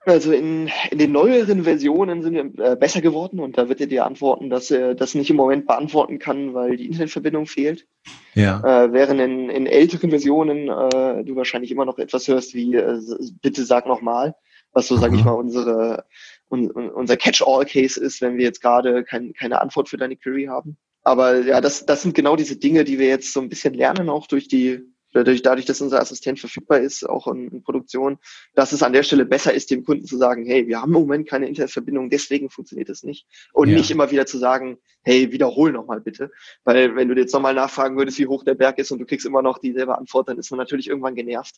Also 0.08 0.32
in, 0.32 0.70
in 0.90 0.96
den 0.98 1.12
neueren 1.12 1.64
Versionen 1.64 2.22
sind 2.22 2.34
wir 2.34 2.72
äh, 2.72 2.76
besser 2.76 3.02
geworden 3.02 3.40
und 3.40 3.58
da 3.58 3.68
wird 3.68 3.80
er 3.82 3.86
dir 3.86 4.06
antworten, 4.06 4.48
dass 4.48 4.70
er 4.70 4.94
das 4.94 5.14
nicht 5.14 5.28
im 5.28 5.36
Moment 5.36 5.66
beantworten 5.66 6.18
kann, 6.18 6.54
weil 6.54 6.78
die 6.78 6.86
Internetverbindung 6.86 7.46
fehlt. 7.46 7.86
Ja. 8.34 8.84
Äh, 8.84 8.92
während 8.94 9.20
in, 9.20 9.50
in 9.50 9.66
älteren 9.66 10.08
Versionen 10.08 10.68
äh, 10.68 11.24
du 11.24 11.36
wahrscheinlich 11.36 11.70
immer 11.70 11.84
noch 11.84 11.98
etwas 11.98 12.26
hörst 12.26 12.54
wie 12.54 12.74
äh, 12.74 12.98
bitte 13.42 13.64
sag 13.64 13.86
nochmal, 13.86 14.34
was 14.72 14.88
so, 14.88 14.96
sage 14.96 15.14
ich 15.14 15.24
mal, 15.24 15.32
unsere 15.32 16.04
un, 16.50 16.70
unser 16.70 17.18
Catch-all-Case 17.18 18.00
ist, 18.00 18.22
wenn 18.22 18.38
wir 18.38 18.44
jetzt 18.44 18.62
gerade 18.62 19.04
kein, 19.04 19.34
keine 19.34 19.60
Antwort 19.60 19.90
für 19.90 19.98
deine 19.98 20.16
Query 20.16 20.46
haben. 20.46 20.78
Aber 21.02 21.40
ja, 21.40 21.60
das, 21.60 21.84
das 21.84 22.02
sind 22.02 22.14
genau 22.14 22.34
diese 22.34 22.56
Dinge, 22.56 22.84
die 22.84 22.98
wir 22.98 23.08
jetzt 23.08 23.32
so 23.34 23.40
ein 23.40 23.50
bisschen 23.50 23.74
lernen, 23.74 24.08
auch 24.08 24.26
durch 24.26 24.48
die, 24.48 24.80
dadurch, 25.18 25.42
dadurch, 25.42 25.66
dass 25.66 25.80
unser 25.80 26.00
Assistent 26.00 26.40
verfügbar 26.40 26.80
ist, 26.80 27.08
auch 27.08 27.26
in, 27.28 27.48
in, 27.48 27.62
Produktion, 27.62 28.18
dass 28.54 28.72
es 28.72 28.82
an 28.82 28.92
der 28.92 29.02
Stelle 29.02 29.24
besser 29.24 29.52
ist, 29.52 29.70
dem 29.70 29.84
Kunden 29.84 30.06
zu 30.06 30.16
sagen, 30.16 30.46
hey, 30.46 30.66
wir 30.66 30.80
haben 30.80 30.94
im 30.94 31.00
Moment 31.00 31.28
keine 31.28 31.48
Internetverbindung, 31.48 32.10
deswegen 32.10 32.50
funktioniert 32.50 32.88
das 32.88 33.02
nicht. 33.02 33.26
Und 33.52 33.68
ja. 33.68 33.76
nicht 33.76 33.90
immer 33.90 34.10
wieder 34.10 34.26
zu 34.26 34.38
sagen, 34.38 34.78
hey, 35.02 35.32
wiederhol 35.32 35.72
nochmal 35.72 36.00
bitte. 36.00 36.30
Weil 36.64 36.96
wenn 36.96 37.08
du 37.08 37.14
jetzt 37.14 37.32
nochmal 37.32 37.54
nachfragen 37.54 37.96
würdest, 37.96 38.18
wie 38.18 38.26
hoch 38.26 38.44
der 38.44 38.54
Berg 38.54 38.78
ist 38.78 38.90
und 38.90 38.98
du 38.98 39.06
kriegst 39.06 39.26
immer 39.26 39.42
noch 39.42 39.58
dieselbe 39.58 39.96
Antwort, 39.96 40.28
dann 40.28 40.38
ist 40.38 40.50
man 40.50 40.58
natürlich 40.58 40.88
irgendwann 40.88 41.14
genervt. 41.14 41.56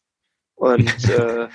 Und 0.55 0.89
äh, 1.11 1.49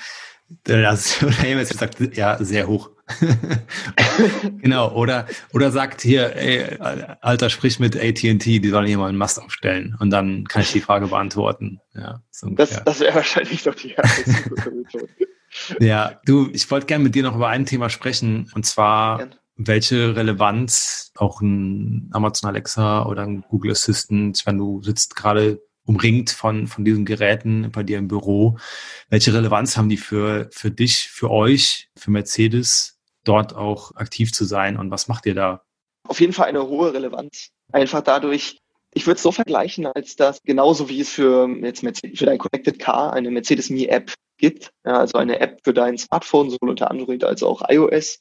das 0.64 1.22
jetzt 1.22 1.78
sagt, 1.78 2.16
ja, 2.16 2.44
sehr 2.44 2.68
hoch. 2.68 2.92
genau, 4.62 4.92
oder, 4.94 5.28
oder 5.54 5.72
sagt 5.72 6.02
hier, 6.02 6.36
ey, 6.36 6.80
Alter, 7.22 7.50
sprich 7.50 7.80
mit 7.80 7.96
AT&T, 7.96 8.60
die 8.60 8.70
sollen 8.70 8.88
hier 8.88 8.98
mal 8.98 9.10
einen 9.10 9.18
Mast 9.18 9.40
aufstellen 9.40 9.96
und 10.00 10.10
dann 10.10 10.46
kann 10.46 10.64
ich 10.64 10.72
die 10.72 10.82
Frage 10.82 11.08
beantworten. 11.08 11.80
Ja, 11.94 12.24
so 12.32 12.50
das, 12.50 12.84
das 12.84 13.00
wäre 13.00 13.16
wahrscheinlich 13.16 13.64
doch 13.64 13.76
die 13.76 13.92
erste 13.92 14.30
Methode. 14.32 14.86
ja, 15.80 16.20
du, 16.26 16.50
ich 16.52 16.70
wollte 16.72 16.88
gerne 16.88 17.04
mit 17.04 17.14
dir 17.14 17.24
noch 17.24 17.36
über 17.36 17.48
ein 17.48 17.68
Thema 17.68 17.90
sprechen 17.90 18.50
und 18.56 18.66
zwar, 18.66 19.20
Gern. 19.20 19.36
welche 19.56 20.16
Relevanz 20.16 21.12
auch 21.16 21.42
ein 21.42 22.10
Amazon 22.12 22.50
Alexa 22.50 23.06
oder 23.06 23.22
ein 23.24 23.42
Google 23.50 23.72
Assistant, 23.72 24.42
wenn 24.46 24.58
du 24.58 24.82
sitzt 24.82 25.16
gerade 25.16 25.62
umringt 25.86 26.32
von, 26.32 26.67
von 26.67 26.84
diesen 26.84 27.06
Geräten 27.06 27.71
bei 27.71 27.84
dir 27.84 27.98
im 27.98 28.08
Büro. 28.08 28.58
Welche 29.10 29.34
Relevanz 29.34 29.78
haben 29.78 29.89
die 29.89 29.98
für, 29.98 30.50
für 30.52 30.71
dich, 30.71 31.10
für 31.10 31.30
euch, 31.30 31.89
für 31.95 32.12
Mercedes, 32.12 33.00
dort 33.24 33.56
auch 33.56 33.95
aktiv 33.95 34.34
zu 34.34 34.45
sein 34.45 34.78
und 34.78 34.91
was 34.91 35.08
macht 35.08 35.26
ihr 35.26 35.36
da? 35.36 35.63
Auf 36.08 36.19
jeden 36.19 36.34
Fall 36.34 36.48
eine 36.48 36.67
hohe 36.67 36.93
Relevanz. 36.93 37.50
Einfach 37.71 38.02
dadurch, 38.02 38.60
ich 38.93 39.08
würde 39.08 39.17
es 39.17 39.24
so 39.24 39.32
vergleichen, 39.32 39.88
als 39.88 40.15
dass 40.15 40.39
genauso 40.43 40.89
wie 40.89 41.02
es 41.02 41.10
für, 41.10 41.50
jetzt 41.62 41.82
für 41.82 42.26
dein 42.26 42.38
Connected 42.38 42.80
Car 42.80 43.13
eine 43.13 43.32
Mercedes 43.32 43.69
Me 43.69 43.88
App 43.88 44.13
gibt, 44.38 44.71
ja, 44.86 45.00
also 45.00 45.17
eine 45.17 45.39
App 45.39 45.60
für 45.63 45.74
dein 45.74 45.98
Smartphone, 45.98 46.50
sowohl 46.50 46.69
unter 46.69 46.91
Android 46.91 47.24
als 47.24 47.41
auch 47.41 47.63
iOS, 47.67 48.19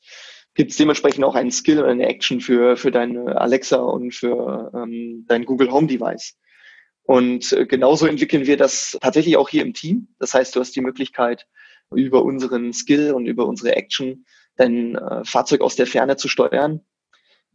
gibt 0.54 0.70
es 0.70 0.76
dementsprechend 0.76 1.24
auch 1.24 1.34
einen 1.34 1.50
Skill 1.50 1.80
oder 1.80 1.90
eine 1.90 2.06
Action 2.06 2.40
für, 2.40 2.76
für 2.76 2.90
deine 2.90 3.40
Alexa 3.40 3.76
und 3.76 4.14
für 4.14 4.70
ähm, 4.74 5.24
dein 5.26 5.44
Google 5.44 5.70
Home 5.72 5.88
Device. 5.88 6.34
Und 7.04 7.52
äh, 7.52 7.66
genauso 7.66 8.06
entwickeln 8.06 8.46
wir 8.46 8.56
das 8.56 8.98
tatsächlich 9.00 9.36
auch 9.36 9.48
hier 9.48 9.62
im 9.62 9.74
Team. 9.74 10.08
Das 10.18 10.34
heißt, 10.34 10.56
du 10.56 10.60
hast 10.60 10.74
die 10.74 10.80
Möglichkeit, 10.80 11.46
über 11.94 12.24
unseren 12.24 12.72
Skill 12.72 13.12
und 13.12 13.26
über 13.26 13.46
unsere 13.46 13.76
Action 13.76 14.24
dein 14.56 14.96
äh, 14.96 15.24
Fahrzeug 15.24 15.60
aus 15.60 15.76
der 15.76 15.86
Ferne 15.86 16.16
zu 16.16 16.28
steuern. 16.28 16.80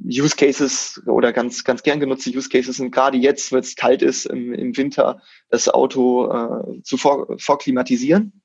Use 0.02 0.36
Cases 0.36 1.02
oder 1.08 1.34
ganz, 1.34 1.64
ganz 1.64 1.84
gern 1.84 2.00
genutzte 2.00 2.30
Use 2.30 2.48
Cases 2.48 2.78
sind 2.78 2.92
gerade 2.92 3.18
jetzt, 3.18 3.52
wenn 3.52 3.60
es 3.60 3.76
kalt 3.76 4.02
ist 4.02 4.26
im, 4.26 4.54
im 4.54 4.78
Winter, 4.78 5.22
das 5.50 5.68
Auto 5.68 6.32
äh, 6.32 6.82
zu 6.84 6.98
vor, 6.98 7.36
vorklimatisieren. 7.38 8.42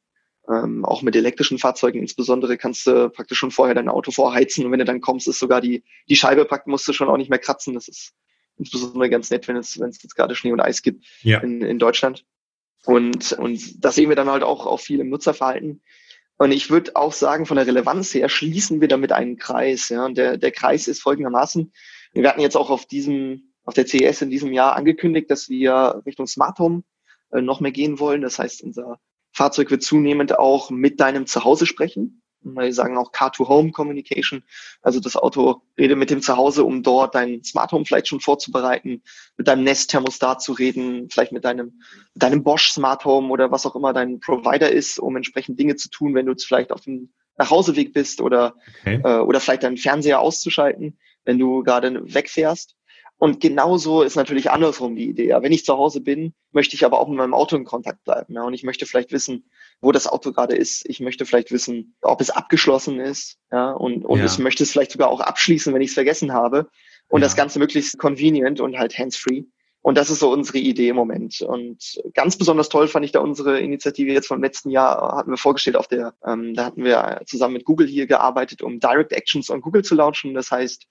Ähm, 0.50 0.84
auch 0.84 1.02
mit 1.02 1.16
elektrischen 1.16 1.58
Fahrzeugen 1.58 2.00
insbesondere 2.00 2.58
kannst 2.58 2.86
du 2.86 3.08
praktisch 3.08 3.38
schon 3.38 3.50
vorher 3.50 3.74
dein 3.74 3.88
Auto 3.88 4.10
vorheizen 4.10 4.66
und 4.66 4.72
wenn 4.72 4.78
du 4.78 4.84
dann 4.84 5.00
kommst, 5.00 5.26
ist 5.26 5.38
sogar 5.38 5.60
die, 5.60 5.84
die 6.08 6.16
Scheibe 6.16 6.44
packt, 6.44 6.66
musst 6.66 6.86
du 6.86 6.92
schon 6.92 7.08
auch 7.08 7.16
nicht 7.16 7.30
mehr 7.30 7.38
kratzen. 7.38 7.72
Das 7.74 7.88
ist 7.88 8.12
insbesondere 8.58 9.10
ganz 9.10 9.30
nett, 9.30 9.48
wenn 9.48 9.56
es, 9.56 9.78
wenn 9.78 9.90
es 9.90 10.02
jetzt 10.02 10.14
gerade 10.14 10.34
Schnee 10.34 10.52
und 10.52 10.60
Eis 10.60 10.82
gibt 10.82 11.04
ja. 11.22 11.40
in, 11.40 11.62
in 11.62 11.78
Deutschland. 11.78 12.24
Und, 12.84 13.32
und 13.32 13.84
das 13.84 13.94
sehen 13.94 14.08
wir 14.08 14.16
dann 14.16 14.28
halt 14.28 14.42
auch, 14.42 14.66
auch 14.66 14.80
viel 14.80 15.00
im 15.00 15.08
Nutzerverhalten. 15.08 15.82
Und 16.36 16.52
ich 16.52 16.70
würde 16.70 16.96
auch 16.96 17.12
sagen, 17.12 17.46
von 17.46 17.56
der 17.56 17.66
Relevanz 17.66 18.12
her 18.12 18.28
schließen 18.28 18.80
wir 18.80 18.88
damit 18.88 19.12
einen 19.12 19.36
Kreis. 19.36 19.88
Ja. 19.88 20.04
Und 20.04 20.18
der, 20.18 20.36
der 20.36 20.50
Kreis 20.50 20.88
ist 20.88 21.00
folgendermaßen. 21.00 21.72
Wir 22.12 22.28
hatten 22.28 22.40
jetzt 22.40 22.56
auch 22.56 22.70
auf 22.70 22.86
diesem, 22.86 23.52
auf 23.64 23.74
der 23.74 23.86
CES 23.86 24.22
in 24.22 24.30
diesem 24.30 24.52
Jahr 24.52 24.76
angekündigt, 24.76 25.30
dass 25.30 25.48
wir 25.48 26.02
Richtung 26.06 26.26
Smart 26.26 26.58
Home 26.58 26.82
äh, 27.30 27.40
noch 27.40 27.60
mehr 27.60 27.72
gehen 27.72 27.98
wollen. 27.98 28.20
Das 28.20 28.38
heißt, 28.38 28.62
unser 28.62 28.98
Fahrzeug 29.32 29.70
wird 29.70 29.82
zunehmend 29.82 30.38
auch 30.38 30.70
mit 30.70 31.00
deinem 31.00 31.26
Zuhause 31.26 31.66
sprechen. 31.66 32.22
Wir 32.44 32.72
sagen 32.72 32.96
auch 32.96 33.12
Car-to-Home-Communication. 33.12 34.42
Also 34.82 35.00
das 35.00 35.16
Auto 35.16 35.62
redet 35.78 35.98
mit 35.98 36.10
dem 36.10 36.22
Zuhause, 36.22 36.64
um 36.64 36.82
dort 36.82 37.14
dein 37.14 37.42
Smart 37.42 37.72
Home 37.72 37.84
vielleicht 37.84 38.08
schon 38.08 38.20
vorzubereiten, 38.20 39.02
mit 39.36 39.48
deinem 39.48 39.64
Nest-Thermostat 39.64 40.42
zu 40.42 40.52
reden, 40.52 41.08
vielleicht 41.10 41.32
mit 41.32 41.44
deinem, 41.44 41.80
deinem 42.14 42.42
Bosch 42.42 42.70
Smart 42.70 43.04
Home 43.04 43.30
oder 43.30 43.50
was 43.50 43.66
auch 43.66 43.74
immer 43.74 43.92
dein 43.92 44.20
Provider 44.20 44.70
ist, 44.70 44.98
um 44.98 45.16
entsprechend 45.16 45.58
Dinge 45.58 45.76
zu 45.76 45.88
tun, 45.88 46.14
wenn 46.14 46.26
du 46.26 46.32
jetzt 46.32 46.46
vielleicht 46.46 46.70
auf 46.70 46.82
dem 46.82 47.10
Nachhauseweg 47.36 47.92
bist 47.92 48.20
oder, 48.20 48.54
okay. 48.80 49.00
äh, 49.02 49.18
oder 49.18 49.40
vielleicht 49.40 49.64
deinen 49.64 49.76
Fernseher 49.76 50.20
auszuschalten, 50.20 50.98
wenn 51.24 51.38
du 51.38 51.62
gerade 51.62 52.02
wegfährst. 52.14 52.76
Und 53.24 53.40
genauso 53.40 54.02
ist 54.02 54.16
natürlich 54.16 54.50
andersrum 54.50 54.96
die 54.96 55.08
Idee. 55.08 55.28
Ja, 55.28 55.42
wenn 55.42 55.50
ich 55.50 55.64
zu 55.64 55.78
Hause 55.78 56.02
bin, 56.02 56.34
möchte 56.52 56.76
ich 56.76 56.84
aber 56.84 57.00
auch 57.00 57.08
mit 57.08 57.16
meinem 57.16 57.32
Auto 57.32 57.56
in 57.56 57.64
Kontakt 57.64 58.04
bleiben. 58.04 58.34
Ja, 58.34 58.42
und 58.42 58.52
ich 58.52 58.64
möchte 58.64 58.84
vielleicht 58.84 59.12
wissen, 59.12 59.48
wo 59.80 59.92
das 59.92 60.06
Auto 60.06 60.30
gerade 60.30 60.54
ist. 60.54 60.84
Ich 60.90 61.00
möchte 61.00 61.24
vielleicht 61.24 61.50
wissen, 61.50 61.96
ob 62.02 62.20
es 62.20 62.28
abgeschlossen 62.28 63.00
ist. 63.00 63.38
Ja, 63.50 63.70
und, 63.70 64.04
und 64.04 64.18
ja. 64.18 64.26
ich 64.26 64.38
möchte 64.38 64.62
es 64.62 64.72
vielleicht 64.72 64.92
sogar 64.92 65.08
auch 65.08 65.20
abschließen, 65.20 65.72
wenn 65.72 65.80
ich 65.80 65.88
es 65.88 65.94
vergessen 65.94 66.34
habe. 66.34 66.68
Und 67.08 67.22
ja. 67.22 67.24
das 67.24 67.34
Ganze 67.34 67.58
möglichst 67.58 67.96
convenient 67.96 68.60
und 68.60 68.76
halt 68.76 68.98
hands-free. 68.98 69.44
Und 69.80 69.96
das 69.96 70.10
ist 70.10 70.18
so 70.18 70.30
unsere 70.30 70.58
Idee 70.58 70.88
im 70.88 70.96
Moment. 70.96 71.40
Und 71.40 72.02
ganz 72.12 72.36
besonders 72.36 72.68
toll 72.68 72.88
fand 72.88 73.06
ich 73.06 73.12
da 73.12 73.20
unsere 73.20 73.58
Initiative 73.58 74.12
jetzt 74.12 74.26
vom 74.26 74.42
letzten 74.42 74.68
Jahr, 74.68 75.16
hatten 75.16 75.30
wir 75.30 75.38
vorgestellt 75.38 75.76
auf 75.76 75.88
der, 75.88 76.12
ähm, 76.26 76.52
da 76.52 76.66
hatten 76.66 76.84
wir 76.84 77.22
zusammen 77.24 77.54
mit 77.54 77.64
Google 77.64 77.86
hier 77.86 78.06
gearbeitet, 78.06 78.60
um 78.60 78.80
Direct 78.80 79.12
Actions 79.12 79.48
on 79.48 79.62
Google 79.62 79.82
zu 79.82 79.94
launchen. 79.94 80.34
Das 80.34 80.50
heißt, 80.50 80.86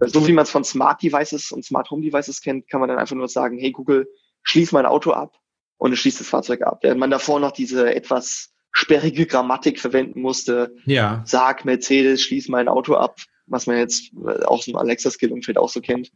so 0.00 0.26
wie 0.26 0.32
man 0.32 0.44
es 0.44 0.50
von 0.50 0.64
Smart 0.64 1.02
Devices 1.02 1.52
und 1.52 1.64
Smart 1.64 1.90
Home 1.90 2.02
Devices 2.02 2.40
kennt, 2.40 2.68
kann 2.68 2.80
man 2.80 2.88
dann 2.88 2.98
einfach 2.98 3.16
nur 3.16 3.28
sagen, 3.28 3.58
hey 3.58 3.72
Google, 3.72 4.08
schließ 4.42 4.72
mein 4.72 4.86
Auto 4.86 5.12
ab 5.12 5.36
und 5.76 5.92
es 5.92 5.98
schließt 5.98 6.20
das 6.20 6.28
Fahrzeug 6.28 6.62
ab. 6.62 6.80
Während 6.82 7.00
man 7.00 7.10
davor 7.10 7.40
noch 7.40 7.52
diese 7.52 7.94
etwas 7.94 8.52
sperrige 8.72 9.26
Grammatik 9.26 9.80
verwenden 9.80 10.20
musste. 10.20 10.74
Ja. 10.84 11.22
Sag 11.26 11.64
Mercedes, 11.64 12.22
schließ 12.22 12.48
mein 12.48 12.68
Auto 12.68 12.94
ab, 12.94 13.16
was 13.46 13.66
man 13.66 13.78
jetzt 13.78 14.12
äh, 14.14 14.44
aus 14.44 14.66
dem 14.66 14.76
Alexa-Skill-Umfeld 14.76 15.58
auch 15.58 15.68
so 15.68 15.80
kennt. 15.80 16.12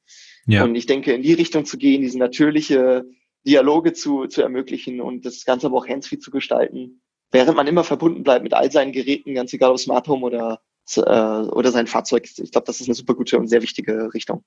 Ja. 0.46 0.64
Und 0.64 0.74
ich 0.74 0.86
denke, 0.86 1.12
in 1.12 1.22
die 1.22 1.32
Richtung 1.32 1.64
zu 1.64 1.78
gehen, 1.78 2.02
diese 2.02 2.18
natürliche 2.18 3.04
Dialoge 3.44 3.92
zu, 3.92 4.26
zu 4.26 4.42
ermöglichen 4.42 5.00
und 5.00 5.24
das 5.24 5.44
Ganze 5.44 5.66
aber 5.66 5.78
auch 5.78 5.88
handsfree 5.88 6.18
zu 6.18 6.30
gestalten, 6.30 7.02
während 7.32 7.56
man 7.56 7.66
immer 7.66 7.84
verbunden 7.84 8.22
bleibt 8.22 8.44
mit 8.44 8.54
all 8.54 8.70
seinen 8.70 8.92
Geräten, 8.92 9.34
ganz 9.34 9.52
egal 9.52 9.72
ob 9.72 9.78
Smart 9.78 10.06
Home 10.06 10.24
oder 10.24 10.60
äh, 10.96 11.00
oder 11.00 11.72
sein 11.72 11.86
Fahrzeug. 11.86 12.28
Ich 12.36 12.50
glaube, 12.50 12.66
das 12.66 12.80
ist 12.80 12.88
eine 12.88 12.94
super 12.94 13.14
gute 13.14 13.38
und 13.38 13.48
sehr 13.48 13.62
wichtige 13.62 14.12
Richtung. 14.14 14.44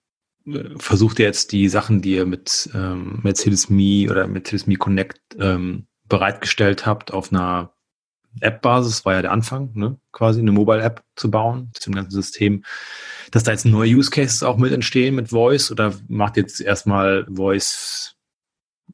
Versucht 0.77 1.19
ihr 1.19 1.25
jetzt 1.25 1.51
die 1.51 1.67
Sachen, 1.69 2.01
die 2.01 2.15
ihr 2.15 2.25
mit 2.25 2.69
ähm, 2.75 3.19
Mercedes 3.23 3.69
Me 3.69 4.07
oder 4.09 4.27
Mercedes 4.27 4.67
Me 4.67 4.75
Connect 4.75 5.19
ähm, 5.39 5.87
bereitgestellt 6.07 6.85
habt, 6.85 7.11
auf 7.11 7.31
einer 7.31 7.73
App-Basis, 8.41 9.05
war 9.05 9.13
ja 9.13 9.21
der 9.21 9.31
Anfang, 9.31 9.71
ne? 9.73 9.97
quasi 10.11 10.39
eine 10.39 10.51
Mobile-App 10.51 11.03
zu 11.15 11.31
bauen, 11.31 11.71
zum 11.73 11.95
ganzen 11.95 12.11
System, 12.11 12.63
dass 13.31 13.43
da 13.43 13.51
jetzt 13.51 13.65
neue 13.65 13.89
Use 13.95 14.11
Cases 14.11 14.43
auch 14.43 14.57
mit 14.57 14.71
entstehen 14.71 15.15
mit 15.15 15.29
Voice 15.29 15.71
oder 15.71 15.93
macht 16.07 16.37
jetzt 16.37 16.61
erstmal 16.61 17.25
Voice 17.29 18.15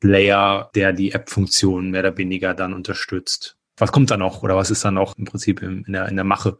Layer, 0.02 0.72
der 0.74 0.94
die 0.94 1.12
App-Funktion 1.12 1.92
mehr 1.92 2.02
oder 2.02 2.18
weniger 2.18 2.54
dann 2.54 2.74
unterstützt? 2.74 3.58
Was 3.78 3.92
kommt 3.92 4.12
da 4.12 4.18
noch 4.18 4.44
oder 4.44 4.56
was 4.56 4.72
ist 4.72 4.86
da 4.86 4.92
noch 4.92 5.18
im 5.18 5.26
Prinzip 5.26 5.62
in, 5.62 5.84
in, 5.86 5.94
der, 5.94 6.08
in 6.08 6.16
der 6.16 6.26
Mache? 6.26 6.60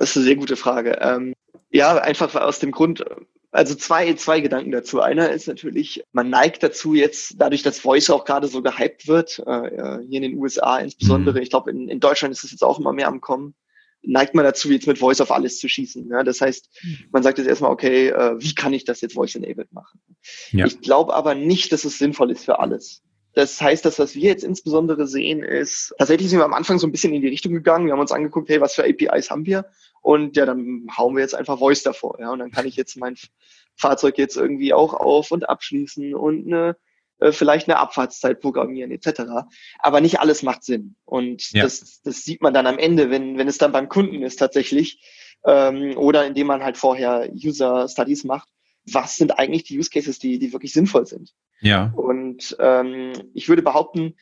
Das 0.00 0.10
ist 0.10 0.16
eine 0.16 0.24
sehr 0.24 0.36
gute 0.36 0.56
Frage. 0.56 0.98
Ähm, 1.02 1.34
ja, 1.70 1.94
einfach 1.98 2.34
aus 2.34 2.58
dem 2.58 2.70
Grund, 2.70 3.04
also 3.50 3.74
zwei, 3.74 4.14
zwei 4.14 4.40
Gedanken 4.40 4.72
dazu. 4.72 5.02
Einer 5.02 5.30
ist 5.30 5.46
natürlich, 5.46 6.02
man 6.12 6.30
neigt 6.30 6.62
dazu 6.62 6.94
jetzt, 6.94 7.34
dadurch, 7.36 7.62
dass 7.62 7.80
Voice 7.80 8.08
auch 8.08 8.24
gerade 8.24 8.48
so 8.48 8.62
gehypt 8.62 9.08
wird, 9.08 9.40
äh, 9.46 9.98
hier 10.08 10.16
in 10.16 10.22
den 10.22 10.38
USA 10.38 10.78
insbesondere, 10.78 11.36
mhm. 11.36 11.42
ich 11.42 11.50
glaube, 11.50 11.70
in, 11.70 11.90
in 11.90 12.00
Deutschland 12.00 12.32
ist 12.32 12.44
es 12.44 12.50
jetzt 12.50 12.64
auch 12.64 12.78
immer 12.78 12.94
mehr 12.94 13.08
am 13.08 13.20
Kommen, 13.20 13.54
neigt 14.00 14.34
man 14.34 14.46
dazu, 14.46 14.70
jetzt 14.70 14.86
mit 14.86 14.96
Voice 14.96 15.20
auf 15.20 15.30
alles 15.30 15.58
zu 15.58 15.68
schießen. 15.68 16.08
Ja? 16.08 16.22
Das 16.22 16.40
heißt, 16.40 16.70
mhm. 16.82 16.98
man 17.12 17.22
sagt 17.22 17.36
jetzt 17.36 17.48
erstmal, 17.48 17.70
okay, 17.70 18.08
äh, 18.08 18.36
wie 18.40 18.54
kann 18.54 18.72
ich 18.72 18.84
das 18.86 19.02
jetzt 19.02 19.12
Voice-enabled 19.12 19.70
machen? 19.74 20.00
Ja. 20.52 20.64
Ich 20.64 20.80
glaube 20.80 21.12
aber 21.12 21.34
nicht, 21.34 21.72
dass 21.72 21.84
es 21.84 21.98
sinnvoll 21.98 22.30
ist 22.30 22.46
für 22.46 22.58
alles. 22.58 23.02
Das 23.34 23.60
heißt, 23.60 23.84
das, 23.84 23.98
was 23.98 24.14
wir 24.14 24.22
jetzt 24.22 24.44
insbesondere 24.44 25.06
sehen, 25.06 25.42
ist, 25.42 25.94
tatsächlich 25.98 26.30
sind 26.30 26.40
wir 26.40 26.44
am 26.44 26.54
Anfang 26.54 26.78
so 26.78 26.86
ein 26.86 26.92
bisschen 26.92 27.14
in 27.14 27.22
die 27.22 27.28
Richtung 27.28 27.52
gegangen. 27.52 27.86
Wir 27.86 27.92
haben 27.92 28.00
uns 28.00 28.12
angeguckt, 28.12 28.48
hey, 28.48 28.60
was 28.60 28.74
für 28.74 28.84
APIs 28.84 29.30
haben 29.30 29.46
wir? 29.46 29.66
Und 30.00 30.36
ja, 30.36 30.46
dann 30.46 30.86
hauen 30.96 31.14
wir 31.14 31.22
jetzt 31.22 31.34
einfach 31.34 31.58
Voice 31.58 31.82
davor. 31.82 32.18
Ja, 32.20 32.30
und 32.30 32.38
dann 32.38 32.50
kann 32.50 32.66
ich 32.66 32.76
jetzt 32.76 32.96
mein 32.96 33.16
Fahrzeug 33.76 34.18
jetzt 34.18 34.36
irgendwie 34.36 34.72
auch 34.72 34.94
auf 34.94 35.30
und 35.30 35.48
abschließen 35.48 36.14
und 36.14 36.46
eine, 36.46 36.76
äh, 37.18 37.32
vielleicht 37.32 37.68
eine 37.68 37.78
Abfahrtszeit 37.78 38.40
programmieren 38.40 38.90
etc. 38.90 39.22
Aber 39.78 40.00
nicht 40.00 40.20
alles 40.20 40.42
macht 40.42 40.64
Sinn. 40.64 40.96
Und 41.04 41.50
ja. 41.52 41.62
das, 41.62 42.00
das 42.02 42.24
sieht 42.24 42.42
man 42.42 42.54
dann 42.54 42.66
am 42.66 42.78
Ende, 42.78 43.10
wenn, 43.10 43.38
wenn 43.38 43.48
es 43.48 43.58
dann 43.58 43.72
beim 43.72 43.88
Kunden 43.88 44.22
ist 44.22 44.36
tatsächlich. 44.36 45.00
Ähm, 45.44 45.96
oder 45.96 46.26
indem 46.26 46.48
man 46.48 46.62
halt 46.62 46.76
vorher 46.76 47.30
User 47.32 47.88
Studies 47.88 48.24
macht. 48.24 48.48
Was 48.90 49.16
sind 49.16 49.38
eigentlich 49.38 49.64
die 49.64 49.78
Use 49.78 49.90
Cases, 49.90 50.18
die, 50.18 50.38
die 50.38 50.52
wirklich 50.52 50.72
sinnvoll 50.72 51.06
sind? 51.06 51.32
Ja. 51.60 51.92
Und 51.94 52.56
ähm, 52.58 53.12
ich 53.34 53.48
würde 53.48 53.62
behaupten, 53.62 54.16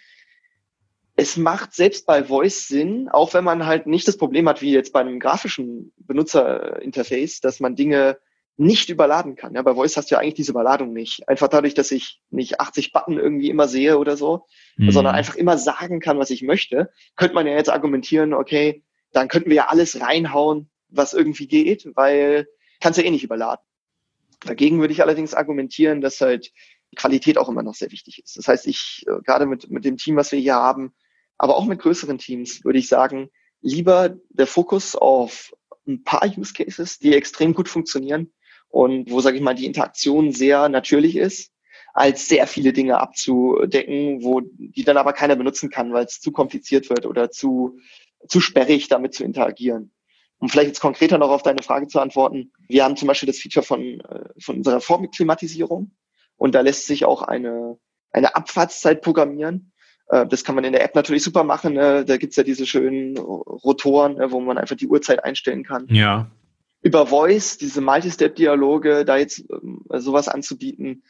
es 1.20 1.36
macht 1.36 1.74
selbst 1.74 2.06
bei 2.06 2.22
Voice 2.22 2.68
Sinn, 2.68 3.08
auch 3.08 3.34
wenn 3.34 3.42
man 3.42 3.66
halt 3.66 3.88
nicht 3.88 4.06
das 4.06 4.16
Problem 4.16 4.48
hat, 4.48 4.62
wie 4.62 4.72
jetzt 4.72 4.92
bei 4.92 5.00
einem 5.00 5.18
grafischen 5.18 5.92
Benutzerinterface, 5.96 7.40
dass 7.40 7.58
man 7.58 7.74
Dinge 7.74 8.18
nicht 8.56 8.88
überladen 8.88 9.34
kann. 9.34 9.52
Ja, 9.56 9.62
bei 9.62 9.74
Voice 9.74 9.96
hast 9.96 10.10
du 10.10 10.14
ja 10.14 10.20
eigentlich 10.20 10.34
diese 10.34 10.52
Überladung 10.52 10.92
nicht. 10.92 11.28
Einfach 11.28 11.48
dadurch, 11.48 11.74
dass 11.74 11.90
ich 11.90 12.20
nicht 12.30 12.60
80 12.60 12.92
Button 12.92 13.18
irgendwie 13.18 13.50
immer 13.50 13.66
sehe 13.66 13.98
oder 13.98 14.16
so, 14.16 14.46
mhm. 14.76 14.92
sondern 14.92 15.16
einfach 15.16 15.34
immer 15.34 15.58
sagen 15.58 15.98
kann, 15.98 16.20
was 16.20 16.30
ich 16.30 16.42
möchte, 16.42 16.92
könnte 17.16 17.34
man 17.34 17.48
ja 17.48 17.54
jetzt 17.54 17.70
argumentieren, 17.70 18.32
okay, 18.32 18.84
dann 19.10 19.26
könnten 19.26 19.50
wir 19.50 19.56
ja 19.56 19.68
alles 19.70 20.00
reinhauen, 20.00 20.70
was 20.88 21.14
irgendwie 21.14 21.48
geht, 21.48 21.88
weil 21.96 22.46
kannst 22.78 22.96
ja 22.96 23.04
eh 23.04 23.10
nicht 23.10 23.24
überladen. 23.24 23.64
Dagegen 24.46 24.78
würde 24.78 24.92
ich 24.92 25.02
allerdings 25.02 25.34
argumentieren, 25.34 26.00
dass 26.00 26.20
halt 26.20 26.52
Qualität 26.94 27.38
auch 27.38 27.48
immer 27.48 27.64
noch 27.64 27.74
sehr 27.74 27.90
wichtig 27.90 28.22
ist. 28.22 28.36
Das 28.36 28.46
heißt, 28.46 28.68
ich, 28.68 29.04
äh, 29.08 29.20
gerade 29.24 29.46
mit, 29.46 29.68
mit 29.68 29.84
dem 29.84 29.96
Team, 29.96 30.14
was 30.14 30.30
wir 30.30 30.38
hier 30.38 30.54
haben, 30.54 30.94
aber 31.38 31.56
auch 31.56 31.66
mit 31.66 31.80
größeren 31.80 32.18
Teams, 32.18 32.64
würde 32.64 32.78
ich 32.78 32.88
sagen, 32.88 33.30
lieber 33.60 34.16
der 34.30 34.46
Fokus 34.46 34.94
auf 34.94 35.54
ein 35.86 36.04
paar 36.04 36.26
Use 36.36 36.52
Cases, 36.52 36.98
die 36.98 37.14
extrem 37.14 37.54
gut 37.54 37.68
funktionieren 37.68 38.32
und 38.68 39.10
wo, 39.10 39.20
sage 39.20 39.36
ich 39.36 39.42
mal, 39.42 39.54
die 39.54 39.66
Interaktion 39.66 40.32
sehr 40.32 40.68
natürlich 40.68 41.16
ist, 41.16 41.52
als 41.94 42.28
sehr 42.28 42.46
viele 42.46 42.72
Dinge 42.72 43.00
abzudecken, 43.00 44.22
wo 44.22 44.42
die 44.42 44.84
dann 44.84 44.98
aber 44.98 45.12
keiner 45.12 45.36
benutzen 45.36 45.70
kann, 45.70 45.92
weil 45.92 46.04
es 46.04 46.20
zu 46.20 46.32
kompliziert 46.32 46.90
wird 46.90 47.06
oder 47.06 47.30
zu, 47.30 47.78
zu 48.28 48.40
sperrig 48.40 48.88
damit 48.88 49.14
zu 49.14 49.24
interagieren. 49.24 49.92
Um 50.38 50.48
vielleicht 50.48 50.68
jetzt 50.68 50.80
konkreter 50.80 51.18
noch 51.18 51.30
auf 51.30 51.42
deine 51.42 51.62
Frage 51.62 51.88
zu 51.88 51.98
antworten, 51.98 52.52
wir 52.68 52.84
haben 52.84 52.96
zum 52.96 53.08
Beispiel 53.08 53.26
das 53.26 53.38
Feature 53.38 53.64
von, 53.64 54.00
äh, 54.00 54.28
von 54.38 54.58
unserer 54.58 54.80
Formklimatisierung 54.80 55.90
und 56.36 56.54
da 56.54 56.60
lässt 56.60 56.86
sich 56.86 57.04
auch 57.04 57.22
eine, 57.22 57.78
eine 58.12 58.36
Abfahrtszeit 58.36 59.02
programmieren. 59.02 59.72
Äh, 60.08 60.26
das 60.26 60.44
kann 60.44 60.54
man 60.54 60.64
in 60.64 60.72
der 60.72 60.84
App 60.84 60.94
natürlich 60.94 61.22
super 61.22 61.44
machen. 61.44 61.74
Ne? 61.74 62.04
Da 62.04 62.16
gibt's 62.16 62.36
ja 62.36 62.42
diese 62.42 62.66
schönen 62.66 63.16
Rotoren, 63.18 64.14
ne, 64.14 64.30
wo 64.30 64.40
man 64.40 64.58
einfach 64.58 64.76
die 64.76 64.88
Uhrzeit 64.88 65.24
einstellen 65.24 65.64
kann. 65.64 65.86
Ja. 65.88 66.30
Über 66.82 67.06
Voice, 67.06 67.58
diese 67.58 67.80
Multi-Step-Dialoge, 67.80 69.04
da 69.04 69.16
jetzt 69.16 69.44
ähm, 69.50 69.84
sowas 69.94 70.28
anzubieten, 70.28 71.02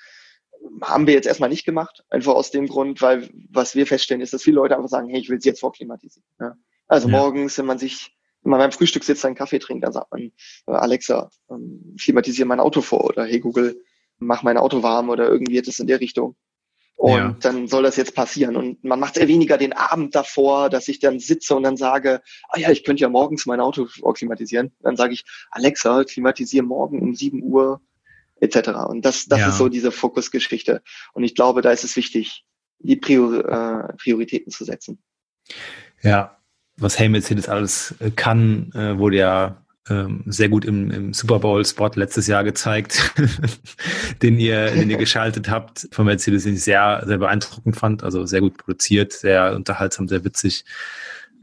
haben 0.82 1.07
wir 1.07 1.14
jetzt 1.14 1.26
erstmal 1.26 1.51
nicht 1.51 1.64
gemacht. 1.64 2.05
Einfach 2.11 2.34
aus 2.34 2.51
dem 2.51 2.66
Grund, 2.66 3.01
weil 3.03 3.28
was 3.51 3.74
wir 3.74 3.86
feststellen, 3.86 4.22
ist, 4.22 4.32
dass 4.32 4.42
viele 4.42 4.57
Leute 4.57 4.76
einfach 4.76 4.88
sagen, 4.88 5.09
hey, 5.09 5.20
ich 5.20 5.28
will 5.28 5.40
sie 5.40 5.49
jetzt 5.49 5.61
vorklimatisieren. 5.61 6.26
Ja? 6.40 6.55
Also 6.86 7.09
ja. 7.09 7.18
morgens, 7.18 7.59
wenn 7.59 7.66
man 7.66 7.78
sich 7.78 8.14
wenn 8.42 8.51
man 8.51 8.61
beim 8.61 8.72
Frühstück 8.72 9.05
sitzt, 9.05 9.24
einen 9.24 9.34
Kaffee 9.34 9.59
trinkt, 9.59 9.84
dann 9.84 9.92
sagt 9.92 10.11
man, 10.11 10.32
äh, 10.66 10.72
Alexa, 10.72 11.30
ähm, 11.51 11.96
klimatisiere 12.01 12.46
mein 12.46 12.61
Auto 12.61 12.80
vor 12.80 13.05
oder 13.05 13.24
hey 13.24 13.40
Google, 13.40 13.82
mach 14.18 14.42
mein 14.42 14.57
Auto 14.57 14.82
warm 14.82 15.11
oder 15.11 15.28
irgendwie 15.28 15.59
etwas 15.59 15.78
in 15.80 15.86
der 15.86 16.01
Richtung. 16.01 16.36
Und 16.99 17.11
ja. 17.12 17.36
dann 17.40 17.68
soll 17.68 17.84
das 17.84 17.94
jetzt 17.94 18.16
passieren. 18.16 18.57
Und 18.57 18.82
man 18.82 18.99
macht 18.99 19.16
eher 19.16 19.28
weniger 19.28 19.57
den 19.57 19.72
Abend 19.72 20.16
davor, 20.16 20.68
dass 20.68 20.88
ich 20.88 20.99
dann 20.99 21.20
sitze 21.20 21.55
und 21.55 21.62
dann 21.62 21.76
sage, 21.76 22.20
ah 22.49 22.59
ja, 22.59 22.70
ich 22.70 22.82
könnte 22.82 23.03
ja 23.03 23.09
morgens 23.09 23.46
mein 23.46 23.61
Auto 23.61 23.86
klimatisieren. 24.14 24.72
Dann 24.80 24.96
sage 24.96 25.14
ich, 25.14 25.24
Alexa, 25.53 26.03
klimatisiere 26.03 26.64
morgen 26.64 27.01
um 27.01 27.14
7 27.14 27.40
Uhr 27.44 27.80
etc. 28.40 28.70
Und 28.88 29.05
das, 29.05 29.26
das 29.26 29.38
ja. 29.38 29.49
ist 29.49 29.59
so 29.59 29.68
diese 29.68 29.92
Fokusgeschichte. 29.92 30.82
Und 31.12 31.22
ich 31.22 31.36
glaube, 31.36 31.62
da 31.62 31.70
ist 31.70 31.84
es 31.84 31.94
wichtig, 31.94 32.44
die 32.80 32.96
Prior 32.96 33.44
äh, 33.44 33.96
Prioritäten 33.96 34.51
zu 34.51 34.64
setzen. 34.64 35.01
Ja, 36.03 36.36
was 36.76 36.99
Hey 36.99 37.09
Mercedes 37.09 37.49
alles 37.49 37.94
äh, 38.01 38.11
kann, 38.11 38.72
äh, 38.74 38.99
wurde 38.99 39.18
ja 39.18 39.64
ähm, 39.91 40.22
sehr 40.26 40.49
gut 40.49 40.64
im, 40.64 40.91
im 40.91 41.14
Super 41.14 41.39
Bowl 41.39 41.64
Spot 41.64 41.91
letztes 41.95 42.26
Jahr 42.26 42.45
gezeigt, 42.45 43.12
den 44.22 44.39
ihr, 44.39 44.70
den 44.70 44.91
ihr 44.91 44.97
geschaltet 44.97 45.51
habt 45.51 45.89
von 45.93 46.07
Mercedes, 46.07 46.45
den 46.45 46.55
ich 46.55 46.64
sehr, 46.64 47.03
sehr 47.07 47.18
beeindruckend 47.18 47.76
fand. 47.76 48.05
Also 48.05 48.26
sehr 48.26 48.41
gut 48.41 48.57
produziert, 48.59 49.12
sehr 49.12 49.55
unterhaltsam, 49.55 50.09
sehr 50.09 50.24
witzig. 50.24 50.64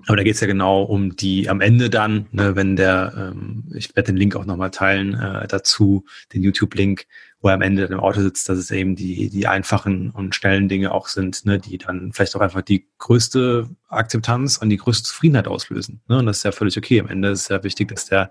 Aber 0.08 0.18
da 0.18 0.24
geht 0.24 0.36
es 0.36 0.42
ja 0.42 0.48
genau 0.48 0.84
um 0.84 1.16
die 1.16 1.50
am 1.50 1.62
Ende 1.62 1.90
dann, 1.90 2.28
ne, 2.32 2.56
wenn 2.56 2.76
der, 2.76 3.14
ähm, 3.18 3.64
ich 3.74 3.96
werde 3.96 4.12
den 4.12 4.18
Link 4.18 4.36
auch 4.36 4.46
nochmal 4.46 4.72
teilen 4.72 5.16
äh, 5.16 5.48
dazu, 5.48 6.06
den 6.34 6.44
YouTube-Link, 6.44 7.08
wo 7.42 7.50
er 7.50 7.56
am 7.56 7.62
Ende 7.62 7.84
im 7.86 8.00
Auto 8.00 8.22
sitzt, 8.22 8.50
dass 8.50 8.58
es 8.58 8.72
eben 8.72 8.96
die, 8.96 9.30
die 9.30 9.48
einfachen 9.48 10.10
und 10.10 10.34
schnellen 10.34 10.68
Dinge 10.68 10.92
auch 10.92 11.08
sind, 11.08 11.46
ne, 11.46 11.60
die 11.60 11.78
dann 11.78 12.12
vielleicht 12.12 12.36
auch 12.36 12.42
einfach 12.42 12.62
die 12.62 12.88
größte 12.98 13.70
Akzeptanz 13.88 14.58
und 14.58 14.70
die 14.70 14.78
größte 14.78 15.08
Zufriedenheit 15.10 15.48
auslösen. 15.48 16.02
Ne? 16.08 16.18
Und 16.18 16.26
das 16.26 16.38
ist 16.38 16.44
ja 16.44 16.52
völlig 16.52 16.78
okay. 16.78 17.00
Am 17.00 17.08
Ende 17.08 17.30
ist 17.30 17.50
ja 17.50 17.64
wichtig, 17.64 17.90
dass 17.90 18.06
der 18.06 18.30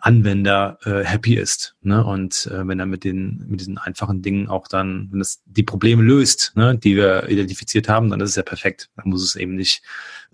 Anwender 0.00 0.78
äh, 0.84 1.04
happy 1.04 1.34
ist. 1.34 1.76
Ne? 1.82 2.04
Und 2.04 2.46
äh, 2.52 2.66
wenn 2.66 2.80
er 2.80 2.86
mit 2.86 3.04
den, 3.04 3.44
mit 3.48 3.60
diesen 3.60 3.78
einfachen 3.78 4.22
Dingen 4.22 4.48
auch 4.48 4.66
dann, 4.66 5.08
wenn 5.12 5.20
es 5.20 5.42
die 5.46 5.62
Probleme 5.62 6.02
löst, 6.02 6.52
ne, 6.56 6.76
die 6.76 6.96
wir 6.96 7.28
identifiziert 7.28 7.88
haben, 7.88 8.10
dann 8.10 8.20
ist 8.20 8.30
es 8.30 8.36
ja 8.36 8.42
perfekt. 8.42 8.90
Dann 8.96 9.08
muss 9.08 9.22
es 9.22 9.36
eben 9.36 9.54
nicht 9.54 9.82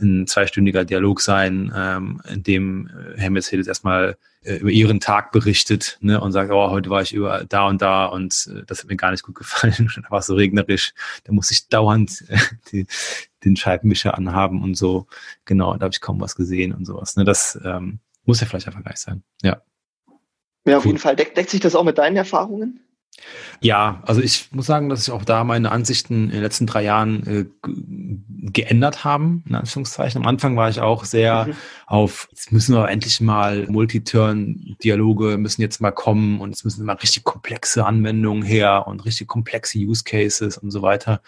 ein 0.00 0.26
zweistündiger 0.26 0.84
Dialog 0.84 1.20
sein, 1.20 1.72
ähm, 1.74 2.20
in 2.28 2.42
dem 2.42 2.88
äh, 2.88 3.18
Herr 3.18 3.30
Mercedes 3.30 3.66
erstmal 3.66 4.16
äh, 4.42 4.56
über 4.56 4.70
ihren 4.70 5.00
Tag 5.00 5.32
berichtet 5.32 5.98
ne, 6.00 6.20
und 6.20 6.32
sagt, 6.32 6.50
oh, 6.50 6.70
heute 6.70 6.90
war 6.90 7.02
ich 7.02 7.12
über 7.12 7.44
da 7.48 7.66
und 7.68 7.80
da 7.80 8.06
und 8.06 8.48
äh, 8.52 8.64
das 8.66 8.80
hat 8.80 8.88
mir 8.88 8.96
gar 8.96 9.10
nicht 9.10 9.22
gut 9.22 9.34
gefallen. 9.34 9.90
da 9.96 10.10
war 10.10 10.18
es 10.18 10.26
so 10.26 10.34
regnerisch. 10.34 10.92
Da 11.24 11.32
muss 11.32 11.50
ich 11.50 11.68
dauernd 11.68 12.24
äh, 12.28 12.38
die, 12.72 12.86
den 13.44 13.56
Scheibenwischer 13.56 14.16
anhaben 14.16 14.62
und 14.62 14.74
so. 14.74 15.06
Genau, 15.44 15.76
da 15.76 15.84
habe 15.84 15.92
ich 15.92 16.00
kaum 16.00 16.20
was 16.20 16.34
gesehen 16.34 16.72
und 16.72 16.84
sowas. 16.84 17.16
Ne, 17.16 17.24
das 17.24 17.58
ähm, 17.64 18.00
muss 18.24 18.40
ja 18.40 18.46
vielleicht 18.46 18.66
einfach 18.66 18.82
gleich 18.82 18.98
sein. 18.98 19.22
Ja. 19.42 19.62
Ja, 20.66 20.78
auf 20.78 20.86
jeden 20.86 20.98
Fall. 20.98 21.14
Deck, 21.14 21.34
deckt 21.34 21.50
sich 21.50 21.60
das 21.60 21.74
auch 21.74 21.84
mit 21.84 21.98
deinen 21.98 22.16
Erfahrungen? 22.16 22.80
Ja, 23.60 24.02
also 24.06 24.20
ich 24.20 24.48
muss 24.52 24.66
sagen, 24.66 24.88
dass 24.88 25.04
sich 25.04 25.14
auch 25.14 25.24
da 25.24 25.44
meine 25.44 25.70
Ansichten 25.70 26.24
in 26.24 26.30
den 26.30 26.42
letzten 26.42 26.66
drei 26.66 26.82
Jahren 26.82 27.26
äh, 27.26 27.46
geändert 28.52 29.04
haben, 29.04 29.42
in 29.48 29.54
Anführungszeichen. 29.54 30.20
Am 30.20 30.28
Anfang 30.28 30.56
war 30.56 30.68
ich 30.68 30.80
auch 30.80 31.04
sehr 31.04 31.46
mhm. 31.46 31.54
auf, 31.86 32.28
jetzt 32.30 32.52
müssen 32.52 32.74
wir 32.74 32.88
endlich 32.88 33.20
mal 33.20 33.66
Multi-Turn-Dialoge 33.68 35.38
müssen 35.38 35.62
jetzt 35.62 35.80
mal 35.80 35.92
kommen 35.92 36.40
und 36.40 36.54
es 36.54 36.64
müssen 36.64 36.84
mal 36.84 36.96
richtig 36.96 37.24
komplexe 37.24 37.86
Anwendungen 37.86 38.42
her 38.42 38.86
und 38.86 39.04
richtig 39.06 39.28
komplexe 39.28 39.78
Use 39.78 40.04
Cases 40.04 40.58
und 40.58 40.70
so 40.70 40.82
weiter. 40.82 41.22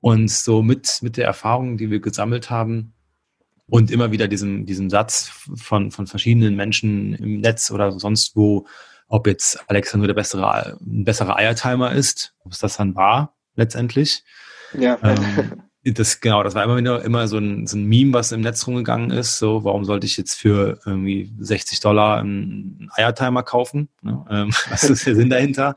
Und 0.00 0.30
so 0.30 0.62
mit, 0.62 0.98
mit 1.00 1.16
der 1.16 1.24
Erfahrung, 1.24 1.78
die 1.78 1.90
wir 1.90 2.00
gesammelt 2.00 2.50
haben, 2.50 2.92
und 3.66 3.90
immer 3.90 4.12
wieder 4.12 4.28
diesen, 4.28 4.66
diesen 4.66 4.90
Satz 4.90 5.30
von, 5.54 5.90
von 5.90 6.06
verschiedenen 6.06 6.54
Menschen 6.54 7.14
im 7.14 7.40
Netz 7.40 7.70
oder 7.70 7.98
sonst 7.98 8.36
wo, 8.36 8.66
ob 9.08 9.26
jetzt 9.26 9.58
Alexa 9.68 9.96
nur 9.96 10.06
der 10.06 10.14
bessere, 10.14 10.78
ein 10.80 11.04
besserer 11.04 11.36
Eiertimer 11.36 11.92
ist, 11.92 12.34
ob 12.44 12.52
es 12.52 12.58
das 12.58 12.76
dann 12.76 12.94
war, 12.94 13.34
letztendlich. 13.56 14.22
Ja. 14.78 14.98
Ähm, 15.02 15.62
das, 15.84 16.20
genau, 16.20 16.42
das 16.42 16.54
war 16.54 16.64
immer 16.64 17.02
immer 17.04 17.28
so 17.28 17.38
ein, 17.38 17.66
so 17.66 17.76
ein 17.76 17.84
Meme, 17.84 18.12
was 18.14 18.32
im 18.32 18.40
Netz 18.40 18.66
rumgegangen 18.66 19.10
ist. 19.10 19.38
So, 19.38 19.64
warum 19.64 19.84
sollte 19.84 20.06
ich 20.06 20.16
jetzt 20.16 20.34
für 20.34 20.78
irgendwie 20.86 21.32
60 21.38 21.80
Dollar 21.80 22.18
einen 22.18 22.90
Eiertimer 22.94 23.42
kaufen? 23.42 23.88
Ne? 24.00 24.24
Ähm, 24.30 24.50
was 24.70 24.84
ist 24.84 25.06
der 25.06 25.14
Sinn 25.14 25.30
dahinter? 25.30 25.74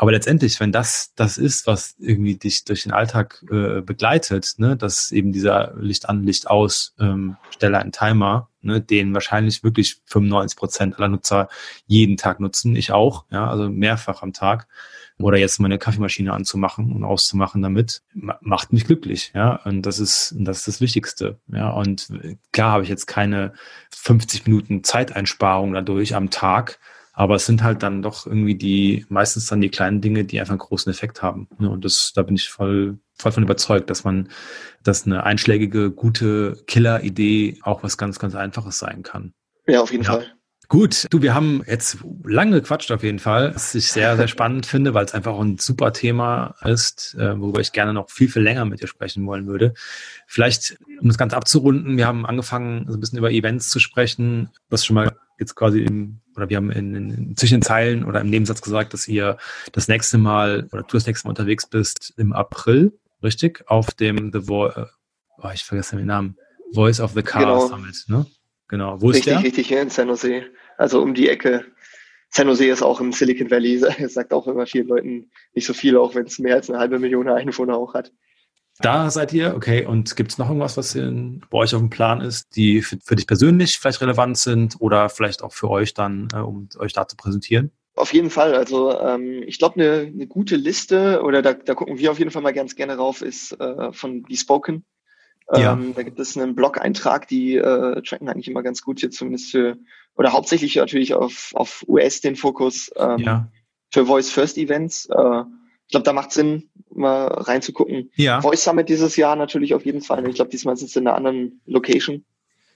Aber 0.00 0.12
letztendlich, 0.12 0.60
wenn 0.60 0.70
das 0.70 1.12
das 1.16 1.38
ist, 1.38 1.66
was 1.66 1.96
irgendwie 1.98 2.36
dich 2.36 2.64
durch 2.64 2.84
den 2.84 2.92
Alltag 2.92 3.44
äh, 3.50 3.80
begleitet, 3.80 4.54
ne, 4.58 4.76
dass 4.76 5.10
eben 5.10 5.32
dieser 5.32 5.74
Licht 5.76 6.08
an, 6.08 6.22
Licht 6.22 6.48
aus, 6.48 6.94
ähm, 7.00 7.36
stelle 7.50 7.78
einen 7.78 7.90
Timer, 7.90 8.48
ne, 8.62 8.80
den 8.80 9.12
wahrscheinlich 9.12 9.64
wirklich 9.64 10.00
95 10.06 10.56
Prozent 10.56 10.96
aller 10.98 11.08
Nutzer 11.08 11.48
jeden 11.86 12.16
Tag 12.16 12.38
nutzen, 12.38 12.76
ich 12.76 12.92
auch, 12.92 13.24
ja, 13.32 13.50
also 13.50 13.68
mehrfach 13.68 14.22
am 14.22 14.32
Tag. 14.32 14.68
Oder 15.20 15.36
jetzt 15.38 15.58
meine 15.58 15.78
Kaffeemaschine 15.78 16.32
anzumachen 16.32 16.92
und 16.92 17.02
auszumachen 17.02 17.60
damit, 17.60 18.02
macht 18.12 18.72
mich 18.72 18.84
glücklich, 18.84 19.32
ja. 19.34 19.56
Und 19.64 19.82
das 19.82 19.98
ist, 19.98 20.34
das 20.38 20.58
ist 20.58 20.68
das 20.68 20.80
Wichtigste, 20.80 21.38
ja. 21.48 21.70
Und 21.70 22.08
klar 22.52 22.72
habe 22.72 22.84
ich 22.84 22.88
jetzt 22.88 23.06
keine 23.06 23.52
50 23.90 24.46
Minuten 24.46 24.84
Zeiteinsparung 24.84 25.72
dadurch 25.72 26.14
am 26.14 26.30
Tag, 26.30 26.78
aber 27.18 27.34
es 27.34 27.46
sind 27.46 27.64
halt 27.64 27.82
dann 27.82 28.00
doch 28.00 28.28
irgendwie 28.28 28.54
die, 28.54 29.04
meistens 29.08 29.46
dann 29.46 29.60
die 29.60 29.70
kleinen 29.70 30.00
Dinge, 30.00 30.24
die 30.24 30.38
einfach 30.38 30.52
einen 30.52 30.60
großen 30.60 30.88
Effekt 30.88 31.20
haben. 31.20 31.48
Ne? 31.58 31.68
Und 31.68 31.84
das, 31.84 32.12
da 32.14 32.22
bin 32.22 32.36
ich 32.36 32.48
voll, 32.48 33.00
voll 33.16 33.32
von 33.32 33.42
überzeugt, 33.42 33.90
dass 33.90 34.04
man, 34.04 34.28
dass 34.84 35.04
eine 35.04 35.24
einschlägige, 35.24 35.90
gute 35.90 36.62
Killer-Idee 36.68 37.58
auch 37.62 37.82
was 37.82 37.98
ganz, 37.98 38.20
ganz 38.20 38.36
Einfaches 38.36 38.78
sein 38.78 39.02
kann. 39.02 39.32
Ja, 39.66 39.80
auf 39.82 39.90
jeden 39.90 40.04
ja. 40.04 40.12
Fall. 40.12 40.32
Gut, 40.70 41.06
du, 41.08 41.22
wir 41.22 41.34
haben 41.34 41.62
jetzt 41.66 41.96
lange 42.24 42.60
gequatscht 42.60 42.92
auf 42.92 43.02
jeden 43.02 43.18
Fall, 43.18 43.54
was 43.54 43.74
ich 43.74 43.90
sehr, 43.90 44.18
sehr 44.18 44.28
spannend 44.28 44.66
finde, 44.66 44.92
weil 44.92 45.06
es 45.06 45.14
einfach 45.14 45.38
ein 45.38 45.56
super 45.56 45.94
Thema 45.94 46.56
ist, 46.62 47.16
äh, 47.18 47.40
worüber 47.40 47.60
ich 47.60 47.72
gerne 47.72 47.94
noch 47.94 48.10
viel, 48.10 48.28
viel 48.28 48.42
länger 48.42 48.66
mit 48.66 48.82
dir 48.82 48.86
sprechen 48.86 49.26
wollen 49.26 49.46
würde. 49.46 49.72
Vielleicht, 50.26 50.78
um 51.00 51.08
das 51.08 51.16
Ganze 51.16 51.38
abzurunden, 51.38 51.96
wir 51.96 52.06
haben 52.06 52.26
angefangen, 52.26 52.84
so 52.86 52.98
ein 52.98 53.00
bisschen 53.00 53.16
über 53.16 53.30
Events 53.30 53.70
zu 53.70 53.78
sprechen, 53.78 54.50
was 54.68 54.84
schon 54.84 54.94
mal 54.94 55.16
jetzt 55.38 55.54
quasi 55.54 55.80
im, 55.80 56.20
oder 56.36 56.50
wir 56.50 56.58
haben 56.58 56.70
in, 56.70 56.94
in, 56.94 57.36
zwischen 57.38 57.54
den 57.54 57.62
Zeilen 57.62 58.04
oder 58.04 58.20
im 58.20 58.28
Nebensatz 58.28 58.60
gesagt, 58.60 58.92
dass 58.92 59.08
ihr 59.08 59.38
das 59.72 59.88
nächste 59.88 60.18
Mal 60.18 60.68
oder 60.70 60.82
du 60.82 60.92
das 60.92 61.06
nächste 61.06 61.26
Mal 61.26 61.30
unterwegs 61.30 61.66
bist 61.66 62.12
im 62.18 62.34
April, 62.34 62.92
richtig? 63.22 63.64
Auf 63.68 63.92
dem 63.92 64.32
The 64.34 64.40
Voice, 64.42 64.76
äh, 64.76 64.84
oh, 65.38 65.50
ich 65.54 65.64
vergesse 65.64 65.96
den 65.96 66.06
Namen, 66.06 66.36
Voice 66.74 67.00
of 67.00 67.12
the 67.14 67.22
Car 67.22 67.40
genau. 67.40 67.68
Summit, 67.68 68.04
ne? 68.08 68.26
Genau. 68.68 69.00
Wo 69.00 69.10
ist 69.10 69.16
richtig, 69.16 69.32
der? 69.32 69.42
Richtig, 69.42 69.68
hier 69.68 69.82
in 69.82 69.90
San 69.90 70.08
Jose. 70.08 70.44
Also 70.76 71.02
um 71.02 71.14
die 71.14 71.28
Ecke. 71.28 71.64
San 72.30 72.46
Jose 72.46 72.66
ist 72.66 72.82
auch 72.82 73.00
im 73.00 73.12
Silicon 73.12 73.50
Valley. 73.50 73.82
Es 73.98 74.14
sagt 74.14 74.32
auch 74.32 74.46
immer 74.46 74.66
vielen 74.66 74.88
Leuten 74.88 75.30
nicht 75.54 75.66
so 75.66 75.72
viel, 75.72 75.96
auch 75.96 76.14
wenn 76.14 76.26
es 76.26 76.38
mehr 76.38 76.54
als 76.54 76.68
eine 76.68 76.78
halbe 76.78 76.98
Million 76.98 77.28
Einwohner 77.28 77.76
auch 77.76 77.94
hat. 77.94 78.12
Da 78.80 79.10
seid 79.10 79.32
ihr, 79.32 79.56
okay. 79.56 79.86
Und 79.86 80.14
gibt 80.14 80.30
es 80.30 80.38
noch 80.38 80.48
irgendwas, 80.48 80.76
was 80.76 80.94
in, 80.94 81.40
bei 81.50 81.58
euch 81.58 81.74
auf 81.74 81.80
dem 81.80 81.90
Plan 81.90 82.20
ist, 82.20 82.54
die 82.54 82.82
für, 82.82 82.98
für, 83.02 83.16
dich 83.16 83.26
persönlich 83.26 83.78
vielleicht 83.78 84.00
relevant 84.00 84.38
sind 84.38 84.76
oder 84.78 85.08
vielleicht 85.08 85.42
auch 85.42 85.52
für 85.52 85.68
euch 85.68 85.94
dann, 85.94 86.28
äh, 86.32 86.38
um 86.38 86.68
euch 86.78 86.92
da 86.92 87.08
zu 87.08 87.16
präsentieren? 87.16 87.72
Auf 87.96 88.12
jeden 88.12 88.30
Fall. 88.30 88.54
Also 88.54 88.96
ähm, 89.00 89.42
ich 89.46 89.58
glaube, 89.58 89.80
eine, 89.80 90.12
eine 90.12 90.26
gute 90.28 90.54
Liste, 90.54 91.22
oder 91.22 91.42
da, 91.42 91.54
da 91.54 91.74
gucken 91.74 91.98
wir 91.98 92.12
auf 92.12 92.20
jeden 92.20 92.30
Fall 92.30 92.42
mal 92.42 92.52
ganz 92.52 92.76
gerne 92.76 92.96
rauf, 92.96 93.22
ist 93.22 93.58
äh, 93.58 93.92
von 93.92 94.22
Bespoken. 94.22 94.84
Ja. 95.56 95.72
Ähm, 95.72 95.94
da 95.94 96.02
gibt 96.02 96.18
es 96.18 96.36
einen 96.36 96.54
Blog-Eintrag, 96.54 97.26
die 97.28 97.56
äh, 97.56 98.02
tracken 98.02 98.28
eigentlich 98.28 98.48
immer 98.48 98.62
ganz 98.62 98.82
gut 98.82 99.00
hier 99.00 99.10
zumindest 99.10 99.50
für, 99.50 99.78
oder 100.14 100.32
hauptsächlich 100.32 100.76
natürlich 100.76 101.14
auf, 101.14 101.52
auf 101.54 101.84
US 101.88 102.20
den 102.20 102.36
Fokus 102.36 102.90
ähm, 102.96 103.18
Ja. 103.18 103.48
für 103.90 104.06
Voice 104.06 104.30
First 104.30 104.58
Events. 104.58 105.06
Äh, 105.06 105.42
ich 105.86 105.92
glaube, 105.92 106.04
da 106.04 106.12
macht 106.12 106.32
Sinn, 106.32 106.68
mal 106.90 107.28
reinzugucken. 107.28 108.10
Ja. 108.14 108.42
Voice 108.42 108.62
Summit 108.62 108.90
dieses 108.90 109.16
Jahr 109.16 109.36
natürlich 109.36 109.72
auf 109.74 109.86
jeden 109.86 110.02
Fall. 110.02 110.28
Ich 110.28 110.34
glaube, 110.34 110.50
diesmal 110.50 110.76
sind 110.76 110.90
sie 110.90 110.98
in 110.98 111.06
einer 111.06 111.16
anderen 111.16 111.62
Location. 111.64 112.26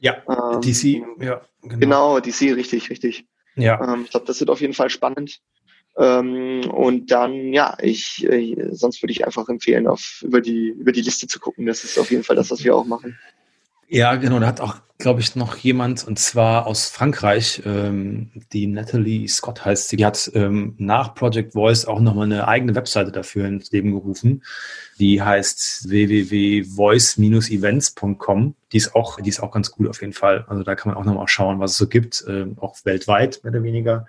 Ja. 0.00 0.22
Ähm, 0.26 0.60
DC. 0.62 1.02
Ja. 1.22 1.42
Genau. 1.60 1.78
Genau, 1.78 2.20
DC, 2.20 2.56
richtig, 2.56 2.88
richtig. 2.88 3.26
Ja. 3.54 3.80
Ähm, 3.92 4.02
ich 4.04 4.10
glaube, 4.10 4.26
das 4.26 4.40
wird 4.40 4.48
auf 4.48 4.62
jeden 4.62 4.72
Fall 4.72 4.88
spannend. 4.88 5.40
Ähm, 5.98 6.70
und 6.70 7.10
dann, 7.10 7.52
ja, 7.52 7.76
ich, 7.80 8.24
äh, 8.28 8.68
sonst 8.70 9.02
würde 9.02 9.12
ich 9.12 9.26
einfach 9.26 9.48
empfehlen, 9.48 9.86
auf, 9.86 10.22
über 10.22 10.40
die, 10.40 10.68
über 10.68 10.92
die 10.92 11.02
Liste 11.02 11.26
zu 11.26 11.38
gucken. 11.38 11.66
Das 11.66 11.84
ist 11.84 11.98
auf 11.98 12.10
jeden 12.10 12.24
Fall 12.24 12.36
das, 12.36 12.50
was 12.50 12.64
wir 12.64 12.74
auch 12.74 12.86
machen. 12.86 13.18
Ja, 13.88 14.14
genau. 14.14 14.40
Da 14.40 14.46
hat 14.46 14.62
auch, 14.62 14.76
glaube 14.96 15.20
ich, 15.20 15.36
noch 15.36 15.58
jemand, 15.58 16.06
und 16.06 16.18
zwar 16.18 16.66
aus 16.66 16.88
Frankreich, 16.88 17.60
ähm, 17.66 18.30
die 18.54 18.66
Natalie 18.66 19.28
Scott 19.28 19.66
heißt 19.66 19.90
sie, 19.90 19.96
die 19.96 20.06
hat 20.06 20.30
ähm, 20.32 20.76
nach 20.78 21.14
Project 21.14 21.52
Voice 21.52 21.84
auch 21.84 22.00
nochmal 22.00 22.24
eine 22.24 22.48
eigene 22.48 22.74
Webseite 22.74 23.12
dafür 23.12 23.46
ins 23.46 23.70
Leben 23.70 23.92
gerufen. 23.92 24.42
Die 24.98 25.20
heißt 25.20 25.90
www.voice-events.com. 25.90 28.54
Die 28.72 28.76
ist 28.78 28.94
auch, 28.94 29.20
die 29.20 29.28
ist 29.28 29.42
auch 29.42 29.52
ganz 29.52 29.70
gut 29.70 29.90
auf 29.90 30.00
jeden 30.00 30.14
Fall. 30.14 30.46
Also 30.48 30.62
da 30.62 30.74
kann 30.74 30.90
man 30.90 30.98
auch 30.98 31.04
nochmal 31.04 31.28
schauen, 31.28 31.60
was 31.60 31.72
es 31.72 31.76
so 31.76 31.86
gibt, 31.86 32.24
ähm, 32.26 32.56
auch 32.58 32.78
weltweit 32.84 33.40
mehr 33.42 33.52
oder 33.52 33.62
weniger. 33.62 34.06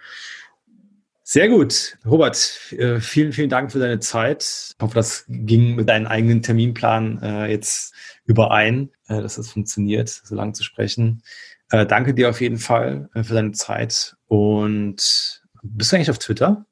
Sehr 1.26 1.48
gut. 1.48 1.98
Robert, 2.06 2.60
äh, 2.72 3.00
vielen, 3.00 3.32
vielen 3.32 3.50
Dank 3.50 3.72
für 3.72 3.80
deine 3.80 4.00
Zeit. 4.00 4.44
Ich 4.44 4.76
hoffe, 4.82 4.96
das 4.96 5.24
ging 5.30 5.76
mit 5.76 5.88
deinem 5.88 6.06
eigenen 6.06 6.42
Terminplan 6.42 7.22
äh, 7.22 7.46
jetzt 7.50 7.94
überein, 8.26 8.90
äh, 9.08 9.22
dass 9.22 9.36
das 9.36 9.50
funktioniert, 9.50 10.10
so 10.10 10.36
lange 10.36 10.52
zu 10.54 10.64
sprechen. 10.64 11.24
Danke 11.70 12.14
dir 12.14 12.30
auf 12.30 12.40
jeden 12.40 12.60
Fall 12.60 13.10
für 13.16 13.34
deine 13.34 13.52
Zeit. 13.54 14.16
Und 14.28 15.42
bist 15.64 15.92
du 15.92 15.96
eigentlich 15.96 16.12
auf 16.12 16.20
Twitter? 16.20 16.68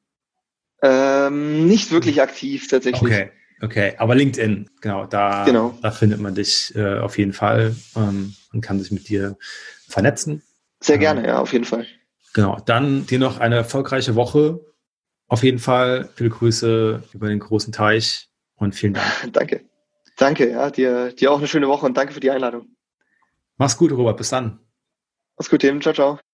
Ähm, 0.80 1.66
nicht 1.66 1.90
wirklich 1.90 2.22
aktiv 2.22 2.68
tatsächlich. 2.68 3.02
Okay, 3.02 3.32
okay. 3.62 3.94
Aber 3.98 4.14
LinkedIn, 4.14 4.70
genau, 4.80 5.06
da, 5.06 5.44
Genau. 5.44 5.76
da 5.82 5.90
findet 5.90 6.20
man 6.20 6.36
dich 6.36 6.72
auf 6.78 7.18
jeden 7.18 7.32
Fall 7.32 7.74
ähm, 7.96 8.34
und 8.52 8.60
kann 8.60 8.78
sich 8.78 8.92
mit 8.92 9.08
dir 9.08 9.36
vernetzen. 9.88 10.42
Sehr 10.78 10.98
gerne, 10.98 11.26
ja, 11.26 11.38
auf 11.40 11.52
jeden 11.52 11.64
Fall. 11.64 11.84
Genau, 12.34 12.58
dann 12.64 13.06
dir 13.06 13.18
noch 13.18 13.38
eine 13.38 13.56
erfolgreiche 13.56 14.14
Woche. 14.14 14.60
Auf 15.28 15.42
jeden 15.42 15.58
Fall 15.58 16.08
viele 16.14 16.30
Grüße 16.30 17.02
über 17.12 17.28
den 17.28 17.38
großen 17.38 17.72
Teich 17.72 18.28
und 18.56 18.74
vielen 18.74 18.94
Dank. 18.94 19.06
Danke. 19.32 19.64
Danke, 20.16 20.50
ja, 20.50 20.70
dir, 20.70 21.12
dir 21.12 21.32
auch 21.32 21.38
eine 21.38 21.48
schöne 21.48 21.68
Woche 21.68 21.86
und 21.86 21.96
danke 21.96 22.12
für 22.12 22.20
die 22.20 22.30
Einladung. 22.30 22.76
Mach's 23.56 23.76
gut, 23.76 23.92
Robert. 23.92 24.18
Bis 24.18 24.28
dann. 24.28 24.60
Mach's 25.36 25.48
gut, 25.48 25.60
Tim. 25.60 25.80
Ciao, 25.80 25.94
ciao. 25.94 26.31